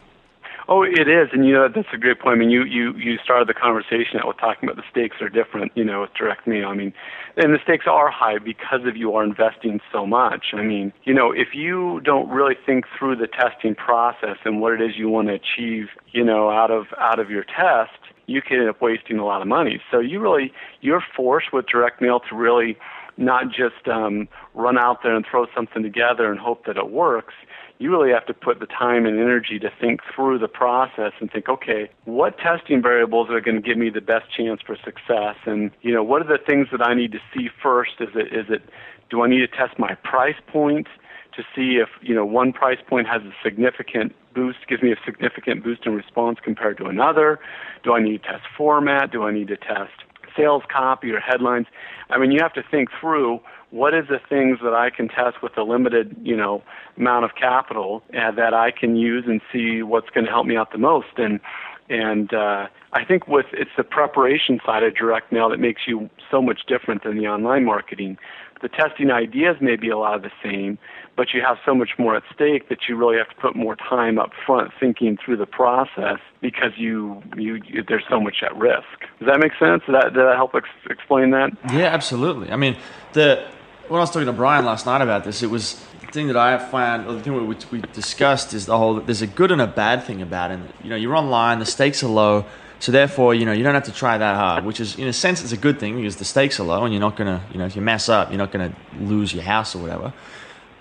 Oh, 0.68 0.82
it 0.82 1.08
is, 1.08 1.30
and 1.32 1.46
you 1.46 1.54
know 1.54 1.68
that's 1.74 1.88
a 1.94 1.98
great 1.98 2.20
point. 2.20 2.38
I 2.38 2.40
mean, 2.40 2.50
you 2.50 2.64
you 2.64 2.94
you 2.96 3.18
started 3.24 3.48
the 3.48 3.54
conversation 3.54 4.20
out 4.20 4.28
with 4.28 4.38
talking 4.38 4.68
about 4.68 4.78
the 4.78 4.90
stakes 4.90 5.18
are 5.22 5.30
different, 5.30 5.72
you 5.76 5.84
know, 5.84 6.02
with 6.02 6.14
direct 6.16 6.48
mail. 6.48 6.70
I 6.70 6.74
mean, 6.74 6.92
and 7.38 7.54
the 7.54 7.60
stakes 7.64 7.86
are 7.88 8.10
high 8.10 8.40
because 8.40 8.82
of 8.86 8.98
you 8.98 9.14
are 9.14 9.24
investing 9.24 9.80
so 9.92 10.08
much. 10.08 10.48
I 10.54 10.64
mean, 10.64 10.92
you 11.04 11.14
know, 11.14 11.32
if 11.32 11.50
you 11.54 12.02
don't 12.04 12.28
really 12.30 12.56
think 12.66 12.86
through 12.98 13.18
the 13.18 13.28
testing 13.28 13.76
process 13.76 14.38
and 14.44 14.60
what 14.60 14.74
it 14.74 14.82
is 14.82 14.98
you 14.98 15.08
want 15.08 15.28
to 15.28 15.36
achieve, 15.36 15.90
you 16.12 16.24
know, 16.24 16.50
out 16.50 16.72
of 16.72 16.88
out 17.00 17.20
of 17.20 17.30
your 17.30 17.44
test, 17.44 18.00
you 18.26 18.42
can 18.42 18.60
end 18.60 18.70
up 18.70 18.82
wasting 18.82 19.20
a 19.20 19.26
lot 19.26 19.44
of 19.44 19.48
money. 19.48 19.80
So 19.92 20.00
you 20.00 20.20
really 20.20 20.52
you're 20.82 21.04
forced 21.16 21.54
with 21.54 21.68
direct 21.68 22.02
mail 22.02 22.22
to 22.28 22.36
really 22.36 22.76
not 23.18 23.50
just 23.50 23.88
um, 23.88 24.28
run 24.56 24.80
out 24.80 25.04
there 25.04 25.16
and 25.16 25.26
throw 25.30 25.46
something 25.56 25.84
together 25.84 26.32
and 26.32 26.40
hope 26.40 26.66
that 26.66 26.76
it 26.76 26.90
works 26.90 27.34
you 27.78 27.92
really 27.92 28.12
have 28.12 28.26
to 28.28 28.34
put 28.34 28.60
the 28.60 28.66
time 28.68 29.06
and 29.06 29.20
energy 29.20 29.60
to 29.60 29.70
think 29.82 30.02
through 30.16 30.40
the 30.40 30.48
process 30.48 31.12
and 31.20 31.30
think, 31.32 31.50
okay, 31.50 31.90
what 32.06 32.38
testing 32.38 32.82
variables 32.82 33.30
are 33.30 33.42
going 33.42 33.62
to 33.62 33.62
give 33.62 33.78
me 33.78 33.90
the 33.90 34.02
best 34.02 34.26
chance 34.36 34.62
for 34.66 34.78
success? 34.78 35.36
And, 35.46 35.72
you 35.82 35.94
know, 35.94 36.04
what 36.04 36.22
are 36.22 36.38
the 36.38 36.44
things 36.44 36.68
that 36.72 36.82
I 36.82 36.94
need 36.94 37.12
to 37.12 37.20
see 37.34 37.50
first? 37.62 37.94
Is 38.00 38.10
it, 38.16 38.34
is 38.34 38.46
it, 38.50 38.62
do 39.10 39.24
I 39.24 39.28
need 39.28 39.40
to 39.40 39.48
test 39.48 39.78
my 39.78 39.96
price 40.04 40.38
point 40.48 40.88
to 41.36 41.44
see 41.54 41.82
if, 41.82 41.90
you 42.02 42.16
know, 42.16 42.26
one 42.26 42.54
price 42.54 42.80
point 42.88 43.08
has 43.08 43.22
a 43.24 43.34
significant 43.44 44.16
boost, 44.34 44.60
gives 44.70 44.82
me 44.82 44.94
a 44.94 44.98
significant 45.06 45.64
boost 45.64 45.86
in 45.86 45.94
response 45.94 46.40
compared 46.42 46.78
to 46.78 46.86
another? 46.86 47.40
Do 47.84 47.94
I 47.94 48.02
need 48.02 48.24
to 48.24 48.30
test 48.30 48.44
format? 48.58 49.12
Do 49.12 49.24
I 49.24 49.32
need 49.32 49.50
to 49.50 49.58
test 49.58 49.92
sales 50.36 50.64
copy 50.72 51.12
or 51.12 51.20
headlines? 51.20 51.68
I 52.10 52.18
mean, 52.20 52.32
you 52.32 52.40
have 52.42 52.54
to 52.54 52.64
think 52.72 52.90
through 53.00 53.42
what 53.72 53.94
is 53.94 54.08
the 54.08 54.20
things 54.30 54.60
that 54.64 54.74
I 54.74 54.90
can 54.90 55.08
test 55.08 55.42
with 55.42 55.58
a 55.58 55.64
limited, 55.64 56.16
you 56.22 56.36
know, 56.36 56.64
amount 56.98 57.26
of 57.26 57.32
capital 57.36 58.04
uh, 58.18 58.32
that 58.32 58.54
I 58.54 58.72
can 58.72 58.96
use 58.96 59.26
and 59.28 59.42
see 59.52 59.82
what's 59.82 60.10
going 60.10 60.26
to 60.26 60.32
help 60.32 60.46
me 60.46 60.56
out 60.56 60.72
the 60.72 60.78
most. 60.78 61.18
And 61.18 61.40
and 61.88 62.34
uh, 62.34 62.68
I 62.94 63.06
think 63.06 63.28
with 63.28 63.46
it's 63.54 63.72
the 63.78 63.84
preparation 63.84 64.60
side 64.66 64.84
of 64.84 64.96
direct 64.96 65.32
mail 65.32 65.50
that 65.50 65.60
makes 65.60 65.84
you 65.86 66.10
so 66.32 66.42
much 66.42 66.62
different 66.68 67.04
than 67.04 67.18
the 67.18 67.28
online 67.28 67.66
marketing. 67.66 68.18
The 68.66 68.70
testing 68.70 69.12
ideas 69.12 69.58
may 69.62 69.76
be 69.76 69.90
a 69.92 69.98
lot 70.00 70.16
of 70.16 70.24
the 70.24 70.32
same, 70.44 70.80
but 71.16 71.36
you 71.36 71.42
have 71.48 71.58
so 71.64 71.76
much 71.76 71.92
more 72.00 72.16
at 72.16 72.24
stake 72.34 72.68
that 72.70 72.80
you 72.90 72.96
really 72.96 73.16
have 73.16 73.30
to 73.30 73.36
put 73.36 73.56
more 73.56 73.76
time 73.76 74.18
up 74.18 74.32
front 74.44 74.72
thinking 74.80 75.20
through 75.24 75.38
the 75.38 75.46
process 75.46 76.18
because 76.42 76.72
you 76.76 77.22
you, 77.38 77.62
you 77.68 77.84
there's 77.88 78.06
so 78.10 78.20
much 78.20 78.38
at 78.42 78.58
risk. 78.58 78.88
Does 79.20 79.28
that 79.28 79.40
make 79.40 79.52
sense? 79.60 79.84
Did 79.86 79.94
that, 79.94 80.14
that 80.16 80.34
help 80.36 80.56
ex- 80.56 80.68
explain 80.90 81.30
that? 81.30 81.52
Yeah, 81.72 81.94
absolutely. 81.94 82.50
I 82.50 82.56
mean, 82.56 82.76
the 83.14 83.48
when 83.88 84.00
I 84.00 84.02
was 84.02 84.10
talking 84.10 84.26
to 84.26 84.34
Brian 84.34 84.66
last 84.66 84.88
night 84.88 85.04
about 85.04 85.26
this, 85.26 85.44
it 85.44 85.52
was 85.52 85.80
the 86.02 86.08
thing 86.08 86.26
that 86.26 86.38
I 86.38 86.58
found, 86.58 87.06
or 87.06 87.14
the 87.14 87.22
thing 87.22 87.48
we, 87.48 87.56
we 87.72 87.82
discussed 87.94 88.56
is 88.56 88.66
the 88.66 88.80
whole, 88.80 88.96
there's 88.96 89.22
a 89.22 89.28
good 89.28 89.52
and 89.52 89.62
a 89.62 89.68
bad 89.68 90.02
thing 90.02 90.24
about 90.24 90.50
it. 90.50 90.60
You 90.84 90.90
know, 90.90 90.96
you're 90.96 91.16
online, 91.16 91.60
the 91.60 91.68
stakes 91.68 92.02
are 92.02 92.08
low, 92.08 92.46
so 92.80 92.92
therefore, 92.92 93.34
you 93.34 93.46
know, 93.46 93.52
you 93.52 93.64
don't 93.64 93.74
have 93.74 93.86
to 93.86 93.94
try 93.94 94.18
that 94.18 94.36
hard, 94.36 94.66
which 94.66 94.80
is, 94.80 94.98
in 94.98 95.08
a 95.08 95.14
sense, 95.14 95.42
it's 95.42 95.52
a 95.52 95.58
good 95.58 95.80
thing 95.80 95.96
because 95.96 96.18
the 96.18 96.26
stakes 96.26 96.60
are 96.60 96.64
low 96.64 96.84
and 96.84 96.94
you're 96.94 97.02
not 97.02 97.16
going 97.16 97.28
to, 97.28 97.44
you 97.52 97.58
know, 97.58 97.66
if 97.66 97.76
you 97.76 97.82
mess 97.82 98.10
up, 98.10 98.30
you're 98.30 98.38
not 98.38 98.52
going 98.52 98.70
to 98.72 99.04
lose 99.04 99.34
your 99.34 99.44
house 99.44 99.76
or 99.76 99.80
whatever. 99.80 100.14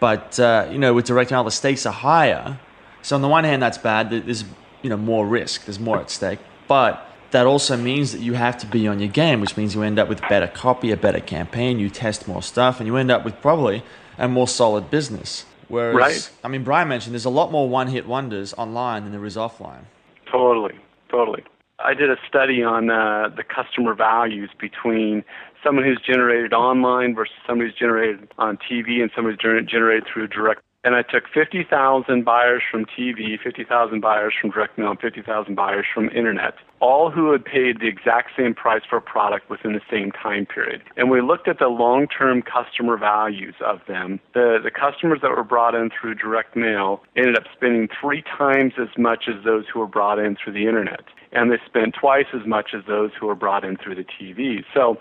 But, 0.00 0.38
uh, 0.38 0.68
you 0.70 0.78
know, 0.78 0.92
with 0.92 1.06
direct 1.06 1.30
mail, 1.30 1.44
the 1.44 1.50
stakes 1.50 1.86
are 1.86 1.92
higher. 1.92 2.58
So 3.02 3.16
on 3.16 3.22
the 3.22 3.28
one 3.28 3.44
hand, 3.44 3.62
that's 3.62 3.78
bad. 3.78 4.10
There's, 4.10 4.44
you 4.82 4.90
know, 4.90 4.96
more 4.96 5.26
risk. 5.26 5.64
There's 5.66 5.78
more 5.78 5.98
at 6.00 6.10
stake. 6.10 6.40
But 6.66 7.06
that 7.30 7.46
also 7.46 7.76
means 7.76 8.12
that 8.12 8.20
you 8.20 8.34
have 8.34 8.58
to 8.58 8.66
be 8.66 8.86
on 8.86 9.00
your 9.00 9.08
game, 9.08 9.40
which 9.40 9.56
means 9.56 9.74
you 9.74 9.82
end 9.82 9.98
up 9.98 10.08
with 10.08 10.20
better 10.28 10.46
copy, 10.46 10.90
a 10.90 10.96
better 10.96 11.20
campaign, 11.20 11.78
you 11.78 11.90
test 11.90 12.28
more 12.28 12.42
stuff, 12.42 12.80
and 12.80 12.86
you 12.86 12.96
end 12.96 13.10
up 13.10 13.24
with 13.24 13.40
probably 13.40 13.82
a 14.18 14.28
more 14.28 14.48
solid 14.48 14.90
business. 14.90 15.44
Whereas, 15.68 15.94
right. 15.96 16.30
I 16.44 16.48
mean, 16.48 16.64
Brian 16.64 16.88
mentioned 16.88 17.14
there's 17.14 17.24
a 17.24 17.30
lot 17.30 17.50
more 17.50 17.68
one 17.68 17.88
hit 17.88 18.06
wonders 18.06 18.52
online 18.54 19.04
than 19.04 19.12
there 19.12 19.24
is 19.24 19.36
offline. 19.36 19.84
Totally, 20.30 20.74
totally. 21.08 21.44
I 21.84 21.92
did 21.92 22.10
a 22.10 22.16
study 22.26 22.62
on 22.62 22.90
uh, 22.90 23.28
the 23.36 23.44
customer 23.44 23.94
values 23.94 24.50
between 24.58 25.22
someone 25.62 25.84
who's 25.84 26.00
generated 26.04 26.54
online 26.54 27.14
versus 27.14 27.34
somebody 27.46 27.70
who's 27.70 27.78
generated 27.78 28.28
on 28.38 28.56
TV 28.56 29.02
and 29.02 29.10
somebody 29.14 29.36
who's 29.40 29.70
generated 29.70 30.04
through 30.10 30.28
direct 30.28 30.62
and 30.84 30.94
I 30.94 31.02
took 31.02 31.24
50,000 31.32 32.24
buyers 32.24 32.62
from 32.70 32.84
TV, 32.84 33.40
50,000 33.42 34.00
buyers 34.00 34.34
from 34.38 34.50
direct 34.50 34.78
mail, 34.78 34.90
and 34.90 35.00
50,000 35.00 35.54
buyers 35.54 35.86
from 35.92 36.10
internet, 36.10 36.54
all 36.80 37.10
who 37.10 37.32
had 37.32 37.44
paid 37.44 37.80
the 37.80 37.88
exact 37.88 38.32
same 38.36 38.54
price 38.54 38.82
for 38.88 38.98
a 38.98 39.02
product 39.02 39.48
within 39.48 39.72
the 39.72 39.80
same 39.90 40.12
time 40.12 40.44
period. 40.44 40.82
And 40.96 41.10
we 41.10 41.22
looked 41.22 41.48
at 41.48 41.58
the 41.58 41.68
long-term 41.68 42.42
customer 42.42 42.98
values 42.98 43.54
of 43.64 43.80
them. 43.88 44.20
The, 44.34 44.58
the 44.62 44.70
customers 44.70 45.20
that 45.22 45.30
were 45.30 45.42
brought 45.42 45.74
in 45.74 45.90
through 45.90 46.16
direct 46.16 46.54
mail 46.54 47.02
ended 47.16 47.36
up 47.36 47.44
spending 47.56 47.88
three 48.00 48.22
times 48.22 48.74
as 48.78 48.88
much 48.98 49.24
as 49.26 49.42
those 49.44 49.64
who 49.72 49.80
were 49.80 49.86
brought 49.86 50.18
in 50.18 50.36
through 50.36 50.52
the 50.52 50.66
internet 50.66 51.00
and 51.34 51.50
they 51.50 51.58
spent 51.66 51.94
twice 52.00 52.26
as 52.32 52.46
much 52.46 52.70
as 52.74 52.84
those 52.86 53.10
who 53.18 53.26
were 53.26 53.34
brought 53.34 53.64
in 53.64 53.76
through 53.76 53.96
the 53.96 54.04
TV. 54.04 54.64
So 54.72 54.96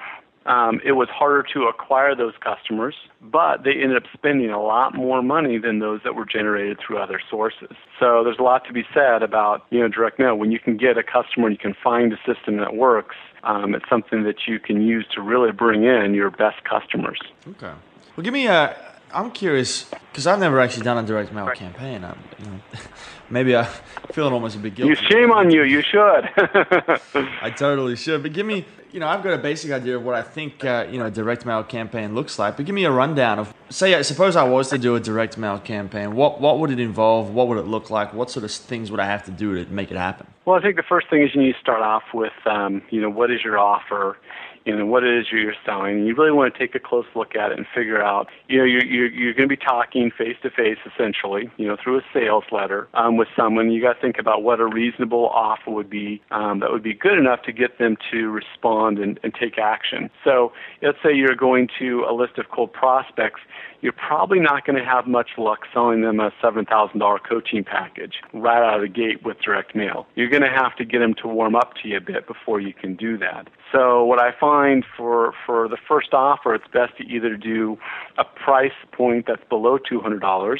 um, 0.45 0.81
it 0.83 0.93
was 0.93 1.07
harder 1.09 1.43
to 1.53 1.63
acquire 1.63 2.15
those 2.15 2.33
customers, 2.41 2.95
but 3.21 3.63
they 3.63 3.71
ended 3.71 3.97
up 3.97 4.03
spending 4.13 4.49
a 4.49 4.61
lot 4.61 4.93
more 4.93 5.21
money 5.21 5.57
than 5.57 5.79
those 5.79 6.01
that 6.03 6.15
were 6.15 6.25
generated 6.25 6.79
through 6.85 6.97
other 6.97 7.21
sources. 7.29 7.71
So 7.99 8.23
there's 8.23 8.39
a 8.39 8.43
lot 8.43 8.65
to 8.67 8.73
be 8.73 8.83
said 8.93 9.23
about 9.23 9.65
you 9.69 9.79
know 9.79 9.87
direct 9.87 10.19
mail. 10.19 10.35
When 10.35 10.51
you 10.51 10.59
can 10.59 10.77
get 10.77 10.97
a 10.97 11.03
customer 11.03 11.47
and 11.47 11.53
you 11.53 11.59
can 11.59 11.75
find 11.81 12.11
a 12.11 12.17
system 12.25 12.57
that 12.57 12.75
works, 12.75 13.15
um, 13.43 13.73
it's 13.73 13.87
something 13.89 14.23
that 14.23 14.47
you 14.47 14.59
can 14.59 14.81
use 14.81 15.05
to 15.15 15.21
really 15.21 15.51
bring 15.51 15.83
in 15.83 16.13
your 16.13 16.29
best 16.29 16.63
customers. 16.65 17.19
Okay. 17.47 17.73
Well, 18.15 18.23
give 18.23 18.33
me 18.33 18.47
a 18.47 18.75
I'm 19.13 19.31
curious 19.31 19.83
because 20.11 20.25
I've 20.25 20.39
never 20.39 20.59
actually 20.59 20.83
done 20.83 20.97
a 20.97 21.07
direct 21.07 21.31
mail 21.31 21.47
campaign. 21.51 22.03
I'm, 22.03 22.17
you 22.39 22.45
know, 22.45 22.59
maybe 23.29 23.55
I 23.55 23.65
feel 24.11 24.27
almost 24.27 24.55
a 24.55 24.59
bit 24.59 24.75
guilty. 24.75 24.89
You 24.89 25.09
shame 25.09 25.31
on 25.31 25.51
you. 25.51 25.63
You 25.63 25.81
should. 25.83 26.29
I 27.41 27.53
totally 27.55 27.95
should. 27.95 28.23
But 28.23 28.33
give 28.33 28.45
me, 28.45 28.65
you 28.93 28.99
know, 28.99 29.07
I've 29.07 29.23
got 29.23 29.33
a 29.33 29.39
basic 29.39 29.71
idea 29.71 29.97
of 29.97 30.03
what 30.03 30.13
I 30.13 30.21
think, 30.21 30.63
uh, 30.63 30.85
you 30.89 30.99
know, 30.99 31.07
a 31.07 31.11
direct 31.11 31.47
mail 31.47 31.63
campaign 31.63 32.13
looks 32.13 32.37
like. 32.37 32.55
But 32.55 32.67
give 32.67 32.75
me 32.75 32.85
a 32.85 32.91
rundown 32.91 33.39
of, 33.39 33.51
say, 33.69 34.01
suppose 34.03 34.35
I 34.35 34.43
was 34.43 34.69
to 34.69 34.77
do 34.77 34.95
a 34.95 34.99
direct 34.99 35.35
mail 35.35 35.57
campaign. 35.57 36.15
What 36.15 36.39
what 36.39 36.59
would 36.59 36.69
it 36.69 36.79
involve? 36.79 37.33
What 37.33 37.47
would 37.47 37.57
it 37.57 37.65
look 37.65 37.89
like? 37.89 38.13
What 38.13 38.29
sort 38.29 38.45
of 38.45 38.51
things 38.51 38.91
would 38.91 38.99
I 38.99 39.07
have 39.07 39.25
to 39.25 39.31
do 39.31 39.63
to 39.65 39.69
make 39.71 39.89
it 39.89 39.97
happen? 39.97 40.27
Well, 40.45 40.57
I 40.57 40.61
think 40.61 40.75
the 40.75 40.83
first 40.83 41.09
thing 41.09 41.23
is 41.23 41.33
you 41.33 41.41
need 41.41 41.53
to 41.53 41.59
start 41.59 41.81
off 41.81 42.03
with, 42.13 42.33
um, 42.45 42.83
you 42.91 43.01
know, 43.01 43.09
what 43.09 43.31
is 43.31 43.43
your 43.43 43.57
offer? 43.57 44.17
You 44.65 44.75
know 44.75 44.85
what 44.85 45.03
it 45.03 45.17
is 45.17 45.27
you're 45.31 45.53
selling. 45.65 46.05
You 46.05 46.15
really 46.15 46.31
want 46.31 46.53
to 46.53 46.59
take 46.59 46.75
a 46.75 46.79
close 46.79 47.05
look 47.15 47.35
at 47.35 47.51
it 47.51 47.57
and 47.57 47.67
figure 47.73 48.01
out, 48.01 48.29
you 48.47 48.57
know, 48.57 48.63
you're 48.63 48.83
you're, 48.83 49.07
you're 49.07 49.33
going 49.33 49.49
to 49.49 49.55
be 49.55 49.57
talking 49.57 50.11
face 50.11 50.37
to 50.43 50.49
face 50.49 50.77
essentially, 50.85 51.49
you 51.57 51.67
know, 51.67 51.77
through 51.81 51.99
a 51.99 52.01
sales 52.13 52.45
letter 52.51 52.87
um, 52.93 53.17
with 53.17 53.27
someone. 53.35 53.71
You 53.71 53.81
got 53.81 53.93
to 53.93 54.01
think 54.01 54.17
about 54.19 54.43
what 54.43 54.59
a 54.59 54.65
reasonable 54.65 55.27
offer 55.29 55.71
would 55.71 55.89
be 55.89 56.21
um, 56.31 56.59
that 56.59 56.71
would 56.71 56.83
be 56.83 56.93
good 56.93 57.17
enough 57.17 57.41
to 57.43 57.51
get 57.51 57.77
them 57.79 57.97
to 58.11 58.29
respond 58.29 58.99
and, 58.99 59.19
and 59.23 59.33
take 59.33 59.57
action. 59.57 60.09
So 60.23 60.53
let's 60.81 60.97
say 61.03 61.13
you're 61.13 61.35
going 61.35 61.69
to 61.79 62.05
a 62.09 62.13
list 62.13 62.37
of 62.37 62.49
cold 62.49 62.73
prospects 62.73 63.41
you're 63.83 63.91
probably 63.91 64.39
not 64.39 64.65
going 64.65 64.77
to 64.77 64.85
have 64.85 65.07
much 65.07 65.31
luck 65.37 65.59
selling 65.73 66.01
them 66.01 66.21
a 66.21 66.31
$7,000 66.41 67.19
coaching 67.29 67.65
package 67.65 68.13
right 68.33 68.63
out 68.63 68.75
of 68.75 68.81
the 68.81 68.87
gate 68.87 69.23
with 69.25 69.41
direct 69.41 69.75
mail. 69.75 70.07
You're 70.15 70.29
going 70.29 70.41
to 70.41 70.49
have 70.49 70.73
to 70.77 70.85
get 70.85 70.99
them 70.99 71.13
to 71.21 71.27
warm 71.27 71.53
up 71.53 71.73
to 71.83 71.89
you 71.89 71.97
a 71.97 72.01
bit 72.01 72.25
before 72.25 72.61
you 72.61 72.73
can 72.73 72.95
do 72.95 73.17
that. 73.17 73.49
So 73.73 74.05
what 74.05 74.19
I 74.19 74.31
find 74.39 74.85
for, 74.95 75.33
for 75.45 75.67
the 75.67 75.77
first 75.85 76.13
offer, 76.13 76.55
it's 76.55 76.67
best 76.71 76.95
to 76.97 77.03
either 77.03 77.35
do 77.35 77.77
a 78.17 78.23
price 78.23 78.71
point 78.93 79.25
that's 79.27 79.43
below 79.49 79.77
$200 79.77 80.59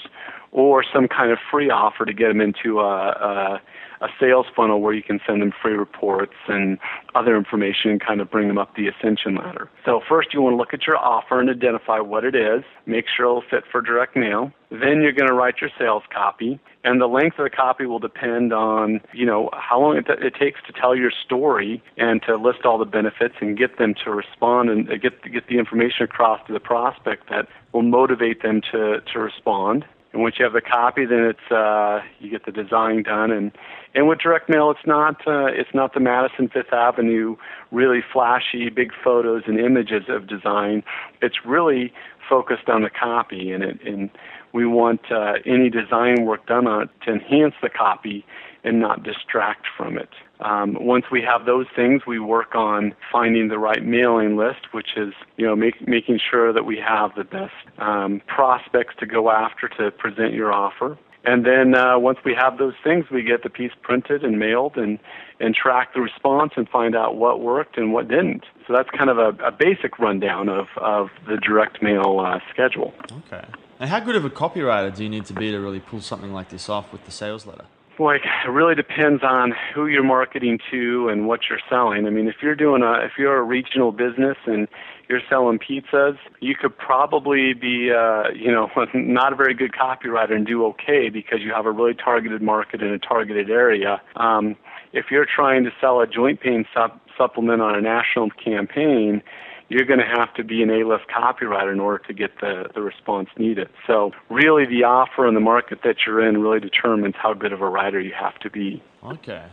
or 0.54 0.84
some 0.94 1.08
kind 1.08 1.32
of 1.32 1.40
free 1.52 1.70
offer 1.70 2.06
to 2.06 2.14
get 2.14 2.30
them 2.30 2.40
into 2.40 2.80
a, 2.80 3.10
a 3.10 3.62
a 4.04 4.10
sales 4.20 4.46
funnel 4.54 4.82
where 4.82 4.94
you 4.94 5.02
can 5.02 5.20
send 5.26 5.42
them 5.42 5.54
free 5.62 5.74
reports 5.74 6.34
and 6.50 6.78
other 7.16 7.38
information 7.38 7.90
and 7.90 8.02
kind 8.06 8.20
of 8.20 8.30
bring 8.30 8.50
them 8.50 8.58
up 8.58 8.76
the 8.76 8.88
ascension 8.88 9.36
ladder. 9.36 9.70
So 9.86 10.02
first 10.08 10.34
you 10.34 10.42
want 10.42 10.54
to 10.54 10.58
look 10.58 10.74
at 10.74 10.86
your 10.86 10.98
offer 10.98 11.40
and 11.40 11.50
identify 11.50 12.00
what 12.00 12.26
it 12.26 12.36
is, 12.36 12.64
make 12.86 13.06
sure 13.08 13.26
it'll 13.26 13.44
fit 13.50 13.64
for 13.72 13.82
direct 13.82 14.18
mail. 14.18 14.52
Then 14.70 15.02
you're 15.02 15.14
going 15.14 15.30
to 15.30 15.34
write 15.34 15.62
your 15.62 15.70
sales 15.78 16.04
copy, 16.12 16.60
and 16.84 17.00
the 17.00 17.08
length 17.08 17.38
of 17.40 17.46
the 17.46 17.50
copy 17.50 17.86
will 17.86 18.00
depend 18.00 18.52
on, 18.52 19.00
you 19.14 19.26
know, 19.26 19.50
how 19.54 19.80
long 19.80 19.96
it, 19.96 20.06
it 20.10 20.34
takes 20.36 20.60
to 20.68 20.74
tell 20.74 20.96
your 20.96 21.12
story 21.12 21.82
and 21.96 22.22
to 22.24 22.36
list 22.36 22.66
all 22.66 22.78
the 22.78 22.86
benefits 22.86 23.36
and 23.40 23.58
get 23.58 23.78
them 23.78 23.94
to 24.04 24.12
respond 24.12 24.70
and 24.70 24.88
get 25.02 25.22
get 25.32 25.48
the 25.48 25.60
information 25.60 26.04
across 26.04 26.46
to 26.48 26.54
the 26.54 26.60
prospect 26.60 27.30
that 27.30 27.48
will 27.72 27.84
motivate 27.84 28.42
them 28.42 28.62
to 28.72 29.00
to 29.14 29.20
respond. 29.20 29.86
And 30.14 30.22
once 30.22 30.36
you 30.38 30.46
have 30.46 30.54
the 30.54 30.62
copy, 30.62 31.06
then 31.06 31.24
it's 31.26 31.52
uh, 31.52 32.02
you 32.20 32.30
get 32.30 32.46
the 32.46 32.52
design 32.52 33.04
done. 33.04 33.32
And 33.32 33.52
and 33.96 34.08
with 34.08 34.20
direct 34.20 34.48
mail, 34.48 34.72
it's 34.72 34.86
not 34.86 35.28
uh, 35.28 35.48
it's 35.48 35.74
not 35.74 35.94
the 35.94 36.00
Madison 36.00 36.50
Fifth 36.50 36.72
Avenue 36.72 37.36
really 37.72 38.02
flashy 38.14 38.70
big 38.70 38.92
photos 39.04 39.44
and 39.48 39.60
images 39.60 40.04
of 40.10 40.28
design. 40.28 40.84
It's 41.22 41.46
really 41.46 41.92
focused 42.30 42.70
on 42.70 42.84
the 42.84 42.90
copy, 42.90 43.52
and 43.52 43.64
it 43.64 43.82
and 43.86 44.12
we 44.54 44.68
want 44.68 45.12
uh, 45.12 45.34
any 45.46 45.70
design 45.70 46.26
work 46.26 46.46
done 46.46 46.68
on 46.68 46.84
it 46.84 46.90
to 47.06 47.14
enhance 47.14 47.56
the 47.62 47.70
copy 47.70 48.24
and 48.64 48.80
not 48.80 49.04
distract 49.04 49.66
from 49.76 49.98
it. 49.98 50.10
Um, 50.44 50.78
once 50.80 51.06
we 51.12 51.22
have 51.22 51.46
those 51.46 51.68
things, 51.76 52.02
we 52.06 52.20
work 52.20 52.54
on 52.54 52.94
finding 53.12 53.48
the 53.48 53.58
right 53.58 53.84
mailing 53.84 54.36
list, 54.36 54.74
which 54.74 54.98
is 54.98 55.14
you 55.38 55.46
know 55.46 55.56
make, 55.56 55.88
making 55.88 56.20
sure 56.30 56.52
that 56.52 56.66
we 56.66 56.78
have 56.78 57.12
the 57.16 57.24
best 57.24 57.54
um, 57.78 58.22
prospects 58.28 58.96
to 59.00 59.06
go 59.06 59.32
after 59.32 59.70
to 59.70 59.92
present 59.92 60.34
your 60.34 60.52
offer. 60.52 60.98
And 61.26 61.46
then 61.46 61.74
uh, 61.74 61.98
once 61.98 62.20
we 62.26 62.36
have 62.36 62.58
those 62.58 62.74
things, 62.84 63.06
we 63.10 63.24
get 63.24 63.44
the 63.44 63.50
piece 63.50 63.72
printed 63.82 64.26
and 64.26 64.38
mailed 64.38 64.76
and, 64.76 65.00
and 65.40 65.56
track 65.56 65.94
the 65.94 66.02
response 66.02 66.52
and 66.58 66.68
find 66.68 66.96
out 66.96 67.16
what 67.16 67.40
worked 67.40 67.78
and 67.78 67.94
what 67.94 68.10
didn't. 68.10 68.44
So 68.68 68.74
that's 68.74 68.90
kind 68.90 69.10
of 69.10 69.18
a, 69.18 69.30
a 69.46 69.52
basic 69.52 70.00
rundown 70.00 70.50
of, 70.50 70.68
of 70.76 71.10
the 71.26 71.38
direct 71.38 71.82
mail 71.82 72.20
uh, 72.20 72.40
schedule. 72.52 72.94
Okay. 73.28 73.46
And 73.80 73.90
how 73.90 74.02
good 74.02 74.16
of 74.16 74.26
a 74.26 74.30
copywriter 74.30 74.94
do 74.94 75.04
you 75.04 75.10
need 75.10 75.26
to 75.28 75.34
be 75.34 75.52
to 75.52 75.60
really 75.60 75.80
pull 75.80 76.02
something 76.02 76.34
like 76.34 76.50
this 76.50 76.68
off 76.68 76.92
with 76.92 77.06
the 77.06 77.12
sales 77.12 77.46
letter? 77.46 77.66
Boy, 77.98 78.16
it 78.16 78.50
really 78.50 78.74
depends 78.74 79.22
on 79.24 79.54
who 79.74 79.86
you're 79.86 80.04
marketing 80.04 80.58
to 80.72 81.10
and 81.10 81.28
what 81.28 81.42
you're 81.48 81.60
selling. 81.70 82.08
I 82.08 82.10
mean, 82.10 82.28
if 82.28 82.38
you're 82.42 82.56
doing 82.56 82.82
a 82.82 82.94
if 83.06 83.12
you're 83.20 83.38
a 83.38 83.44
regional 83.44 83.92
business 83.92 84.38
and 84.48 84.68
you're 85.08 85.22
selling 85.30 85.60
pizzas, 85.60 86.18
you 86.40 86.56
could 86.56 86.76
probably 86.76 87.54
be 87.54 87.92
uh, 87.92 88.30
you 88.34 88.52
know 88.52 88.68
not 88.96 89.34
a 89.34 89.36
very 89.36 89.54
good 89.54 89.74
copywriter 89.74 90.34
and 90.34 90.48
do 90.48 90.66
okay 90.66 91.10
because 91.10 91.42
you 91.42 91.54
have 91.54 91.68
a 91.68 91.72
really 91.72 91.94
targeted 91.94 92.42
market 92.42 92.82
in 92.82 92.90
a 92.90 93.00
targeted 93.00 93.52
area. 93.52 94.02
Um, 94.16 94.56
if 94.92 95.06
you're 95.12 95.28
trying 95.28 95.64
to 95.64 95.72
sell 95.80 96.02
a 96.02 96.08
joint 96.08 96.42
pain 96.42 96.66
sup- 96.74 97.00
supplement 97.16 97.62
on 97.62 97.76
a 97.76 97.82
national 97.82 98.32
campaign, 98.32 99.22
you're 99.70 99.86
going 99.86 100.00
to 100.00 100.06
have 100.06 100.34
to 100.36 100.44
be 100.44 100.62
an 100.62 100.70
A-list 100.70 101.06
copywriter 101.08 101.72
in 101.72 101.80
order 101.80 102.04
to 102.06 102.14
get 102.14 102.32
the, 102.42 102.70
the 102.76 102.82
response 102.82 103.30
needed. 103.38 103.70
So 103.88 104.12
really 104.30 104.66
the 104.66 104.84
offer 104.84 105.26
and 105.26 105.36
the 105.36 105.42
market 105.42 105.80
that 105.84 105.98
you're 106.06 106.28
in 106.28 106.42
really 106.42 106.60
determines 106.60 107.16
how 107.18 107.34
good 107.34 107.54
of 107.54 107.62
a 107.62 107.70
writer 107.70 108.00
you 108.00 108.14
have 108.20 108.38
to 108.40 108.50
be. 108.50 108.84
Okay. 109.04 109.44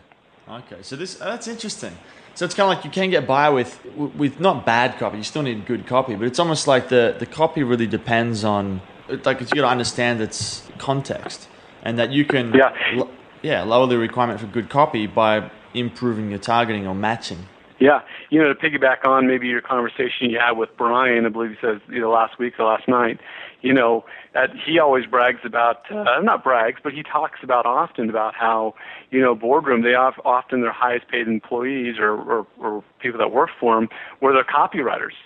Okay. 0.49 0.79
So 0.83 0.97
this 0.97 1.15
that's 1.15 1.47
interesting. 1.47 1.97
So 2.35 2.45
it's 2.45 2.55
kind 2.55 2.71
of 2.71 2.77
like 2.77 2.85
you 2.85 2.91
can 2.91 3.11
get 3.11 3.27
by 3.27 3.49
with 3.51 3.85
with 3.95 4.41
not 4.41 4.67
bad 4.67 4.99
copy. 4.99 5.19
You 5.19 5.25
still 5.25 5.43
need 5.43 5.67
good 5.67 5.87
copy, 5.87 6.15
but 6.15 6.27
it's 6.27 6.39
almost 6.39 6.67
like 6.67 6.89
the 6.89 7.15
the 7.19 7.27
copy 7.27 7.63
really 7.63 7.87
depends 7.87 8.45
on 8.45 8.81
like 9.25 9.41
you 9.41 9.47
got 9.47 9.63
to 9.63 9.69
understand 9.69 10.21
its 10.21 10.69
context 10.79 11.49
and 11.83 11.99
that 11.99 12.11
you 12.11 12.25
can 12.25 12.53
yeah. 12.53 12.73
L- 12.97 13.11
yeah 13.43 13.63
lower 13.63 13.87
the 13.87 13.99
requirement 13.99 14.41
for 14.41 14.47
good 14.47 14.69
copy 14.69 15.07
by 15.07 15.51
improving 15.75 16.31
your 16.31 16.39
targeting 16.39 16.87
or 16.87 16.95
matching. 16.95 17.47
Yeah, 17.81 18.01
you 18.29 18.39
know, 18.39 18.53
to 18.53 18.55
piggyback 18.55 19.07
on 19.07 19.27
maybe 19.27 19.49
your 19.49 19.63
conversation 19.63 20.29
you 20.29 20.39
had 20.39 20.53
with 20.53 20.69
Brian, 20.77 21.25
I 21.25 21.31
believe 21.31 21.53
he 21.53 21.57
says 21.63 21.81
know 21.89 22.11
last 22.11 22.39
week 22.39 22.61
or 22.61 22.67
last 22.67 22.87
night, 22.87 23.19
you 23.63 23.73
know, 23.73 24.05
that 24.35 24.51
he 24.55 24.79
always 24.79 25.07
brags 25.07 25.41
about 25.45 25.91
uh, 25.91 26.21
not 26.23 26.45
brags, 26.45 26.79
but 26.85 26.93
he 26.93 27.03
talks 27.03 27.41
about 27.43 27.65
often 27.65 28.11
about 28.11 28.35
how 28.35 28.75
you 29.11 29.19
know 29.19 29.35
boardroom 29.35 29.83
they 29.83 29.93
have 29.93 30.13
often 30.27 30.61
their 30.61 30.73
highest 30.73 31.09
paid 31.09 31.27
employees 31.27 31.97
or, 31.99 32.13
or 32.13 32.47
or 32.59 32.85
people 33.01 33.19
that 33.19 33.33
work 33.33 33.49
for 33.59 33.77
them 33.77 33.89
were 34.21 34.35
their 34.35 34.45
copywriters 34.45 35.17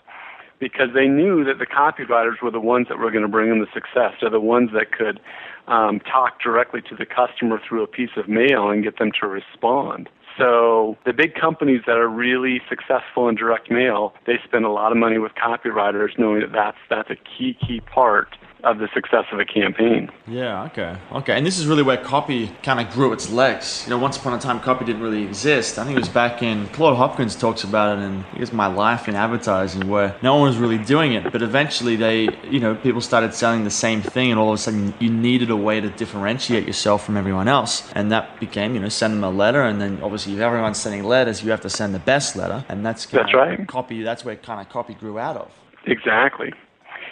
because 0.60 0.90
they 0.94 1.08
knew 1.08 1.44
that 1.44 1.58
the 1.58 1.66
copywriters 1.66 2.40
were 2.40 2.52
the 2.52 2.60
ones 2.60 2.86
that 2.88 2.98
were 2.98 3.10
going 3.10 3.22
to 3.22 3.28
bring 3.28 3.50
them 3.50 3.58
the 3.58 3.66
success. 3.74 4.12
They're 4.20 4.30
the 4.30 4.40
ones 4.40 4.70
that 4.74 4.92
could 4.92 5.18
um, 5.66 5.98
talk 6.00 6.40
directly 6.40 6.80
to 6.82 6.94
the 6.94 7.04
customer 7.04 7.60
through 7.66 7.82
a 7.82 7.88
piece 7.88 8.16
of 8.16 8.28
mail 8.28 8.70
and 8.70 8.84
get 8.84 8.98
them 8.98 9.10
to 9.20 9.26
respond. 9.26 10.08
So 10.38 10.96
the 11.06 11.12
big 11.12 11.34
companies 11.34 11.82
that 11.86 11.96
are 11.96 12.08
really 12.08 12.60
successful 12.68 13.28
in 13.28 13.36
direct 13.36 13.70
mail, 13.70 14.14
they 14.26 14.38
spend 14.44 14.64
a 14.64 14.70
lot 14.70 14.90
of 14.90 14.98
money 14.98 15.18
with 15.18 15.32
copywriters, 15.34 16.18
knowing 16.18 16.40
that 16.40 16.52
that's 16.52 16.78
that's 16.90 17.10
a 17.10 17.16
key 17.16 17.56
key 17.66 17.80
part 17.80 18.36
of 18.64 18.78
the 18.78 18.88
success 18.94 19.24
of 19.32 19.38
a 19.38 19.44
campaign. 19.44 20.10
Yeah, 20.26 20.64
okay. 20.64 20.96
Okay. 21.12 21.36
And 21.36 21.46
this 21.46 21.58
is 21.58 21.66
really 21.66 21.82
where 21.82 21.96
copy 21.96 22.50
kind 22.62 22.80
of 22.80 22.92
grew 22.92 23.12
its 23.12 23.30
legs. 23.30 23.82
You 23.86 23.90
know, 23.90 23.98
once 23.98 24.16
upon 24.16 24.34
a 24.34 24.38
time, 24.38 24.60
copy 24.60 24.84
didn't 24.84 25.02
really 25.02 25.22
exist. 25.22 25.78
I 25.78 25.84
think 25.84 25.96
it 25.96 26.00
was 26.00 26.08
back 26.08 26.42
in, 26.42 26.66
Claude 26.68 26.96
Hopkins 26.96 27.36
talks 27.36 27.64
about 27.64 27.98
it 27.98 28.02
in, 28.02 28.24
I 28.32 28.38
guess, 28.38 28.52
My 28.52 28.66
Life 28.66 29.08
in 29.08 29.14
Advertising, 29.14 29.88
where 29.88 30.16
no 30.22 30.36
one 30.36 30.48
was 30.48 30.56
really 30.56 30.78
doing 30.78 31.12
it. 31.12 31.30
But 31.30 31.42
eventually, 31.42 31.96
they, 31.96 32.28
you 32.48 32.60
know, 32.60 32.74
people 32.74 33.00
started 33.00 33.34
selling 33.34 33.64
the 33.64 33.70
same 33.70 34.02
thing, 34.02 34.30
and 34.30 34.40
all 34.40 34.50
of 34.50 34.54
a 34.54 34.58
sudden, 34.58 34.94
you 34.98 35.10
needed 35.10 35.50
a 35.50 35.56
way 35.56 35.80
to 35.80 35.90
differentiate 35.90 36.66
yourself 36.66 37.04
from 37.04 37.16
everyone 37.16 37.48
else. 37.48 37.90
And 37.94 38.10
that 38.12 38.40
became, 38.40 38.74
you 38.74 38.80
know, 38.80 38.88
send 38.88 39.14
them 39.14 39.24
a 39.24 39.30
letter. 39.30 39.62
And 39.62 39.80
then 39.80 40.00
obviously, 40.02 40.34
if 40.34 40.40
everyone's 40.40 40.78
sending 40.78 41.04
letters, 41.04 41.42
you 41.42 41.50
have 41.50 41.60
to 41.62 41.70
send 41.70 41.94
the 41.94 41.98
best 42.00 42.36
letter. 42.36 42.64
And 42.68 42.84
that's, 42.84 43.06
that's 43.06 43.34
right. 43.34 43.66
copy, 43.68 44.02
that's 44.02 44.24
where 44.24 44.36
kind 44.36 44.60
of 44.60 44.68
copy 44.68 44.94
grew 44.94 45.18
out 45.18 45.36
of. 45.36 45.50
Exactly. 45.86 46.52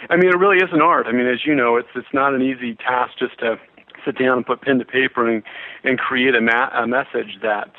I 0.09 0.15
mean, 0.15 0.29
it 0.29 0.37
really 0.37 0.57
is 0.57 0.69
an 0.71 0.81
art. 0.81 1.07
I 1.07 1.11
mean, 1.11 1.27
as 1.27 1.45
you 1.45 1.55
know, 1.55 1.77
it's 1.77 1.89
it's 1.95 2.13
not 2.13 2.33
an 2.33 2.41
easy 2.41 2.75
task 2.75 3.17
just 3.17 3.39
to 3.39 3.59
sit 4.05 4.17
down 4.17 4.37
and 4.37 4.45
put 4.45 4.61
pen 4.61 4.79
to 4.79 4.85
paper 4.85 5.29
and 5.29 5.43
and 5.83 5.97
create 5.97 6.35
a, 6.35 6.41
ma- 6.41 6.69
a 6.73 6.87
message 6.87 7.39
that 7.41 7.71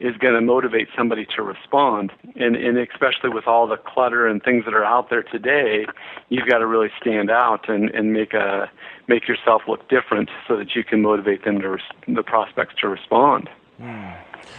is 0.00 0.16
going 0.16 0.34
to 0.34 0.40
motivate 0.40 0.88
somebody 0.96 1.26
to 1.36 1.42
respond. 1.42 2.12
And 2.36 2.56
and 2.56 2.78
especially 2.78 3.30
with 3.30 3.46
all 3.46 3.66
the 3.66 3.76
clutter 3.76 4.26
and 4.26 4.42
things 4.42 4.64
that 4.64 4.74
are 4.74 4.84
out 4.84 5.10
there 5.10 5.22
today, 5.22 5.86
you've 6.28 6.48
got 6.48 6.58
to 6.58 6.66
really 6.66 6.90
stand 7.00 7.30
out 7.30 7.68
and 7.68 7.90
and 7.90 8.12
make 8.12 8.34
a 8.34 8.70
make 9.08 9.28
yourself 9.28 9.62
look 9.68 9.88
different 9.88 10.30
so 10.46 10.56
that 10.56 10.74
you 10.74 10.84
can 10.84 11.02
motivate 11.02 11.44
them 11.44 11.60
to 11.60 11.70
res- 11.70 11.82
the 12.08 12.22
prospects 12.22 12.74
to 12.80 12.88
respond. 12.88 13.48
Mm. 13.80 14.16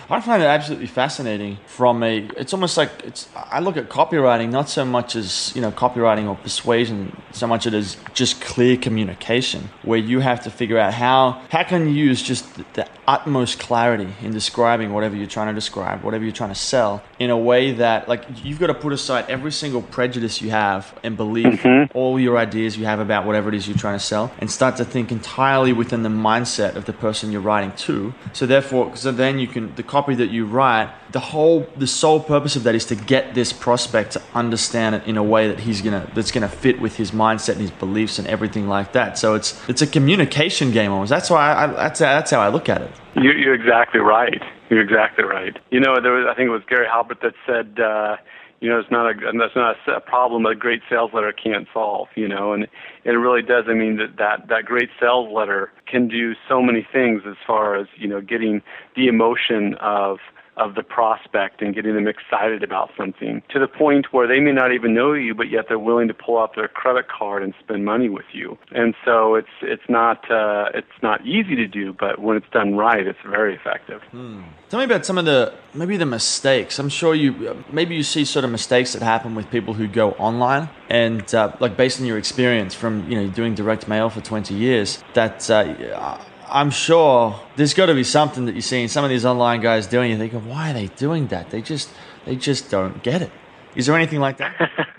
I 0.10 0.22
find 0.22 0.44
it 0.44 0.46
absolutely 0.46 0.88
fascinating 0.88 1.58
from 1.66 2.04
a 2.04 2.20
it's 2.38 2.54
almost 2.54 2.78
like 2.78 2.92
it's 3.04 3.28
I 3.36 3.60
look 3.60 3.78
at 3.78 3.90
copywriting 3.90 4.52
not 4.52 4.70
so 4.70 4.86
much 4.86 5.16
as, 5.16 5.52
you 5.56 5.62
know, 5.62 5.72
copywriting 5.72 6.28
or 6.28 6.36
persuasion 6.36 7.16
so 7.32 7.48
much 7.48 7.66
as 7.66 7.98
just 8.14 8.42
clear 8.42 8.78
communication 8.78 9.70
where 9.84 10.00
you 10.00 10.20
have 10.20 10.44
to 10.44 10.52
figure 10.52 10.78
out 10.78 10.94
how 10.94 11.42
how 11.50 11.64
can 11.64 11.88
you 11.88 11.94
use 11.94 12.22
just 12.22 12.54
the, 12.56 12.66
the 12.74 12.88
utmost 13.08 13.60
clarity 13.60 14.14
in 14.22 14.32
describing 14.32 14.94
whatever 14.94 15.16
you're 15.16 15.28
trying 15.28 15.48
to 15.48 15.54
describe, 15.54 16.04
whatever 16.04 16.24
you're 16.24 16.34
trying 16.34 16.50
to 16.50 16.56
sell 16.56 17.04
in 17.20 17.30
a 17.30 17.38
way 17.38 17.72
that 17.74 18.08
like 18.08 18.26
you've 18.44 18.60
got 18.60 18.68
to 18.68 18.74
put 18.74 18.94
aside 18.94 19.26
every 19.30 19.52
single 19.52 19.82
prejudice 19.82 20.42
you 20.42 20.50
have 20.50 20.98
and 21.04 21.18
believe 21.18 21.46
mm-hmm. 21.46 21.98
all 21.98 22.20
your 22.20 22.38
ideas 22.38 22.78
you 22.78 22.86
have 22.86 23.00
about 23.00 23.26
whatever 23.26 23.50
it 23.50 23.56
is 23.56 23.68
you're 23.68 23.78
trying 23.78 23.98
to 23.98 24.04
sell 24.04 24.32
and 24.40 24.50
start 24.50 24.78
to 24.78 24.86
think 24.86 25.12
entirely 25.12 25.74
within 25.74 26.04
the 26.04 26.10
mindset 26.10 26.76
of 26.76 26.86
the 26.86 26.94
person 26.94 27.32
you're 27.32 27.42
writing 27.42 27.72
to. 27.74 28.14
So 28.34 28.46
therefore 28.46 28.96
so 28.96 29.12
then 29.12 29.40
you 29.40 29.48
can 29.48 29.76
the 29.76 29.84
copy 29.84 30.16
that 30.16 30.30
you 30.30 30.46
write, 30.46 30.90
the 31.12 31.20
whole 31.20 31.68
the 31.76 31.88
sole 31.88 32.20
purpose 32.20 32.56
of 32.56 32.64
that 32.64 32.76
is 32.76 32.86
to 32.86 32.96
get 32.96 33.36
this 33.36 33.54
prospect 33.54 34.14
to 34.14 34.22
understand 34.34 34.96
it 34.96 35.06
in 35.06 35.18
a 35.18 35.24
way 35.24 35.48
that 35.48 35.60
he's 35.60 35.82
gonna 35.82 36.10
that's 36.14 36.32
gonna 36.32 36.50
fit 36.50 36.80
with 36.80 36.96
his 36.96 37.12
mindset 37.12 37.54
and 37.54 37.62
his 37.62 37.72
beliefs 37.72 38.20
and 38.20 38.28
everything 38.28 38.68
like 38.68 38.94
that. 38.94 39.18
So 39.18 39.36
it's 39.36 39.60
it's 39.70 39.82
a 39.82 39.88
communication 39.88 40.72
game 40.72 40.92
almost. 40.92 41.10
That's 41.10 41.30
why 41.30 41.54
I, 41.54 41.68
that's 41.68 42.00
that's 42.00 42.32
how 42.32 42.40
I 42.40 42.50
look 42.50 42.70
at 42.70 42.82
it. 42.82 42.92
You're, 43.16 43.38
you're 43.38 43.54
exactly 43.54 44.00
right. 44.00 44.42
You're 44.70 44.82
exactly 44.82 45.24
right. 45.24 45.58
You 45.72 45.80
know, 45.80 46.00
there 46.02 46.14
was 46.14 46.26
I 46.30 46.36
think 46.36 46.48
it 46.48 46.52
was 46.52 46.64
Gary 46.70 46.88
Halbert 46.88 47.22
that 47.22 47.34
said. 47.46 47.80
Uh, 47.80 48.18
you 48.60 48.70
know, 48.70 48.80
it's 48.80 48.90
not 48.90 49.12
a 49.12 49.14
that's 49.38 49.58
not 49.58 49.76
a 49.94 50.00
problem 50.00 50.46
a 50.46 50.56
great 50.56 50.82
sales 50.90 51.12
letter 51.14 51.34
can't 51.34 51.68
solve. 51.74 52.08
You 52.16 52.30
know, 52.30 52.54
and 52.54 52.66
it 53.04 53.10
really 53.10 53.42
does. 53.42 53.66
I 53.68 53.74
mean, 53.74 53.98
that 53.98 54.16
that 54.18 54.48
that 54.48 54.64
great 54.64 54.90
sales 55.02 55.30
letter 55.34 55.70
can 55.86 56.08
do 56.08 56.34
so 56.48 56.62
many 56.62 56.88
things 56.90 57.24
as 57.28 57.36
far 57.46 57.76
as 57.76 57.88
you 57.98 58.08
know, 58.08 58.22
getting 58.22 58.62
the 58.96 59.08
emotion 59.08 59.74
of 59.82 60.20
of 60.58 60.76
the 60.76 60.84
prospect 60.84 61.62
and 61.62 61.74
getting 61.74 61.96
them 61.96 62.08
excited 62.08 62.64
about 62.64 62.92
something 62.98 63.42
to 63.50 63.60
the 63.60 63.68
point 63.68 64.14
where 64.14 64.28
they 64.28 64.40
may 64.40 64.52
not 64.52 64.72
even 64.72 64.94
know 64.94 65.14
you, 65.14 65.34
but 65.34 65.50
yet 65.50 65.66
they're 65.68 65.80
willing 65.80 66.08
to 66.08 66.14
pull 66.14 66.38
out 66.38 66.56
their 66.56 66.68
credit 66.68 67.08
card 67.08 67.44
and 67.44 67.54
spend 67.60 67.86
money 67.86 68.10
with 68.10 68.26
you. 68.34 68.58
And 68.72 68.94
so 69.06 69.36
it's 69.36 69.56
it's 69.62 69.84
not 69.90 70.30
uh, 70.30 70.70
it's 70.74 70.88
not 71.02 71.26
easy 71.26 71.56
to 71.56 71.68
do, 71.68 71.94
but 71.94 72.20
when 72.20 72.38
it's 72.38 72.50
done 72.52 72.76
right, 72.76 73.06
it's 73.06 73.20
very 73.26 73.56
effective. 73.56 74.02
Hmm. 74.12 74.44
Tell 74.70 74.80
me 74.80 74.86
about 74.86 75.06
some 75.06 75.18
of 75.18 75.26
the 75.26 75.54
maybe 75.74 75.98
the 75.98 76.06
mistakes. 76.06 76.80
I'm 76.80 76.90
sure 76.90 77.16
you 77.16 77.64
maybe 77.72 77.96
you 77.96 78.04
see 78.04 78.26
sort 78.26 78.46
of 78.46 78.52
mistakes 78.52 78.94
that 78.94 79.02
happen 79.02 79.36
with 79.36 79.50
people 79.50 79.74
who 79.74 79.88
go 79.88 80.12
online 80.12 80.70
and 80.90 81.34
uh, 81.34 81.56
like 81.60 81.78
based 81.78 82.00
on 82.00 82.06
your 82.06 82.18
experience 82.18 82.74
from 82.74 83.10
you 83.10 83.16
know 83.16 83.28
doing 83.30 83.56
direct 83.56 83.88
mail 83.88 84.10
for 84.10 84.22
20 84.22 84.54
years 84.54 85.04
that. 85.14 85.50
Uh, 85.50 86.20
I'm 86.54 86.70
sure 86.70 87.40
there's 87.56 87.74
got 87.74 87.88
to 87.88 87.96
be 87.96 88.04
something 88.04 88.46
that 88.46 88.54
you're 88.54 88.62
seeing 88.62 88.88
some 88.88 89.04
of 89.04 89.10
these 89.10 89.26
online 89.26 89.60
guys 89.60 89.88
doing. 89.88 90.12
You're 90.12 90.20
thinking, 90.20 90.48
why 90.48 90.70
are 90.70 90.74
they 90.74 90.86
doing 90.88 91.28
that? 91.28 91.50
They 91.50 91.64
just 91.64 91.90
they 92.26 92.36
just 92.36 92.70
don't 92.70 93.02
get 93.02 93.24
it. 93.24 93.32
Is 93.76 93.88
there 93.88 93.96
anything 93.96 94.20
like 94.20 94.38
that? 94.38 94.54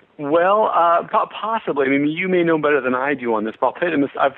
well, 0.18 0.72
uh, 0.74 1.06
possibly. 1.30 1.86
I 1.86 1.90
mean, 1.90 2.08
you 2.08 2.28
may 2.28 2.42
know 2.42 2.58
better 2.58 2.80
than 2.80 2.96
I 2.96 3.14
do 3.14 3.34
on 3.34 3.44
this, 3.44 3.54
but 3.60 3.68
I'll 3.68 3.72
tell 3.74 3.88
you 3.88 4.00
this: 4.00 4.10
I've 4.20 4.34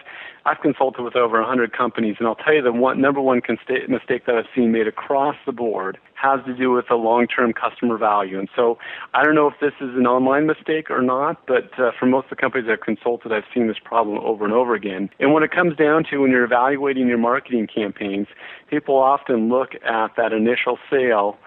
I've 0.46 0.60
consulted 0.60 1.02
with 1.02 1.16
over 1.16 1.40
100 1.40 1.76
companies, 1.76 2.16
and 2.20 2.28
I'll 2.28 2.36
tell 2.36 2.54
you 2.54 2.62
the 2.62 2.70
one 2.70 3.00
number 3.00 3.20
one 3.20 3.42
mistake 3.88 4.26
that 4.26 4.36
I've 4.36 4.44
seen 4.54 4.70
made 4.70 4.86
across 4.86 5.34
the 5.44 5.50
board 5.50 5.98
has 6.14 6.38
to 6.46 6.54
do 6.54 6.70
with 6.70 6.84
the 6.88 6.94
long-term 6.94 7.52
customer 7.52 7.98
value. 7.98 8.38
And 8.38 8.48
so 8.54 8.78
I 9.12 9.24
don't 9.24 9.34
know 9.34 9.48
if 9.48 9.54
this 9.60 9.72
is 9.80 9.96
an 9.96 10.06
online 10.06 10.46
mistake 10.46 10.88
or 10.88 11.02
not, 11.02 11.44
but 11.48 11.76
uh, 11.80 11.90
for 11.98 12.06
most 12.06 12.26
of 12.26 12.30
the 12.30 12.36
companies 12.36 12.68
I've 12.70 12.80
consulted, 12.80 13.32
I've 13.32 13.42
seen 13.52 13.66
this 13.66 13.78
problem 13.84 14.18
over 14.18 14.44
and 14.44 14.54
over 14.54 14.76
again. 14.76 15.10
And 15.18 15.34
when 15.34 15.42
it 15.42 15.50
comes 15.50 15.76
down 15.76 16.04
to 16.10 16.18
when 16.18 16.30
you're 16.30 16.44
evaluating 16.44 17.08
your 17.08 17.18
marketing 17.18 17.66
campaigns, 17.66 18.28
people 18.70 18.94
often 18.96 19.48
look 19.48 19.74
at 19.84 20.14
that 20.16 20.32
initial 20.32 20.78
sale 20.88 21.38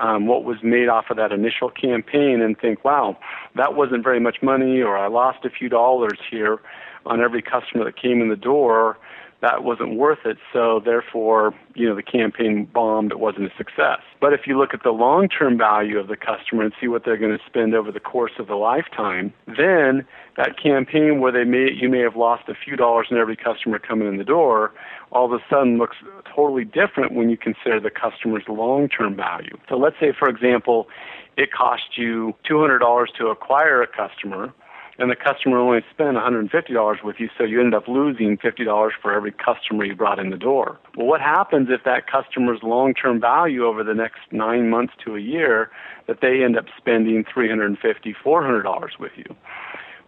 um, 0.00 0.26
what 0.26 0.44
was 0.44 0.58
made 0.62 0.88
off 0.88 1.06
of 1.10 1.16
that 1.16 1.32
initial 1.32 1.70
campaign 1.70 2.40
and 2.40 2.58
think, 2.58 2.84
wow, 2.84 3.16
that 3.56 3.74
wasn't 3.74 4.04
very 4.04 4.20
much 4.20 4.36
money, 4.42 4.80
or 4.80 4.96
I 4.96 5.08
lost 5.08 5.44
a 5.44 5.50
few 5.50 5.68
dollars 5.68 6.18
here 6.30 6.60
on 7.06 7.20
every 7.20 7.42
customer 7.42 7.84
that 7.84 8.00
came 8.00 8.20
in 8.20 8.28
the 8.28 8.36
door, 8.36 8.98
that 9.40 9.62
wasn't 9.62 9.94
worth 9.96 10.18
it. 10.24 10.36
So 10.52 10.80
therefore, 10.84 11.54
you 11.74 11.88
know, 11.88 11.94
the 11.94 12.02
campaign 12.02 12.68
bombed. 12.72 13.12
It 13.12 13.20
wasn't 13.20 13.46
a 13.46 13.56
success. 13.56 14.00
But 14.20 14.32
if 14.32 14.46
you 14.46 14.58
look 14.58 14.74
at 14.74 14.82
the 14.82 14.90
long-term 14.90 15.58
value 15.58 15.98
of 15.98 16.08
the 16.08 16.16
customer 16.16 16.64
and 16.64 16.72
see 16.80 16.88
what 16.88 17.04
they're 17.04 17.16
going 17.16 17.36
to 17.36 17.44
spend 17.46 17.74
over 17.74 17.92
the 17.92 18.00
course 18.00 18.32
of 18.38 18.48
the 18.48 18.56
lifetime, 18.56 19.32
then 19.46 20.04
that 20.36 20.60
campaign 20.60 21.20
where 21.20 21.30
they 21.30 21.44
may 21.44 21.70
you 21.72 21.88
may 21.88 22.00
have 22.00 22.16
lost 22.16 22.48
a 22.48 22.54
few 22.54 22.74
dollars 22.74 23.08
in 23.10 23.16
every 23.16 23.36
customer 23.36 23.78
coming 23.78 24.08
in 24.08 24.16
the 24.16 24.24
door, 24.24 24.72
all 25.12 25.32
of 25.32 25.32
a 25.32 25.42
sudden 25.48 25.78
looks 25.78 25.96
totally 26.34 26.64
different 26.64 27.12
when 27.12 27.30
you 27.30 27.36
consider 27.36 27.78
the 27.80 27.90
customer's 27.90 28.42
long-term 28.48 29.14
value. 29.14 29.56
So 29.68 29.76
let's 29.76 29.96
say, 30.00 30.12
for 30.18 30.28
example, 30.28 30.88
it 31.36 31.52
cost 31.52 31.96
you 31.96 32.34
$200 32.50 33.06
to 33.18 33.28
acquire 33.28 33.80
a 33.82 33.86
customer 33.86 34.52
and 34.98 35.10
the 35.10 35.16
customer 35.16 35.58
only 35.58 35.80
spent 35.90 36.16
$150 36.16 37.04
with 37.04 37.16
you, 37.18 37.28
so 37.38 37.44
you 37.44 37.60
ended 37.60 37.74
up 37.74 37.86
losing 37.86 38.36
$50 38.36 38.90
for 39.00 39.12
every 39.12 39.32
customer 39.32 39.84
you 39.84 39.94
brought 39.94 40.18
in 40.18 40.30
the 40.30 40.36
door. 40.36 40.78
Well, 40.96 41.06
what 41.06 41.20
happens 41.20 41.68
if 41.70 41.84
that 41.84 42.10
customer's 42.10 42.60
long-term 42.62 43.20
value 43.20 43.64
over 43.64 43.84
the 43.84 43.94
next 43.94 44.20
nine 44.32 44.68
months 44.68 44.94
to 45.04 45.14
a 45.14 45.20
year 45.20 45.70
that 46.08 46.20
they 46.20 46.42
end 46.42 46.58
up 46.58 46.66
spending 46.76 47.24
$350, 47.24 47.78
$400 48.24 48.98
with 48.98 49.12
you? 49.16 49.36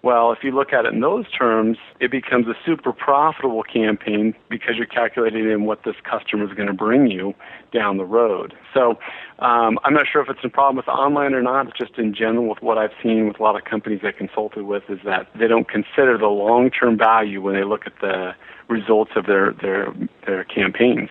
Well, 0.03 0.33
if 0.33 0.39
you 0.43 0.53
look 0.53 0.73
at 0.73 0.87
it 0.87 0.95
in 0.95 1.01
those 1.01 1.31
terms, 1.31 1.77
it 2.01 2.11
becomes 2.11 2.47
a 2.47 2.55
super 2.65 2.93
profitable 2.93 3.63
campaign 3.63 4.35
because 4.49 4.77
you're 4.77 4.87
calculating 4.87 5.51
in 5.51 5.65
what 5.65 5.85
this 5.85 5.97
customer 6.05 6.45
is 6.45 6.55
going 6.55 6.69
to 6.69 6.75
bring 6.75 7.11
you 7.11 7.35
down 7.73 7.99
the 7.99 8.07
road. 8.07 8.55
So 8.73 8.99
um, 9.41 9.79
I'm 9.85 9.93
not 9.93 10.07
sure 10.11 10.23
if 10.23 10.31
it's 10.31 10.41
a 10.43 10.49
problem 10.49 10.77
with 10.77 10.89
online 10.89 11.35
or 11.35 11.43
not. 11.43 11.69
It's 11.69 11.79
just 11.79 11.99
in 11.99 12.15
general 12.15 12.49
with 12.49 12.63
what 12.63 12.79
I've 12.79 12.95
seen 13.03 13.29
with 13.29 13.41
a 13.41 13.43
lot 13.43 13.57
of 13.57 13.65
companies 13.65 14.01
I 14.03 14.13
consulted 14.13 14.63
with 14.63 14.85
is 14.89 15.01
that 15.05 15.29
they 15.39 15.47
don't 15.47 15.69
consider 15.69 16.17
the 16.17 16.29
long-term 16.29 16.97
value 16.97 17.43
when 17.43 17.55
they 17.55 17.65
look 17.65 17.83
at 17.87 17.93
the 18.01 18.33
results 18.69 19.11
of 19.17 19.27
their 19.27 19.53
their 19.53 19.93
their 20.27 20.45
campaigns. 20.45 21.11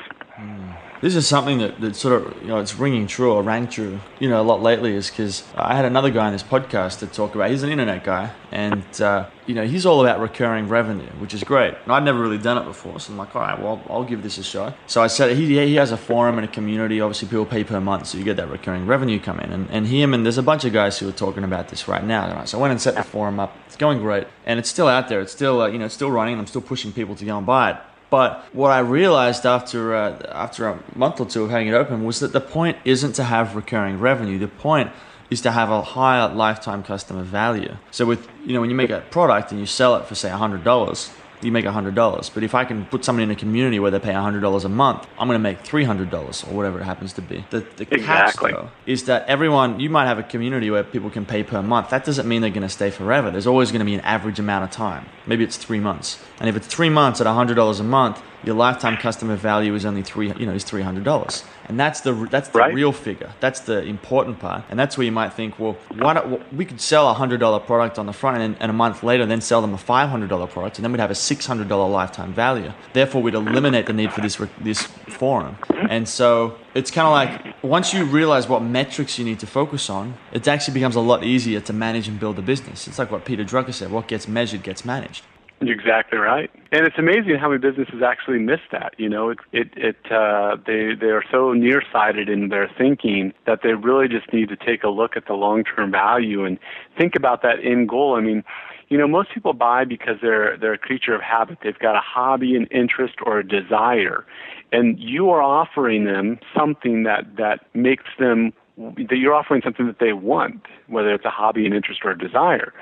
This 1.02 1.16
is 1.16 1.26
something 1.26 1.60
that, 1.60 1.80
that 1.80 1.96
sort 1.96 2.22
of 2.22 2.42
you 2.42 2.50
know 2.50 2.60
it's 2.60 2.76
ringing 2.76 3.08
true 3.08 3.32
or 3.32 3.42
rang 3.42 3.70
true 3.70 4.02
you 4.20 4.28
know 4.28 4.42
a 4.42 4.44
lot 4.44 4.62
lately 4.62 4.96
is 4.96 5.10
because 5.10 5.44
I 5.56 5.74
had 5.74 5.86
another 5.86 6.12
guy 6.12 6.28
on 6.28 6.34
this 6.34 6.44
podcast 6.44 7.00
to 7.00 7.08
talk 7.08 7.36
about. 7.36 7.50
He's 7.52 7.64
an 7.64 7.70
internet 7.70 8.04
guy 8.04 8.32
and 8.52 8.84
uh, 9.00 9.28
you 9.46 9.56
know 9.56 9.66
he's 9.66 9.86
all 9.86 10.02
about 10.02 10.20
recurring 10.20 10.68
revenue 10.68 11.08
which 11.20 11.34
is 11.34 11.42
great. 11.46 11.74
And 11.84 11.94
I'd 11.94 12.04
never 12.04 12.20
really 12.20 12.38
done 12.38 12.58
it 12.58 12.66
before 12.66 13.00
so 13.00 13.14
I'm 13.14 13.18
like 13.18 13.34
all 13.34 13.42
right 13.42 13.58
well 13.58 13.82
I'll 13.90 14.04
give 14.04 14.24
this 14.24 14.38
a 14.40 14.44
shot. 14.44 14.76
So 14.88 15.02
I 15.02 15.08
said 15.08 15.38
he, 15.38 15.58
he 15.66 15.76
has 15.76 15.94
a 15.94 15.98
forum 15.98 16.38
and 16.38 16.44
a 16.44 16.52
community 16.52 17.00
obviously 17.00 17.30
people 17.30 17.46
pay 17.46 17.64
per 17.64 17.80
month 17.80 18.08
so 18.08 18.18
you 18.18 18.26
get 18.26 18.36
that 18.36 18.50
recurring 18.50 18.86
revenue 18.86 19.22
come 19.22 19.40
in. 19.40 19.54
And, 19.54 19.70
and 19.72 19.88
him 19.88 20.14
and 20.14 20.26
there's 20.26 20.38
a 20.38 20.44
bunch 20.44 20.66
of 20.66 20.74
guys 20.74 21.00
who 21.00 21.08
are 21.08 21.14
talking 21.14 21.46
about 21.46 21.70
this 21.70 21.88
right 21.88 22.04
now. 22.04 22.44
So 22.44 22.58
I 22.58 22.62
went 22.62 22.72
and 22.72 22.82
set 22.82 22.96
the 22.96 23.04
forum 23.04 23.40
up. 23.40 23.56
It's 23.68 23.78
going 23.78 24.00
great. 24.00 24.28
And 24.46 24.60
it's 24.60 24.70
still 24.70 24.90
out 24.90 25.08
there. 25.08 25.22
It's 25.22 25.32
still 25.32 25.62
uh, 25.62 25.68
you 25.68 25.80
know 25.80 25.86
it's 25.86 25.96
still 25.96 26.12
running 26.12 26.38
I'm 26.38 26.48
still 26.48 26.62
pushing 26.62 26.92
people 26.92 27.16
to 27.16 27.24
go 27.24 27.38
and 27.38 27.48
buy 27.48 27.72
it 27.72 27.78
but 28.10 28.44
what 28.54 28.72
I 28.72 28.80
realized 28.80 29.46
after 29.46 29.96
uh, 29.96 30.18
after 30.32 30.68
a 30.68 30.80
month 30.96 31.20
or 31.20 31.26
two 31.26 31.44
of 31.44 31.50
having 31.52 31.68
it 31.68 31.74
open 31.74 32.04
was 32.04 32.20
that 32.20 32.34
the 32.34 32.42
point 32.42 32.78
isn't 32.86 33.14
to 33.14 33.24
have 33.24 33.56
recurring 33.56 34.00
revenue. 34.00 34.40
The 34.40 34.48
point 34.48 34.92
is 35.30 35.42
to 35.42 35.52
have 35.52 35.70
a 35.70 35.82
higher 35.82 36.28
lifetime 36.34 36.82
customer 36.84 37.24
value. 37.24 37.76
So 37.92 38.06
with 38.06 38.28
you 38.46 38.54
know 38.54 38.62
when 38.62 38.70
you 38.70 38.76
make 38.76 38.90
a 38.90 39.02
product 39.12 39.52
and 39.52 39.60
you 39.60 39.66
sell 39.66 39.96
it 39.96 40.06
for 40.06 40.16
say 40.16 40.30
hundred 40.30 40.64
dollars, 40.64 41.12
you 41.42 41.52
make 41.52 41.66
$100. 41.66 42.34
But 42.34 42.44
if 42.44 42.56
I 42.56 42.66
can 42.66 42.86
put 42.86 43.06
somebody 43.06 43.24
in 43.24 43.32
a 43.32 43.36
community 43.36 43.80
where 43.80 43.92
they 43.92 44.00
pay 44.00 44.14
$100 44.14 44.66
a 44.66 44.70
month, 44.70 45.08
I'm 45.18 45.28
going 45.28 45.40
to 45.40 45.44
make 45.44 45.64
$300 45.64 46.48
or 46.48 46.56
whatever 46.56 46.80
it 46.80 46.84
happens 46.84 47.14
to 47.14 47.22
be. 47.22 47.46
The, 47.50 47.62
the 47.78 47.88
exactly. 47.92 48.52
catch, 48.52 48.56
though, 48.56 48.70
is 48.86 49.06
that 49.06 49.28
everyone, 49.28 49.80
you 49.80 49.90
might 49.90 50.06
have 50.06 50.20
a 50.20 50.24
community 50.24 50.70
where 50.70 50.84
people 50.84 51.10
can 51.10 51.26
pay 51.26 51.44
per 51.44 51.62
month. 51.62 51.90
That 51.90 52.06
doesn't 52.06 52.28
mean 52.28 52.42
they're 52.42 52.50
going 52.50 52.62
to 52.62 52.70
stay 52.70 52.90
forever. 52.90 53.32
There's 53.32 53.48
always 53.48 53.72
going 53.72 53.80
to 53.80 53.86
be 53.86 53.96
an 53.96 54.02
average 54.02 54.40
amount 54.40 54.64
of 54.66 54.72
time. 54.72 55.06
Maybe 55.26 55.44
it's 55.44 55.58
three 55.58 55.80
months. 55.80 56.22
And 56.40 56.50
if 56.50 56.56
it's 56.56 56.68
three 56.68 56.90
months 56.90 57.22
at 57.22 57.28
$100 57.28 57.80
a 57.80 57.84
month, 57.84 58.22
your 58.44 58.56
lifetime 58.56 58.98
customer 58.98 59.36
value 59.36 59.74
is 59.76 59.86
only 59.86 60.04
three, 60.04 60.34
you 60.34 60.46
know, 60.46 60.54
is 60.54 60.66
$300 60.66 61.44
and 61.70 61.80
that's 61.80 62.02
the 62.02 62.12
that's 62.32 62.50
the 62.50 62.58
right. 62.58 62.74
real 62.74 62.92
figure. 62.92 63.32
That's 63.40 63.62
the 63.62 63.84
important 63.84 64.40
part, 64.40 64.64
and 64.70 64.78
that's 64.78 64.98
where 64.98 65.06
you 65.06 65.12
might 65.12 65.34
think, 65.34 65.60
well, 65.60 65.78
why 65.96 66.16
don't 66.16 66.52
we 66.52 66.66
could 66.66 66.82
sell 66.82 67.08
a 67.08 67.14
hundred 67.14 67.40
dollar 67.40 67.60
product 67.60 68.00
on 68.00 68.08
the 68.08 68.12
front 68.12 68.40
end, 68.40 68.58
and 68.60 68.72
a 68.72 68.74
month 68.74 69.04
later, 69.04 69.26
then 69.28 69.40
sell 69.40 69.62
them 69.62 69.76
a 69.76 69.78
five 69.78 70.10
hundred 70.10 70.30
dollar 70.30 70.48
product, 70.48 70.80
and 70.80 70.84
then 70.84 70.92
we'd 70.92 71.00
have 71.00 71.12
a 71.12 71.16
six 71.16 71.46
hundred 71.46 71.70
dollar 71.70 71.88
lifetime 71.88 72.34
value. 72.34 72.74
Therefore, 72.94 73.22
we'd 73.22 73.36
eliminate 73.36 73.86
the 73.86 73.94
need 73.94 74.12
for 74.12 74.22
this 74.22 74.42
this 74.60 74.82
forum. 74.82 75.58
And 75.90 76.10
so 76.10 76.58
it's 76.74 76.90
kind 76.90 77.08
of 77.08 77.14
like 77.14 77.64
once 77.64 77.94
you 77.94 78.04
realize 78.04 78.50
what 78.50 78.64
metrics 78.64 79.20
you 79.20 79.26
need 79.26 79.40
to 79.40 79.48
focus 79.48 79.90
on, 79.92 80.16
it 80.34 80.48
actually 80.48 80.74
becomes 80.74 80.96
a 80.96 81.02
lot 81.02 81.24
easier 81.24 81.62
to 81.62 81.72
manage 81.72 82.08
and 82.08 82.20
build 82.20 82.40
a 82.40 82.42
business. 82.42 82.88
It's 82.88 82.98
like 82.98 83.12
what 83.12 83.26
Peter 83.26 83.46
Drucker 83.46 83.74
said: 83.74 83.92
what 83.92 84.08
gets 84.08 84.28
measured 84.28 84.64
gets 84.64 84.84
managed. 84.84 85.24
You're 85.62 85.76
exactly 85.76 86.18
right. 86.18 86.50
And 86.72 86.86
it's 86.86 86.98
amazing 86.98 87.36
how 87.40 87.50
many 87.50 87.60
businesses 87.60 88.02
actually 88.06 88.40
miss 88.40 88.60
that. 88.72 88.94
You 88.98 89.10
know, 89.10 89.30
it 89.30 89.40
it, 89.52 89.70
it 89.76 90.12
uh, 90.12 90.58
they 90.66 90.94
they 91.00 91.08
are 91.08 91.24
so 91.32 91.54
nearsighted 91.54 92.30
in 92.30 92.50
their 92.50 92.70
thinking 92.78 93.34
that 93.46 93.62
they 93.64 93.74
really 93.74 94.08
just 94.08 94.32
need 94.32 94.50
to 94.50 94.56
take 94.56 94.84
a 94.84 94.90
look 94.90 95.18
at 95.18 95.26
the 95.26 95.34
long 95.34 95.64
term 95.64 95.92
value 95.92 96.46
and 96.46 96.60
think 96.98 97.16
about 97.16 97.42
that 97.42 97.64
end 97.64 97.90
goal. 97.90 98.16
I 98.16 98.22
mean, 98.22 98.44
you 98.90 98.98
know, 98.98 99.08
most 99.08 99.34
people 99.34 99.54
buy 99.54 99.84
because 99.84 100.18
they're 100.22 100.58
they're 100.58 100.74
a 100.74 100.78
creature 100.78 101.16
of 101.16 101.22
habit. 101.22 101.60
They've 101.64 101.78
got 101.80 101.96
a 101.96 102.02
hobby, 102.02 102.56
an 102.56 102.68
interest, 102.68 103.16
or 103.26 103.40
a 103.40 103.48
desire, 103.48 104.26
and 104.72 105.00
you 105.00 105.32
are 105.32 105.42
offering 105.42 106.06
them 106.06 106.40
something 106.56 107.04
that 107.04 107.36
that 107.38 107.66
makes 107.74 108.06
them 108.20 108.54
that 108.78 109.18
you're 109.18 109.34
offering 109.34 109.62
something 109.64 109.88
that 109.88 110.00
they 110.00 110.14
want, 110.14 110.66
whether 110.88 111.14
it's 111.14 111.26
a 111.26 111.30
hobby, 111.30 111.66
an 111.66 111.74
interest, 111.74 112.02
or 112.04 112.12
a 112.12 112.18
desire. 112.18 112.74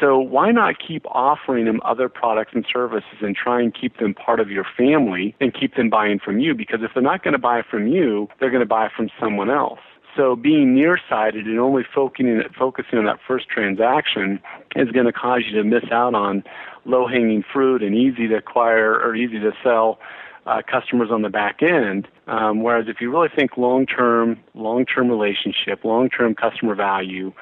So 0.00 0.18
why 0.18 0.52
not 0.52 0.76
keep 0.78 1.04
offering 1.06 1.64
them 1.64 1.80
other 1.84 2.08
products 2.08 2.52
and 2.54 2.64
services 2.72 3.18
and 3.20 3.34
try 3.34 3.60
and 3.60 3.74
keep 3.74 3.98
them 3.98 4.14
part 4.14 4.38
of 4.40 4.50
your 4.50 4.64
family 4.76 5.34
and 5.40 5.52
keep 5.52 5.74
them 5.74 5.90
buying 5.90 6.18
from 6.18 6.38
you? 6.38 6.54
Because 6.54 6.80
if 6.82 6.92
they're 6.94 7.02
not 7.02 7.24
going 7.24 7.32
to 7.32 7.38
buy 7.38 7.62
from 7.68 7.88
you, 7.88 8.28
they're 8.38 8.50
going 8.50 8.60
to 8.60 8.66
buy 8.66 8.88
from 8.94 9.08
someone 9.20 9.50
else. 9.50 9.80
So 10.16 10.34
being 10.34 10.74
nearsighted 10.74 11.46
and 11.46 11.60
only 11.60 11.82
focusing 11.94 12.42
focusing 12.58 12.98
on 12.98 13.04
that 13.04 13.18
first 13.26 13.48
transaction 13.48 14.40
is 14.74 14.90
going 14.90 15.06
to 15.06 15.12
cause 15.12 15.42
you 15.48 15.56
to 15.56 15.64
miss 15.64 15.84
out 15.92 16.14
on 16.14 16.42
low 16.84 17.06
hanging 17.06 17.44
fruit 17.52 17.82
and 17.82 17.94
easy 17.94 18.26
to 18.28 18.36
acquire 18.36 18.94
or 18.94 19.14
easy 19.14 19.38
to 19.38 19.52
sell 19.62 19.98
uh, 20.46 20.62
customers 20.68 21.10
on 21.12 21.22
the 21.22 21.28
back 21.28 21.62
end. 21.62 22.08
Um, 22.26 22.62
whereas 22.62 22.86
if 22.88 23.00
you 23.00 23.10
really 23.12 23.28
think 23.34 23.56
long 23.56 23.86
term, 23.86 24.40
long 24.54 24.86
term 24.86 25.08
relationship, 25.08 25.84
long 25.84 26.08
term 26.08 26.34
customer 26.34 26.74
value, 26.74 27.32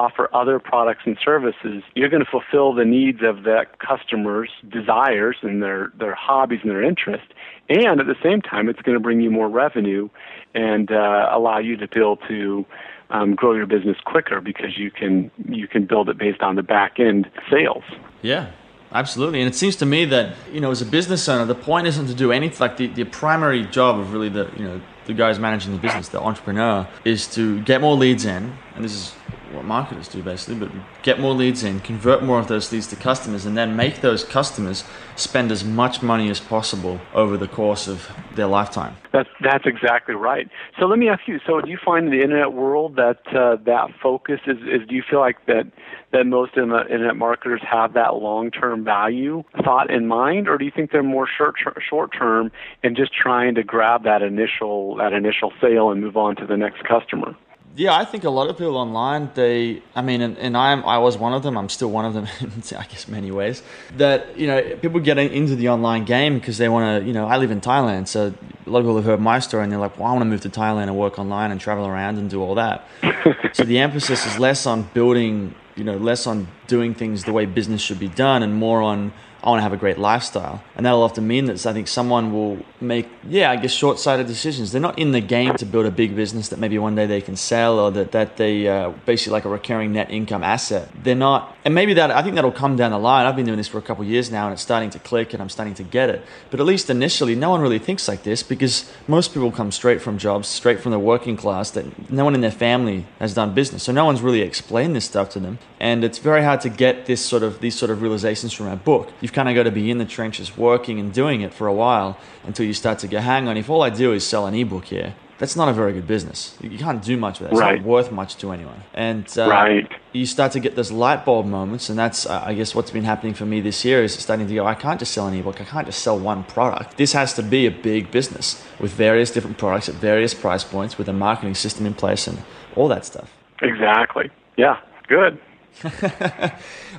offer 0.00 0.30
other 0.34 0.58
products 0.58 1.02
and 1.04 1.18
services, 1.22 1.82
you're 1.94 2.08
going 2.08 2.24
to 2.24 2.30
fulfill 2.30 2.72
the 2.72 2.84
needs 2.84 3.18
of 3.22 3.42
that 3.42 3.78
customer's 3.78 4.50
desires 4.68 5.36
and 5.42 5.62
their, 5.62 5.92
their 5.98 6.14
hobbies 6.14 6.60
and 6.62 6.70
their 6.70 6.82
interests. 6.82 7.28
And 7.68 8.00
at 8.00 8.06
the 8.06 8.16
same 8.22 8.40
time, 8.40 8.68
it's 8.70 8.80
going 8.80 8.96
to 8.96 9.00
bring 9.00 9.20
you 9.20 9.30
more 9.30 9.48
revenue 9.48 10.08
and 10.54 10.90
uh, 10.90 11.28
allow 11.30 11.58
you 11.58 11.76
to 11.76 11.86
be 11.86 12.00
able 12.00 12.16
to 12.28 12.64
um, 13.10 13.34
grow 13.34 13.54
your 13.54 13.66
business 13.66 13.98
quicker 14.04 14.40
because 14.40 14.78
you 14.78 14.90
can 14.90 15.30
you 15.48 15.66
can 15.68 15.84
build 15.84 16.08
it 16.08 16.16
based 16.16 16.42
on 16.42 16.56
the 16.56 16.62
back 16.62 16.98
end 16.98 17.28
sales. 17.50 17.84
Yeah, 18.22 18.52
Absolutely, 18.92 19.40
and 19.40 19.48
it 19.48 19.54
seems 19.54 19.76
to 19.76 19.86
me 19.86 20.04
that 20.06 20.34
you 20.52 20.60
know, 20.60 20.72
as 20.72 20.82
a 20.82 20.86
business 20.86 21.28
owner, 21.28 21.44
the 21.44 21.54
point 21.54 21.86
isn't 21.86 22.08
to 22.08 22.14
do 22.14 22.32
anything. 22.32 22.58
Like 22.58 22.76
the, 22.76 22.88
the 22.88 23.04
primary 23.04 23.64
job 23.66 24.00
of 24.00 24.12
really 24.12 24.28
the 24.28 24.50
you 24.56 24.64
know 24.64 24.80
the 25.06 25.14
guys 25.14 25.38
managing 25.38 25.72
the 25.72 25.78
business, 25.78 26.08
the 26.08 26.20
entrepreneur, 26.20 26.86
is 27.04 27.26
to 27.34 27.60
get 27.62 27.80
more 27.80 27.96
leads 27.96 28.24
in, 28.24 28.52
and 28.74 28.84
this 28.84 28.92
is 28.92 29.14
what 29.52 29.64
marketers 29.64 30.08
do 30.08 30.22
basically, 30.22 30.54
but 30.54 30.70
get 31.02 31.18
more 31.18 31.34
leads 31.34 31.64
in, 31.64 31.80
convert 31.80 32.22
more 32.22 32.38
of 32.38 32.48
those 32.48 32.70
leads 32.72 32.86
to 32.88 32.96
customers, 32.96 33.46
and 33.46 33.56
then 33.56 33.76
make 33.76 34.00
those 34.00 34.24
customers 34.24 34.84
spend 35.16 35.50
as 35.50 35.64
much 35.64 36.02
money 36.02 36.30
as 36.30 36.40
possible 36.40 37.00
over 37.14 37.36
the 37.36 37.48
course 37.48 37.88
of 37.88 38.08
their 38.34 38.46
lifetime. 38.46 38.96
That's 39.12 39.28
that's 39.42 39.66
exactly 39.66 40.14
right. 40.14 40.48
So 40.78 40.86
let 40.86 40.98
me 40.98 41.08
ask 41.08 41.26
you: 41.26 41.40
So 41.46 41.60
do 41.60 41.70
you 41.70 41.78
find 41.84 42.06
in 42.06 42.12
the 42.12 42.22
internet 42.22 42.52
world 42.52 42.96
that 42.96 43.20
uh, 43.34 43.56
that 43.64 43.88
focus 44.02 44.40
is, 44.46 44.58
is? 44.58 44.88
Do 44.88 44.94
you 44.94 45.02
feel 45.08 45.20
like 45.20 45.46
that 45.46 45.66
that 46.12 46.26
most 46.26 46.56
internet 46.56 47.16
marketers 47.16 47.60
have 47.68 47.94
that 47.94 48.16
long 48.16 48.50
term 48.50 48.84
value 48.84 49.44
thought 49.64 49.90
in 49.90 50.06
mind, 50.06 50.48
or 50.48 50.58
do 50.58 50.64
you 50.64 50.72
think 50.74 50.90
they're 50.90 51.02
more 51.02 51.28
short 51.28 52.12
term 52.16 52.50
and 52.82 52.96
just 52.96 53.12
trying 53.14 53.54
to 53.54 53.62
grab 53.62 54.04
that 54.04 54.22
initial 54.22 54.89
that 54.96 55.12
initial 55.12 55.52
sale 55.60 55.90
and 55.90 56.00
move 56.00 56.16
on 56.16 56.36
to 56.36 56.46
the 56.46 56.56
next 56.56 56.84
customer? 56.84 57.34
yeah, 57.76 57.96
I 57.96 58.04
think 58.04 58.24
a 58.24 58.30
lot 58.30 58.50
of 58.50 58.58
people 58.58 58.76
online, 58.76 59.30
they, 59.34 59.82
I 59.94 60.02
mean, 60.02 60.20
and, 60.20 60.36
and 60.38 60.56
I'm, 60.56 60.84
I 60.84 60.98
was 60.98 61.16
one 61.16 61.32
of 61.32 61.42
them. 61.42 61.56
I'm 61.56 61.68
still 61.68 61.90
one 61.90 62.04
of 62.04 62.14
them 62.14 62.26
in, 62.40 62.50
I 62.76 62.84
guess, 62.84 63.06
many 63.06 63.30
ways. 63.30 63.62
That 63.96 64.36
you 64.36 64.46
know, 64.46 64.76
people 64.76 65.00
get 65.00 65.18
into 65.18 65.54
the 65.54 65.68
online 65.68 66.04
game 66.04 66.34
because 66.34 66.58
they 66.58 66.68
want 66.68 67.02
to. 67.02 67.06
You 67.06 67.12
know, 67.12 67.26
I 67.26 67.36
live 67.36 67.50
in 67.50 67.60
Thailand, 67.60 68.08
so 68.08 68.34
a 68.66 68.70
lot 68.70 68.80
of 68.80 68.84
people 68.84 68.96
have 68.96 69.04
heard 69.04 69.20
my 69.20 69.38
story 69.38 69.62
and 69.62 69.72
they're 69.72 69.78
like, 69.78 69.98
"Well, 69.98 70.08
I 70.08 70.12
want 70.12 70.22
to 70.22 70.26
move 70.26 70.40
to 70.42 70.50
Thailand 70.50 70.84
and 70.84 70.96
work 70.96 71.18
online 71.18 71.52
and 71.52 71.60
travel 71.60 71.86
around 71.86 72.18
and 72.18 72.28
do 72.28 72.42
all 72.42 72.56
that." 72.56 72.86
so 73.52 73.62
the 73.64 73.78
emphasis 73.78 74.26
is 74.26 74.38
less 74.38 74.66
on 74.66 74.82
building, 74.92 75.54
you 75.76 75.84
know, 75.84 75.96
less 75.96 76.26
on 76.26 76.48
doing 76.70 76.94
things 76.94 77.24
the 77.24 77.32
way 77.32 77.44
business 77.44 77.82
should 77.82 77.98
be 77.98 78.08
done, 78.08 78.42
and 78.42 78.54
more 78.54 78.80
on 78.80 79.12
I 79.42 79.48
want 79.48 79.60
to 79.60 79.62
have 79.62 79.72
a 79.72 79.78
great 79.78 79.98
lifestyle. 79.98 80.62
And 80.76 80.84
that'll 80.84 81.02
often 81.02 81.26
mean 81.26 81.46
that 81.46 81.64
I 81.64 81.72
think 81.72 81.88
someone 81.88 82.32
will 82.32 82.58
make, 82.80 83.08
yeah, 83.26 83.50
I 83.50 83.56
guess 83.56 83.72
short 83.72 83.98
sighted 83.98 84.26
decisions. 84.26 84.70
They're 84.70 84.82
not 84.82 84.98
in 84.98 85.12
the 85.12 85.20
game 85.20 85.54
to 85.56 85.64
build 85.64 85.86
a 85.86 85.90
big 85.90 86.14
business 86.14 86.48
that 86.50 86.58
maybe 86.58 86.78
one 86.78 86.94
day 86.94 87.06
they 87.06 87.22
can 87.22 87.36
sell 87.36 87.78
or 87.78 87.90
that, 87.92 88.12
that 88.12 88.36
they 88.36 88.68
uh, 88.68 88.90
basically 89.06 89.32
like 89.32 89.46
a 89.46 89.48
recurring 89.48 89.94
net 89.94 90.10
income 90.10 90.42
asset. 90.42 90.90
They're 91.02 91.14
not, 91.14 91.56
and 91.64 91.74
maybe 91.74 91.94
that, 91.94 92.10
I 92.10 92.22
think 92.22 92.34
that'll 92.34 92.52
come 92.52 92.76
down 92.76 92.90
the 92.90 92.98
line. 92.98 93.24
I've 93.24 93.36
been 93.36 93.46
doing 93.46 93.56
this 93.56 93.68
for 93.68 93.78
a 93.78 93.82
couple 93.82 94.04
years 94.04 94.30
now 94.30 94.44
and 94.44 94.52
it's 94.52 94.62
starting 94.62 94.90
to 94.90 94.98
click 94.98 95.32
and 95.32 95.42
I'm 95.42 95.48
starting 95.48 95.74
to 95.74 95.84
get 95.84 96.10
it. 96.10 96.22
But 96.50 96.60
at 96.60 96.66
least 96.66 96.90
initially, 96.90 97.34
no 97.34 97.48
one 97.48 97.62
really 97.62 97.78
thinks 97.78 98.08
like 98.08 98.24
this 98.24 98.42
because 98.42 98.92
most 99.08 99.32
people 99.32 99.50
come 99.50 99.72
straight 99.72 100.02
from 100.02 100.18
jobs, 100.18 100.48
straight 100.48 100.80
from 100.80 100.92
the 100.92 100.98
working 100.98 101.38
class 101.38 101.70
that 101.70 102.10
no 102.10 102.24
one 102.24 102.34
in 102.34 102.42
their 102.42 102.50
family 102.50 103.06
has 103.20 103.32
done 103.32 103.54
business. 103.54 103.84
So 103.84 103.92
no 103.92 104.04
one's 104.04 104.20
really 104.20 104.42
explained 104.42 104.94
this 104.94 105.06
stuff 105.06 105.30
to 105.30 105.40
them. 105.40 105.58
And 105.78 106.04
it's 106.04 106.18
very 106.18 106.42
hard 106.42 106.59
to 106.62 106.68
get 106.68 107.06
this 107.06 107.24
sort 107.24 107.42
of, 107.42 107.60
these 107.60 107.74
sort 107.74 107.90
of 107.90 108.02
realizations 108.02 108.52
from 108.52 108.66
a 108.66 108.76
book. 108.76 109.08
You 109.22 109.30
you've 109.30 109.36
kind 109.36 109.48
of 109.48 109.54
got 109.54 109.62
to 109.62 109.70
be 109.70 109.90
in 109.92 109.98
the 109.98 110.04
trenches 110.04 110.58
working 110.58 110.98
and 110.98 111.12
doing 111.12 111.42
it 111.42 111.54
for 111.54 111.68
a 111.68 111.72
while 111.72 112.18
until 112.44 112.66
you 112.66 112.74
start 112.74 112.98
to 113.00 113.08
go, 113.08 113.20
hang 113.20 113.46
on, 113.46 113.56
if 113.56 113.70
all 113.70 113.82
I 113.82 113.90
do 113.90 114.12
is 114.12 114.26
sell 114.26 114.46
an 114.46 114.54
ebook 114.54 114.86
here, 114.86 115.14
that's 115.38 115.54
not 115.56 115.68
a 115.68 115.72
very 115.72 115.92
good 115.92 116.06
business. 116.06 116.58
You 116.60 116.78
can't 116.78 117.02
do 117.02 117.16
much 117.16 117.38
with 117.38 117.48
it. 117.48 117.52
It's 117.52 117.60
right. 117.60 117.78
not 117.80 117.86
worth 117.86 118.10
much 118.10 118.36
to 118.38 118.50
anyone. 118.50 118.82
And 118.92 119.26
uh, 119.38 119.48
right. 119.48 119.88
you 120.12 120.26
start 120.26 120.52
to 120.52 120.60
get 120.60 120.74
those 120.74 120.90
light 120.90 121.24
bulb 121.24 121.46
moments, 121.46 121.88
and 121.88 121.98
that's, 121.98 122.26
I 122.26 122.54
guess, 122.54 122.74
what's 122.74 122.90
been 122.90 123.04
happening 123.04 123.34
for 123.34 123.46
me 123.46 123.60
this 123.60 123.84
year 123.84 124.02
is 124.02 124.12
starting 124.14 124.48
to 124.48 124.54
go, 124.54 124.66
I 124.66 124.74
can't 124.74 124.98
just 124.98 125.12
sell 125.12 125.28
an 125.28 125.34
ebook. 125.34 125.60
I 125.60 125.64
can't 125.64 125.86
just 125.86 126.02
sell 126.02 126.18
one 126.18 126.42
product. 126.44 126.96
This 126.96 127.12
has 127.12 127.32
to 127.34 127.42
be 127.42 127.66
a 127.66 127.70
big 127.70 128.10
business 128.10 128.62
with 128.80 128.92
various 128.92 129.30
different 129.30 129.58
products 129.58 129.88
at 129.88 129.94
various 129.94 130.34
price 130.34 130.64
points, 130.64 130.98
with 130.98 131.08
a 131.08 131.14
marketing 131.14 131.54
system 131.54 131.86
in 131.86 131.94
place, 131.94 132.26
and 132.26 132.42
all 132.74 132.88
that 132.88 133.04
stuff. 133.06 133.32
Exactly. 133.62 134.30
Yeah. 134.56 134.80
Good. 135.08 135.38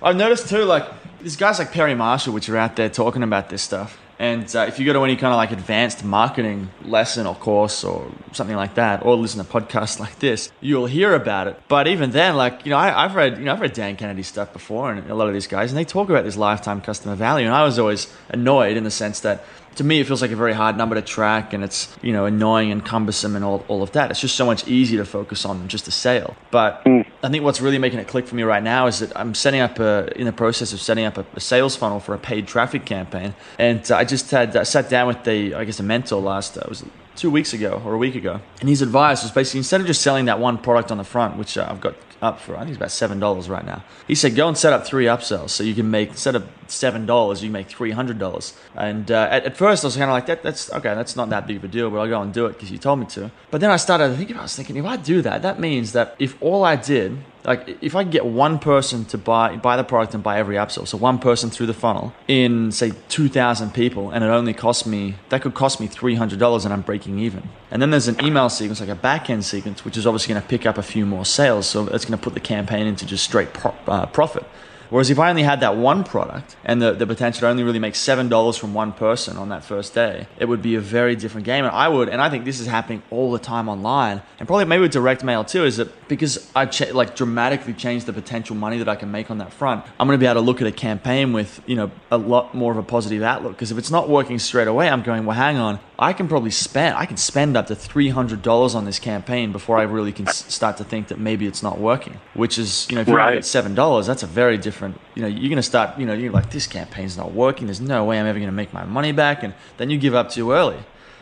I've 0.04 0.16
noticed 0.16 0.50
too, 0.50 0.64
like 0.64 0.88
there's 1.20 1.36
guys 1.36 1.60
like 1.60 1.72
Perry 1.72 1.96
Marshall, 1.96 2.34
which 2.34 2.50
are 2.50 2.58
out 2.58 2.76
there 2.76 2.90
talking 2.90 3.24
about 3.24 3.50
this 3.50 3.62
stuff. 3.62 4.00
And 4.22 4.56
uh, 4.56 4.66
if 4.68 4.78
you 4.78 4.86
go 4.86 4.94
to 4.94 5.04
any 5.04 5.16
kind 5.16 5.34
of 5.34 5.38
like 5.38 5.52
advanced 5.52 6.04
marketing 6.04 6.70
lesson 6.86 7.26
or 7.26 7.34
course 7.34 7.84
or 7.84 8.12
something 8.34 8.56
like 8.56 8.76
that, 8.76 9.04
or 9.04 9.16
listen 9.16 9.44
to 9.44 9.52
podcasts 9.52 10.00
like 10.06 10.20
this, 10.20 10.52
you'll 10.62 10.86
hear 10.86 11.16
about 11.16 11.48
it. 11.48 11.60
But 11.68 11.88
even 11.88 12.12
then, 12.12 12.36
like 12.36 12.64
you 12.64 12.70
know, 12.70 12.78
I, 12.78 13.02
have 13.02 13.16
read 13.16 13.40
you 13.40 13.46
know 13.46 13.54
I've 13.54 13.62
read 13.62 13.74
Dan 13.74 13.96
Kennedy 13.96 14.22
stuff 14.22 14.54
before, 14.54 14.92
and 14.92 15.10
a 15.10 15.16
lot 15.16 15.28
of 15.28 15.34
these 15.34 15.48
guys, 15.48 15.72
and 15.72 15.78
they 15.78 15.86
talk 15.86 16.10
about 16.10 16.24
this 16.24 16.38
lifetime 16.38 16.82
customer 16.82 17.16
value, 17.16 17.48
and 17.48 17.56
I 17.56 17.64
was 17.64 17.80
always 17.80 18.14
annoyed 18.30 18.78
in 18.78 18.84
the 18.84 18.92
sense 18.92 19.22
that 19.22 19.44
to 19.76 19.84
me 19.84 20.00
it 20.00 20.08
feels 20.08 20.22
like 20.22 20.32
a 20.32 20.36
very 20.36 20.54
hard 20.54 20.78
number 20.78 20.96
to 20.96 21.02
track 21.02 21.54
and 21.54 21.64
it's 21.64 21.94
you 22.02 22.12
know 22.12 22.26
annoying 22.26 22.72
and 22.72 22.86
cumbersome 22.86 23.36
and 23.36 23.46
all, 23.46 23.64
all 23.68 23.84
of 23.84 23.92
that 23.94 24.12
it's 24.12 24.20
just 24.20 24.36
so 24.36 24.46
much 24.46 24.68
easier 24.68 25.00
to 25.00 25.06
focus 25.06 25.46
on 25.46 25.68
just 25.68 25.88
a 25.88 25.92
sale 25.92 26.36
but 26.52 26.84
mm. 26.86 27.06
i 27.24 27.30
think 27.30 27.44
what's 27.44 27.62
really 27.62 27.78
making 27.78 28.00
it 28.00 28.08
click 28.08 28.28
for 28.28 28.36
me 28.36 28.44
right 28.44 28.64
now 28.64 28.88
is 28.88 29.00
that 29.00 29.16
i'm 29.18 29.34
setting 29.34 29.60
up 29.60 29.80
a, 29.80 30.12
in 30.18 30.26
the 30.26 30.34
process 30.34 30.74
of 30.74 30.82
setting 30.82 31.06
up 31.06 31.18
a, 31.18 31.26
a 31.36 31.40
sales 31.40 31.76
funnel 31.76 32.00
for 32.00 32.14
a 32.14 32.20
paid 32.20 32.48
traffic 32.48 32.86
campaign 32.86 33.34
and 33.58 33.92
i 33.92 34.04
just 34.04 34.30
had 34.32 34.56
uh, 34.56 34.64
sat 34.64 34.90
down 34.90 35.08
with 35.08 35.24
the 35.24 35.54
i 35.56 35.64
guess 35.64 35.80
a 35.80 35.84
mentor 35.84 36.22
last 36.22 36.58
uh, 36.58 36.62
was 36.68 36.84
two 37.16 37.30
weeks 37.30 37.54
ago 37.54 37.82
or 37.86 37.94
a 37.94 37.98
week 37.98 38.16
ago 38.16 38.40
and 38.60 38.70
his 38.70 38.82
advice 38.82 39.22
was 39.22 39.32
basically 39.32 39.60
instead 39.60 39.82
of 39.82 39.88
just 39.88 40.02
selling 40.02 40.26
that 40.26 40.40
one 40.40 40.58
product 40.58 40.92
on 40.92 40.98
the 40.98 41.04
front 41.04 41.38
which 41.38 41.58
uh, 41.58 41.68
i've 41.70 41.82
got 41.82 41.96
up 42.22 42.40
for 42.40 42.56
I 42.56 42.60
think 42.60 42.70
it's 42.70 42.78
about 42.78 42.92
seven 42.92 43.20
dollars 43.20 43.50
right 43.50 43.66
now. 43.66 43.84
He 44.08 44.16
said 44.16 44.36
go 44.36 44.48
and 44.48 44.58
set 44.58 44.74
up 44.74 44.86
three 44.86 45.06
upsells 45.06 45.50
so 45.50 45.64
you 45.64 45.74
can 45.74 45.90
make 45.90 46.10
instead 46.10 46.36
of 46.36 46.48
seven 46.72 47.06
dollars 47.06 47.44
you 47.44 47.50
make 47.50 47.68
three 47.68 47.92
hundred 47.92 48.20
dollars. 48.20 48.54
And 48.76 49.12
uh, 49.12 49.28
at, 49.30 49.46
at, 49.46 49.58
first 49.58 49.84
I 49.84 49.88
was 49.88 49.96
kind 49.98 50.10
of 50.10 50.14
like 50.14 50.26
that 50.28 50.44
that's 50.44 50.72
okay 50.72 50.94
that's 50.96 51.16
not 51.16 51.30
that 51.30 51.48
big 51.48 51.58
of 51.58 51.64
a 51.64 51.68
deal 51.68 51.90
but 51.90 52.00
I'll 52.00 52.08
go 52.08 52.22
and 52.22 52.34
do 52.34 52.46
it 52.46 52.54
because 52.54 52.72
you 52.72 52.78
told 52.78 53.00
me 53.00 53.06
to. 53.08 53.32
But 53.50 53.62
then 53.62 53.72
I 53.72 53.78
started 53.78 54.16
thinking 54.16 54.38
I 54.38 54.44
was 54.44 54.56
thinking 54.56 54.76
if 54.78 54.86
I 54.86 54.98
do 54.98 55.22
that 55.22 55.42
that 55.42 55.60
means 55.60 55.94
that 55.94 56.16
if 56.20 56.36
all 56.42 56.64
I 56.64 56.76
did 56.76 57.18
like 57.44 57.78
if 57.82 57.96
I 57.96 58.04
get 58.04 58.26
one 58.26 58.60
person 58.60 59.06
to 59.06 59.18
buy 59.18 59.56
buy 59.56 59.78
the 59.78 59.84
product 59.84 60.14
and 60.14 60.24
buy 60.24 60.38
every 60.38 60.56
upsell, 60.56 60.88
so 60.88 60.98
one 60.98 61.20
person 61.20 61.50
through 61.50 61.68
the 61.68 61.74
funnel 61.74 62.14
in 62.28 62.72
say 62.72 62.92
two 63.10 63.30
thousand 63.30 63.74
people, 63.74 64.12
and 64.12 64.24
it 64.24 64.28
only 64.28 64.54
cost 64.54 64.86
me 64.86 65.16
that 65.30 65.42
could 65.42 65.54
cost 65.54 65.80
me 65.80 65.88
three 65.88 66.16
hundred 66.16 66.40
dollars, 66.40 66.66
and 66.66 66.74
I'm 66.74 66.82
breaking 66.82 67.20
even. 67.20 67.50
And 67.72 67.82
then 67.82 67.90
there's 67.90 68.08
an 68.08 68.24
email 68.24 68.50
sequence, 68.50 68.80
like 68.80 68.90
a 68.90 68.96
back 68.96 69.30
end 69.30 69.46
sequence, 69.46 69.84
which 69.84 69.98
is 69.98 70.06
obviously 70.06 70.34
going 70.34 70.42
to 70.42 70.48
pick 70.48 70.66
up 70.66 70.78
a 70.78 70.84
few 70.84 71.06
more 71.06 71.26
sales, 71.26 71.66
so 71.66 71.88
it's 71.88 72.06
going 72.06 72.18
to 72.18 72.24
put 72.24 72.34
the 72.34 72.40
campaign 72.40 72.86
into 72.86 73.06
just 73.06 73.24
straight 73.24 73.54
pro- 73.54 73.76
uh, 73.88 74.06
profit. 74.08 74.46
Whereas 74.91 75.10
if 75.10 75.19
I 75.19 75.30
only 75.30 75.43
had 75.43 75.62
that 75.62 75.77
one 75.77 76.04
product 76.04 76.58
and 76.65 76.82
the, 76.82 76.91
the 76.91 77.08
potential 77.08 77.39
to 77.39 77.47
only 77.47 77.63
really 77.63 77.80
make 77.80 77.93
$7 77.93 78.60
from 78.60 78.73
one 78.73 78.91
person 78.91 79.38
on 79.38 79.47
that 79.47 79.63
first 79.63 79.93
day, 79.93 80.27
it 80.38 80.45
would 80.45 80.62
be 80.62 80.75
a 80.75 80.82
very 80.82 81.15
different 81.15 81.45
game. 81.45 81.63
And 81.63 81.73
I 81.73 81.88
would, 81.88 82.10
and 82.10 82.21
I 82.21 82.30
think 82.30 82.43
this 82.43 82.60
is 82.60 82.67
happening 82.67 83.01
all 83.10 83.32
the 83.32 83.39
time 83.39 83.69
online, 83.69 84.21
and 84.38 84.47
probably 84.47 84.65
maybe 84.65 84.82
with 84.82 84.91
direct 84.91 85.23
mail 85.23 85.45
too, 85.45 85.63
is 85.63 85.77
that 85.77 86.10
because 86.10 86.51
I 86.54 86.65
ch- 86.65 86.91
like 86.91 87.15
dramatically 87.15 87.73
changed 87.73 88.06
the 88.06 88.12
potential 88.12 88.54
money 88.54 88.80
that 88.80 88.89
I 88.89 88.97
can 88.97 89.12
make 89.12 89.32
on 89.32 89.38
that 89.38 89.54
front, 89.54 89.86
I'm 89.97 90.08
going 90.08 90.19
to 90.19 90.21
be 90.21 90.27
able 90.27 90.41
to 90.41 90.45
look 90.45 90.60
at 90.60 90.67
a 90.67 90.73
campaign 90.73 91.32
with, 91.32 91.62
you 91.65 91.77
know, 91.77 91.89
a 92.12 92.17
lot 92.17 92.54
more 92.54 92.73
of 92.73 92.77
a 92.77 92.84
positive 92.84 93.23
outlook. 93.23 93.54
Because 93.54 93.71
if 93.71 93.77
it's 93.77 93.91
not 93.91 94.10
working 94.10 94.39
straight 94.39 94.67
away, 94.67 94.89
I'm 94.89 95.04
going, 95.04 95.25
well, 95.25 95.38
hang 95.38 95.56
on, 95.56 95.80
I 96.02 96.14
can 96.14 96.28
probably 96.28 96.50
spend 96.50 96.96
I 96.98 97.06
can 97.06 97.16
spend 97.16 97.56
up 97.56 97.68
to 97.68 97.76
three 97.76 98.10
hundred 98.10 98.42
dollars 98.42 98.74
on 98.74 98.86
this 98.86 98.98
campaign 98.98 99.52
before 99.52 99.78
I 99.78 99.84
really 99.84 100.12
can 100.12 100.26
start 100.26 100.78
to 100.78 100.84
think 100.84 101.10
that 101.10 101.20
maybe 101.20 101.46
it's 101.46 101.62
not 101.62 101.80
working. 101.80 102.20
Which 102.34 102.58
is 102.58 102.88
you 102.90 102.96
know 102.96 103.02
if 103.02 103.08
you're 103.08 103.18
right. 103.18 103.38
at 103.38 103.46
seven 103.46 103.76
dollars, 103.76 104.08
that's 104.08 104.24
a 104.24 104.28
very 104.28 104.58
different. 104.58 105.00
You 105.14 105.22
know 105.22 105.28
you're 105.28 105.50
going 105.50 105.58
to 105.58 105.64
start 105.64 106.00
you 106.00 106.08
know 106.08 106.14
you're 106.14 106.32
like 106.32 106.50
this 106.50 106.66
campaign's 106.66 107.18
not 107.18 107.34
working. 107.34 107.68
There's 107.68 107.80
no 107.80 108.04
way 108.04 108.20
I'm 108.20 108.26
ever 108.26 108.40
going 108.40 108.50
to 108.50 108.52
make 108.64 108.74
my 108.74 108.84
money 108.84 109.12
back, 109.12 109.44
and 109.44 109.54
then 109.78 109.92
you 109.92 110.00
give 110.00 110.16
up 110.16 110.32
too 110.32 110.52
early. 110.52 110.80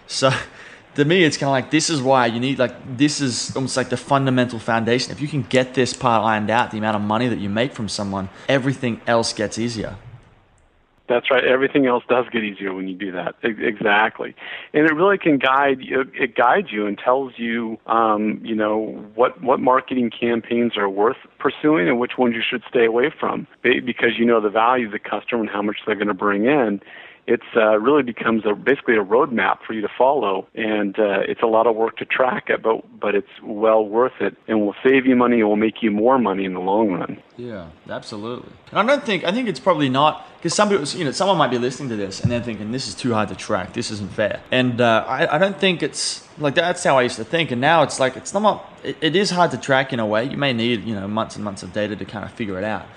So 0.08 0.32
to 0.96 1.04
me, 1.04 1.26
it's 1.26 1.36
kind 1.36 1.50
of 1.50 1.52
like 1.52 1.72
this 1.72 1.90
is 1.90 2.02
why 2.02 2.28
you 2.28 2.40
need 2.40 2.58
like 2.58 2.98
this 2.98 3.20
is 3.20 3.54
almost 3.58 3.76
like 3.76 3.90
the 3.90 3.98
fundamental 3.98 4.60
foundation. 4.60 5.12
If 5.12 5.20
you 5.20 5.28
can 5.28 5.42
get 5.42 5.74
this 5.74 5.94
part 5.94 6.24
ironed 6.24 6.50
out, 6.50 6.72
the 6.72 6.78
amount 6.78 6.96
of 6.96 7.02
money 7.02 7.28
that 7.28 7.40
you 7.40 7.50
make 7.50 7.74
from 7.74 7.90
someone, 7.90 8.30
everything 8.48 9.02
else 9.06 9.34
gets 9.34 9.60
easier. 9.60 9.98
That's 11.10 11.32
right. 11.32 11.44
Everything 11.44 11.88
else 11.88 12.04
does 12.08 12.26
get 12.32 12.44
easier 12.44 12.74
when 12.74 12.88
you 12.88 12.96
do 12.96 13.12
that. 13.12 13.36
Exactly, 13.42 14.36
and 14.74 14.86
it 14.86 14.94
really 14.94 15.18
can 15.18 15.40
guide 15.40 15.80
you. 15.82 16.06
It 16.14 16.36
guides 16.36 16.72
you 16.72 16.86
and 16.86 16.98
tells 16.98 17.34
you, 17.38 17.80
um, 17.88 18.40
you 18.44 18.56
know, 18.56 19.04
what 19.16 19.42
what 19.42 19.60
marketing 19.60 20.12
campaigns 20.12 20.78
are 20.78 20.88
worth 20.88 21.18
pursuing 21.40 21.90
and 21.90 22.00
which 22.00 22.18
ones 22.20 22.36
you 22.36 22.44
should 22.48 22.62
stay 22.70 22.86
away 22.86 23.12
from, 23.20 23.48
because 23.64 24.20
you 24.20 24.26
know 24.26 24.40
the 24.40 24.52
value 24.52 24.86
of 24.86 24.92
the 24.92 25.00
customer 25.00 25.42
and 25.42 25.50
how 25.50 25.64
much 25.64 25.78
they're 25.86 25.96
going 25.96 26.08
to 26.08 26.14
bring 26.14 26.46
in 26.46 26.80
it's 27.30 27.44
uh, 27.56 27.80
really 27.80 28.02
becomes 28.02 28.44
a, 28.44 28.56
basically 28.56 28.96
a 28.96 29.04
roadmap 29.04 29.60
for 29.66 29.74
you 29.74 29.82
to 29.82 29.90
follow, 29.96 30.48
and 30.56 30.98
uh, 30.98 31.20
it's 31.28 31.44
a 31.44 31.46
lot 31.46 31.68
of 31.68 31.76
work 31.76 31.96
to 31.98 32.06
track 32.06 32.50
it, 32.50 32.64
but 32.64 32.84
but 33.00 33.14
it's 33.14 33.30
well 33.44 33.86
worth 33.86 34.20
it, 34.20 34.36
and 34.48 34.62
will 34.62 34.76
save 34.84 35.06
you 35.06 35.16
money 35.16 35.40
and 35.40 35.48
will 35.48 35.56
make 35.56 35.84
you 35.84 35.92
more 35.92 36.18
money 36.18 36.44
in 36.44 36.56
the 36.56 36.60
long 36.60 36.94
run. 36.94 37.22
Yeah, 37.38 37.68
absolutely. 37.88 38.52
And 38.72 38.80
I 38.80 38.84
don't 38.84 39.06
think 39.06 39.24
I 39.26 39.32
think 39.32 39.48
it's 39.48 39.60
probably 39.60 39.90
not 39.90 40.28
because 40.38 40.56
some 40.56 40.70
people, 40.70 40.88
you 40.88 41.06
know, 41.06 41.12
someone 41.12 41.38
might 41.38 41.52
be 41.52 41.60
listening 41.60 41.90
to 41.90 41.96
this 41.96 42.20
and 42.20 42.32
they're 42.32 42.42
thinking 42.42 42.72
this 42.72 42.88
is 42.88 42.96
too 42.96 43.14
hard 43.14 43.30
to 43.30 43.36
track, 43.36 43.74
this 43.74 43.92
isn't 43.92 44.12
fair, 44.12 44.42
and 44.52 44.82
uh, 44.82 45.06
I, 45.08 45.36
I 45.36 45.38
don't 45.38 45.60
think 45.60 45.84
it's 45.84 46.28
like 46.40 46.56
that's 46.56 46.84
how 46.84 46.98
I 46.98 47.04
used 47.04 47.18
to 47.18 47.24
think, 47.24 47.52
and 47.52 47.62
now 47.62 47.84
it's 47.84 48.00
like 48.00 48.18
it's 48.18 48.34
not. 48.34 48.66
It, 48.84 48.98
it 49.02 49.16
is 49.16 49.30
hard 49.30 49.52
to 49.52 49.58
track 49.58 49.94
in 49.94 50.00
a 50.00 50.06
way. 50.06 50.26
You 50.26 50.38
may 50.38 50.54
need 50.54 50.84
you 50.84 50.96
know 50.96 51.08
months 51.08 51.36
and 51.36 51.46
months 51.46 51.62
of 51.62 51.74
data 51.74 51.96
to 51.96 52.06
kind 52.06 52.26
of 52.26 52.32
figure 52.32 52.58
it 52.58 52.64
out, 52.64 52.88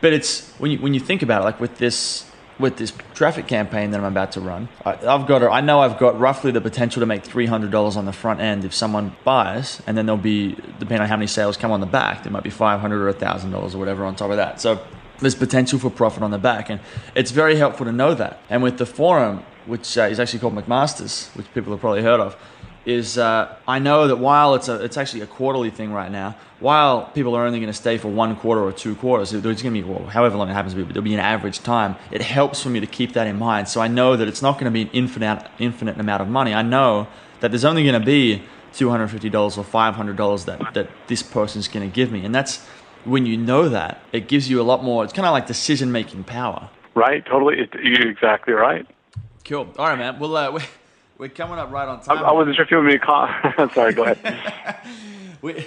but 0.00 0.12
it's 0.12 0.50
when 0.58 0.72
you 0.72 0.78
when 0.78 0.92
you 0.92 1.00
think 1.00 1.22
about 1.22 1.42
it, 1.42 1.44
like 1.44 1.60
with 1.60 1.78
this 1.78 2.28
with 2.58 2.76
this 2.76 2.92
traffic 3.14 3.46
campaign 3.46 3.90
that 3.90 4.00
I'm 4.00 4.06
about 4.06 4.32
to 4.32 4.40
run, 4.40 4.68
I, 4.84 4.96
have 4.96 5.26
got, 5.26 5.42
I 5.42 5.60
know 5.60 5.80
I've 5.80 5.98
got 5.98 6.18
roughly 6.18 6.50
the 6.50 6.60
potential 6.60 7.00
to 7.00 7.06
make 7.06 7.24
$300 7.24 7.96
on 7.96 8.04
the 8.04 8.12
front 8.12 8.40
end 8.40 8.64
if 8.64 8.74
someone 8.74 9.14
buys, 9.24 9.82
and 9.86 9.96
then 9.96 10.06
there'll 10.06 10.20
be, 10.20 10.54
depending 10.78 11.00
on 11.00 11.08
how 11.08 11.16
many 11.16 11.26
sales 11.26 11.56
come 11.56 11.70
on 11.70 11.80
the 11.80 11.86
back, 11.86 12.22
there 12.22 12.32
might 12.32 12.42
be 12.42 12.50
500 12.50 13.08
or 13.08 13.12
$1,000 13.12 13.74
or 13.74 13.78
whatever 13.78 14.04
on 14.04 14.16
top 14.16 14.30
of 14.30 14.36
that. 14.36 14.60
So 14.60 14.80
there's 15.20 15.34
potential 15.34 15.78
for 15.78 15.90
profit 15.90 16.22
on 16.22 16.30
the 16.30 16.38
back, 16.38 16.70
and 16.70 16.80
it's 17.14 17.30
very 17.30 17.56
helpful 17.56 17.86
to 17.86 17.92
know 17.92 18.14
that. 18.14 18.40
And 18.48 18.62
with 18.62 18.78
the 18.78 18.86
forum, 18.86 19.42
which 19.66 19.98
uh, 19.98 20.02
is 20.02 20.20
actually 20.20 20.38
called 20.38 20.54
McMaster's, 20.54 21.28
which 21.34 21.52
people 21.52 21.72
have 21.72 21.80
probably 21.80 22.02
heard 22.02 22.20
of, 22.20 22.36
is 22.86 23.18
uh, 23.18 23.54
I 23.66 23.80
know 23.80 24.06
that 24.06 24.16
while 24.16 24.54
it's 24.54 24.68
a 24.68 24.82
it's 24.82 24.96
actually 24.96 25.22
a 25.22 25.26
quarterly 25.26 25.70
thing 25.70 25.92
right 25.92 26.10
now, 26.10 26.36
while 26.60 27.06
people 27.06 27.34
are 27.34 27.44
only 27.44 27.58
going 27.58 27.66
to 27.70 27.76
stay 27.76 27.98
for 27.98 28.08
one 28.08 28.36
quarter 28.36 28.62
or 28.62 28.72
two 28.72 28.94
quarters, 28.94 29.32
there's 29.32 29.42
going 29.42 29.74
to 29.74 29.82
be 29.82 29.82
well, 29.82 30.06
however 30.06 30.36
long 30.36 30.48
it 30.48 30.54
happens 30.54 30.72
to 30.72 30.76
be, 30.76 30.84
but 30.84 30.94
there'll 30.94 31.04
be 31.04 31.14
an 31.14 31.20
average 31.20 31.58
time. 31.58 31.96
It 32.12 32.22
helps 32.22 32.62
for 32.62 32.68
me 32.68 32.78
to 32.78 32.86
keep 32.86 33.12
that 33.14 33.26
in 33.26 33.38
mind, 33.38 33.68
so 33.68 33.80
I 33.80 33.88
know 33.88 34.16
that 34.16 34.28
it's 34.28 34.40
not 34.40 34.54
going 34.54 34.66
to 34.66 34.70
be 34.70 34.82
an 34.82 34.90
infinite 34.92 35.46
infinite 35.58 35.98
amount 35.98 36.22
of 36.22 36.28
money. 36.28 36.54
I 36.54 36.62
know 36.62 37.08
that 37.40 37.50
there's 37.50 37.64
only 37.64 37.82
going 37.82 38.00
to 38.00 38.06
be 38.06 38.44
two 38.72 38.88
hundred 38.88 39.08
fifty 39.08 39.30
dollars 39.30 39.58
or 39.58 39.64
five 39.64 39.96
hundred 39.96 40.16
dollars 40.16 40.44
that 40.44 40.74
that 40.74 40.88
this 41.08 41.24
person's 41.24 41.66
going 41.66 41.88
to 41.88 41.92
give 41.92 42.12
me, 42.12 42.24
and 42.24 42.32
that's 42.32 42.64
when 43.04 43.26
you 43.26 43.36
know 43.36 43.68
that 43.68 44.00
it 44.12 44.28
gives 44.28 44.48
you 44.48 44.60
a 44.60 44.64
lot 44.64 44.84
more. 44.84 45.02
It's 45.02 45.12
kind 45.12 45.26
of 45.26 45.32
like 45.32 45.48
decision 45.48 45.90
making 45.90 46.22
power. 46.22 46.70
Right. 46.94 47.26
Totally. 47.26 47.68
You're 47.82 48.08
exactly 48.08 48.54
right. 48.54 48.86
Cool. 49.44 49.68
All 49.76 49.88
right, 49.88 49.98
man. 49.98 50.20
Well. 50.20 50.36
Uh, 50.36 50.60
we're 51.18 51.28
coming 51.28 51.58
up 51.58 51.70
right 51.70 51.88
on 51.88 52.00
time. 52.00 52.18
I, 52.18 52.28
I 52.28 52.32
wasn't 52.32 52.56
sure 52.56 52.64
if 52.64 52.70
you 52.70 52.76
want 52.76 52.88
me 52.88 52.92
to 52.94 52.98
call. 52.98 53.28
Sorry, 53.74 53.92
go 53.92 54.04
ahead. 54.04 54.76
we, 55.42 55.64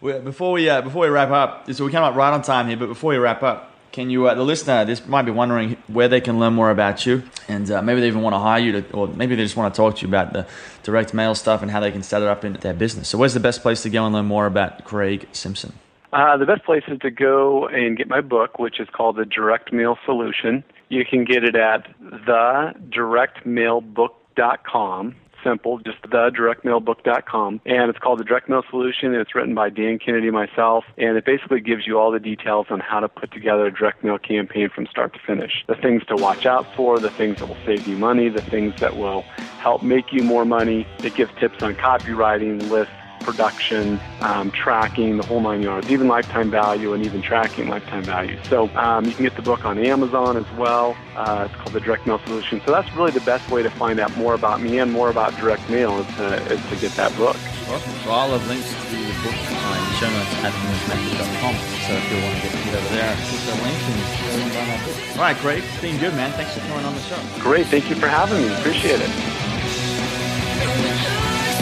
we, 0.00 0.18
before 0.18 0.52
we 0.52 0.68
uh, 0.68 0.82
before 0.82 1.02
we 1.02 1.08
wrap 1.08 1.30
up, 1.30 1.72
so 1.72 1.84
we 1.84 1.92
come 1.92 2.04
up 2.04 2.14
right 2.14 2.32
on 2.32 2.42
time 2.42 2.68
here. 2.68 2.76
But 2.76 2.88
before 2.88 3.10
we 3.10 3.18
wrap 3.18 3.42
up, 3.42 3.72
can 3.92 4.10
you, 4.10 4.26
uh, 4.26 4.34
the 4.34 4.42
listener, 4.42 4.84
this 4.84 5.06
might 5.06 5.22
be 5.22 5.30
wondering 5.30 5.76
where 5.86 6.08
they 6.08 6.20
can 6.20 6.38
learn 6.38 6.52
more 6.54 6.70
about 6.70 7.06
you, 7.06 7.22
and 7.48 7.70
uh, 7.70 7.82
maybe 7.82 8.00
they 8.00 8.08
even 8.08 8.22
want 8.22 8.34
to 8.34 8.38
hire 8.38 8.60
you 8.60 8.72
to, 8.72 8.92
or 8.92 9.08
maybe 9.08 9.34
they 9.34 9.42
just 9.42 9.56
want 9.56 9.74
to 9.74 9.76
talk 9.76 9.96
to 9.96 10.02
you 10.02 10.08
about 10.08 10.32
the 10.32 10.46
direct 10.82 11.14
mail 11.14 11.34
stuff 11.34 11.62
and 11.62 11.70
how 11.70 11.80
they 11.80 11.90
can 11.90 12.02
set 12.02 12.22
it 12.22 12.28
up 12.28 12.44
in 12.44 12.54
their 12.54 12.74
business. 12.74 13.08
So, 13.08 13.18
where's 13.18 13.34
the 13.34 13.40
best 13.40 13.62
place 13.62 13.82
to 13.82 13.90
go 13.90 14.04
and 14.04 14.14
learn 14.14 14.26
more 14.26 14.46
about 14.46 14.84
Craig 14.84 15.26
Simpson? 15.32 15.72
Uh, 16.12 16.36
the 16.36 16.46
best 16.46 16.64
place 16.64 16.84
is 16.88 16.98
to 17.00 17.10
go 17.10 17.66
and 17.68 17.96
get 17.96 18.08
my 18.08 18.20
book, 18.20 18.58
which 18.58 18.80
is 18.80 18.88
called 18.90 19.16
The 19.16 19.26
Direct 19.26 19.72
Mail 19.72 19.96
Solution. 20.06 20.64
You 20.88 21.04
can 21.04 21.24
get 21.24 21.44
it 21.44 21.54
at 21.54 21.86
thedirectmailbook.com 22.00 24.17
directmailbook.com. 24.38 25.16
Simple, 25.44 25.78
just 25.78 26.02
the 26.02 26.08
directmailbook.com. 26.08 27.60
And 27.64 27.90
it's 27.90 27.98
called 28.00 28.18
The 28.18 28.24
Direct 28.24 28.48
Mail 28.48 28.64
Solution. 28.68 29.14
It's 29.14 29.36
written 29.36 29.54
by 29.54 29.70
Dan 29.70 30.00
Kennedy, 30.00 30.30
myself. 30.30 30.84
And 30.98 31.16
it 31.16 31.24
basically 31.24 31.60
gives 31.60 31.86
you 31.86 31.98
all 31.98 32.10
the 32.10 32.18
details 32.18 32.66
on 32.70 32.80
how 32.80 32.98
to 32.98 33.08
put 33.08 33.30
together 33.30 33.66
a 33.66 33.72
direct 33.72 34.02
mail 34.02 34.18
campaign 34.18 34.68
from 34.68 34.88
start 34.88 35.12
to 35.12 35.20
finish. 35.20 35.64
The 35.68 35.76
things 35.76 36.04
to 36.06 36.16
watch 36.16 36.44
out 36.44 36.66
for, 36.74 36.98
the 36.98 37.10
things 37.10 37.38
that 37.38 37.48
will 37.48 37.56
save 37.64 37.86
you 37.86 37.96
money, 37.96 38.28
the 38.28 38.42
things 38.42 38.74
that 38.80 38.96
will 38.96 39.22
help 39.60 39.84
make 39.84 40.12
you 40.12 40.24
more 40.24 40.44
money. 40.44 40.86
It 41.04 41.14
gives 41.14 41.32
tips 41.38 41.62
on 41.62 41.76
copywriting, 41.76 42.68
lists, 42.68 42.92
production, 43.20 44.00
um, 44.20 44.50
tracking, 44.50 45.16
the 45.16 45.22
whole 45.22 45.40
nine 45.40 45.62
yards, 45.62 45.90
even 45.90 46.08
lifetime 46.08 46.50
value 46.50 46.92
and 46.92 47.04
even 47.04 47.22
tracking 47.22 47.68
lifetime 47.68 48.04
value. 48.04 48.38
So 48.48 48.68
um, 48.76 49.04
you 49.06 49.12
can 49.12 49.24
get 49.24 49.36
the 49.36 49.42
book 49.42 49.64
on 49.64 49.78
Amazon 49.78 50.36
as 50.36 50.50
well. 50.52 50.96
Uh, 51.16 51.48
it's 51.48 51.54
called 51.56 51.72
the 51.72 51.80
Direct 51.80 52.06
Mail 52.06 52.18
Solution. 52.20 52.60
So 52.64 52.72
that's 52.72 52.92
really 52.94 53.10
the 53.10 53.20
best 53.20 53.50
way 53.50 53.62
to 53.62 53.70
find 53.70 54.00
out 54.00 54.16
more 54.16 54.34
about 54.34 54.60
me 54.60 54.78
and 54.78 54.92
more 54.92 55.10
about 55.10 55.36
direct 55.36 55.68
mail 55.68 55.98
is 56.00 56.06
to, 56.16 56.34
is 56.52 56.60
to 56.70 56.76
get 56.76 56.92
that 56.92 57.14
book. 57.16 57.36
Awesome. 57.68 57.92
So 58.04 58.10
I'll 58.10 58.30
have 58.30 58.46
links 58.48 58.68
to 58.68 58.96
the 58.96 59.12
book 59.22 59.34
in 59.34 59.54
the 59.54 59.94
show 60.00 60.10
notes 60.10 60.34
at 60.44 60.52
themethod.com. 60.52 61.54
So 61.86 61.92
if 61.94 62.10
you 62.10 62.22
want 62.22 62.36
to 62.36 62.48
get, 62.48 62.74
over 62.74 62.94
there, 62.94 63.16
click 63.16 63.42
the 63.44 63.54
link 63.62 63.78
and 63.82 63.98
go 63.98 64.42
and 64.42 64.52
buy 64.54 64.64
my 64.66 64.84
book. 64.84 65.16
All 65.16 65.22
right, 65.22 65.38
great. 65.38 65.64
It's 65.64 65.80
been 65.80 65.98
good, 65.98 66.14
man. 66.14 66.32
Thanks 66.32 66.54
for 66.54 66.60
coming 66.60 66.84
on 66.84 66.94
the 66.94 67.00
show. 67.02 67.20
Great. 67.40 67.66
Thank 67.66 67.90
you 67.90 67.96
for 67.96 68.08
having 68.08 68.40
me. 68.40 68.54
Appreciate 68.54 69.00
it. 69.00 69.27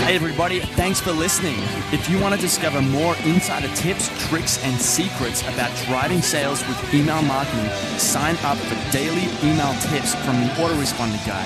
Hey, 0.07 0.15
everybody, 0.15 0.61
thanks 0.61 1.01
for 1.01 1.11
listening. 1.11 1.57
If 1.91 2.09
you 2.09 2.21
want 2.21 2.33
to 2.33 2.41
discover 2.41 2.81
more 2.81 3.17
insider 3.25 3.67
tips, 3.75 4.09
tricks, 4.29 4.63
and 4.63 4.81
secrets 4.81 5.43
about 5.43 5.77
driving 5.87 6.23
sales 6.23 6.65
with 6.69 6.95
email 6.95 7.21
marketing, 7.23 7.69
sign 7.99 8.37
up 8.45 8.57
for 8.57 8.93
daily 8.93 9.25
email 9.43 9.75
tips 9.91 10.15
from 10.25 10.39
the 10.39 10.47
autoresponder 10.63 11.19
guy. 11.27 11.45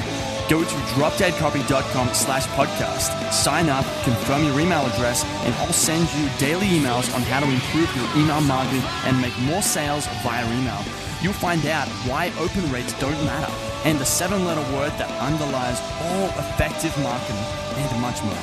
Go 0.51 0.63
to 0.63 0.75
dropdeadcopy.com 0.93 2.13
slash 2.13 2.47
podcast, 2.49 3.33
sign 3.33 3.71
up, 3.71 3.87
confirm 4.05 4.45
your 4.45 4.61
email 4.61 4.85
address, 4.85 5.25
and 5.25 5.55
I'll 5.55 5.73
send 5.73 6.13
you 6.13 6.29
daily 6.39 6.67
emails 6.67 7.15
on 7.15 7.23
how 7.23 7.41
to 7.41 7.47
improve 7.51 7.89
your 7.97 8.23
email 8.23 8.43
marketing 8.43 8.83
and 9.07 9.19
make 9.23 9.39
more 9.39 9.63
sales 9.63 10.07
via 10.23 10.45
email. 10.45 11.10
You'll 11.23 11.33
find 11.35 11.65
out 11.67 11.87
why 12.09 12.33
open 12.39 12.71
rates 12.73 12.99
don't 12.99 13.23
matter 13.25 13.53
and 13.85 13.99
the 13.99 14.05
seven 14.05 14.45
letter 14.45 14.63
word 14.75 14.93
that 14.99 15.11
underlies 15.21 15.81
all 16.01 16.29
effective 16.41 16.97
marketing 17.03 17.45
and 17.77 18.01
much 18.01 18.23
more. 18.23 18.37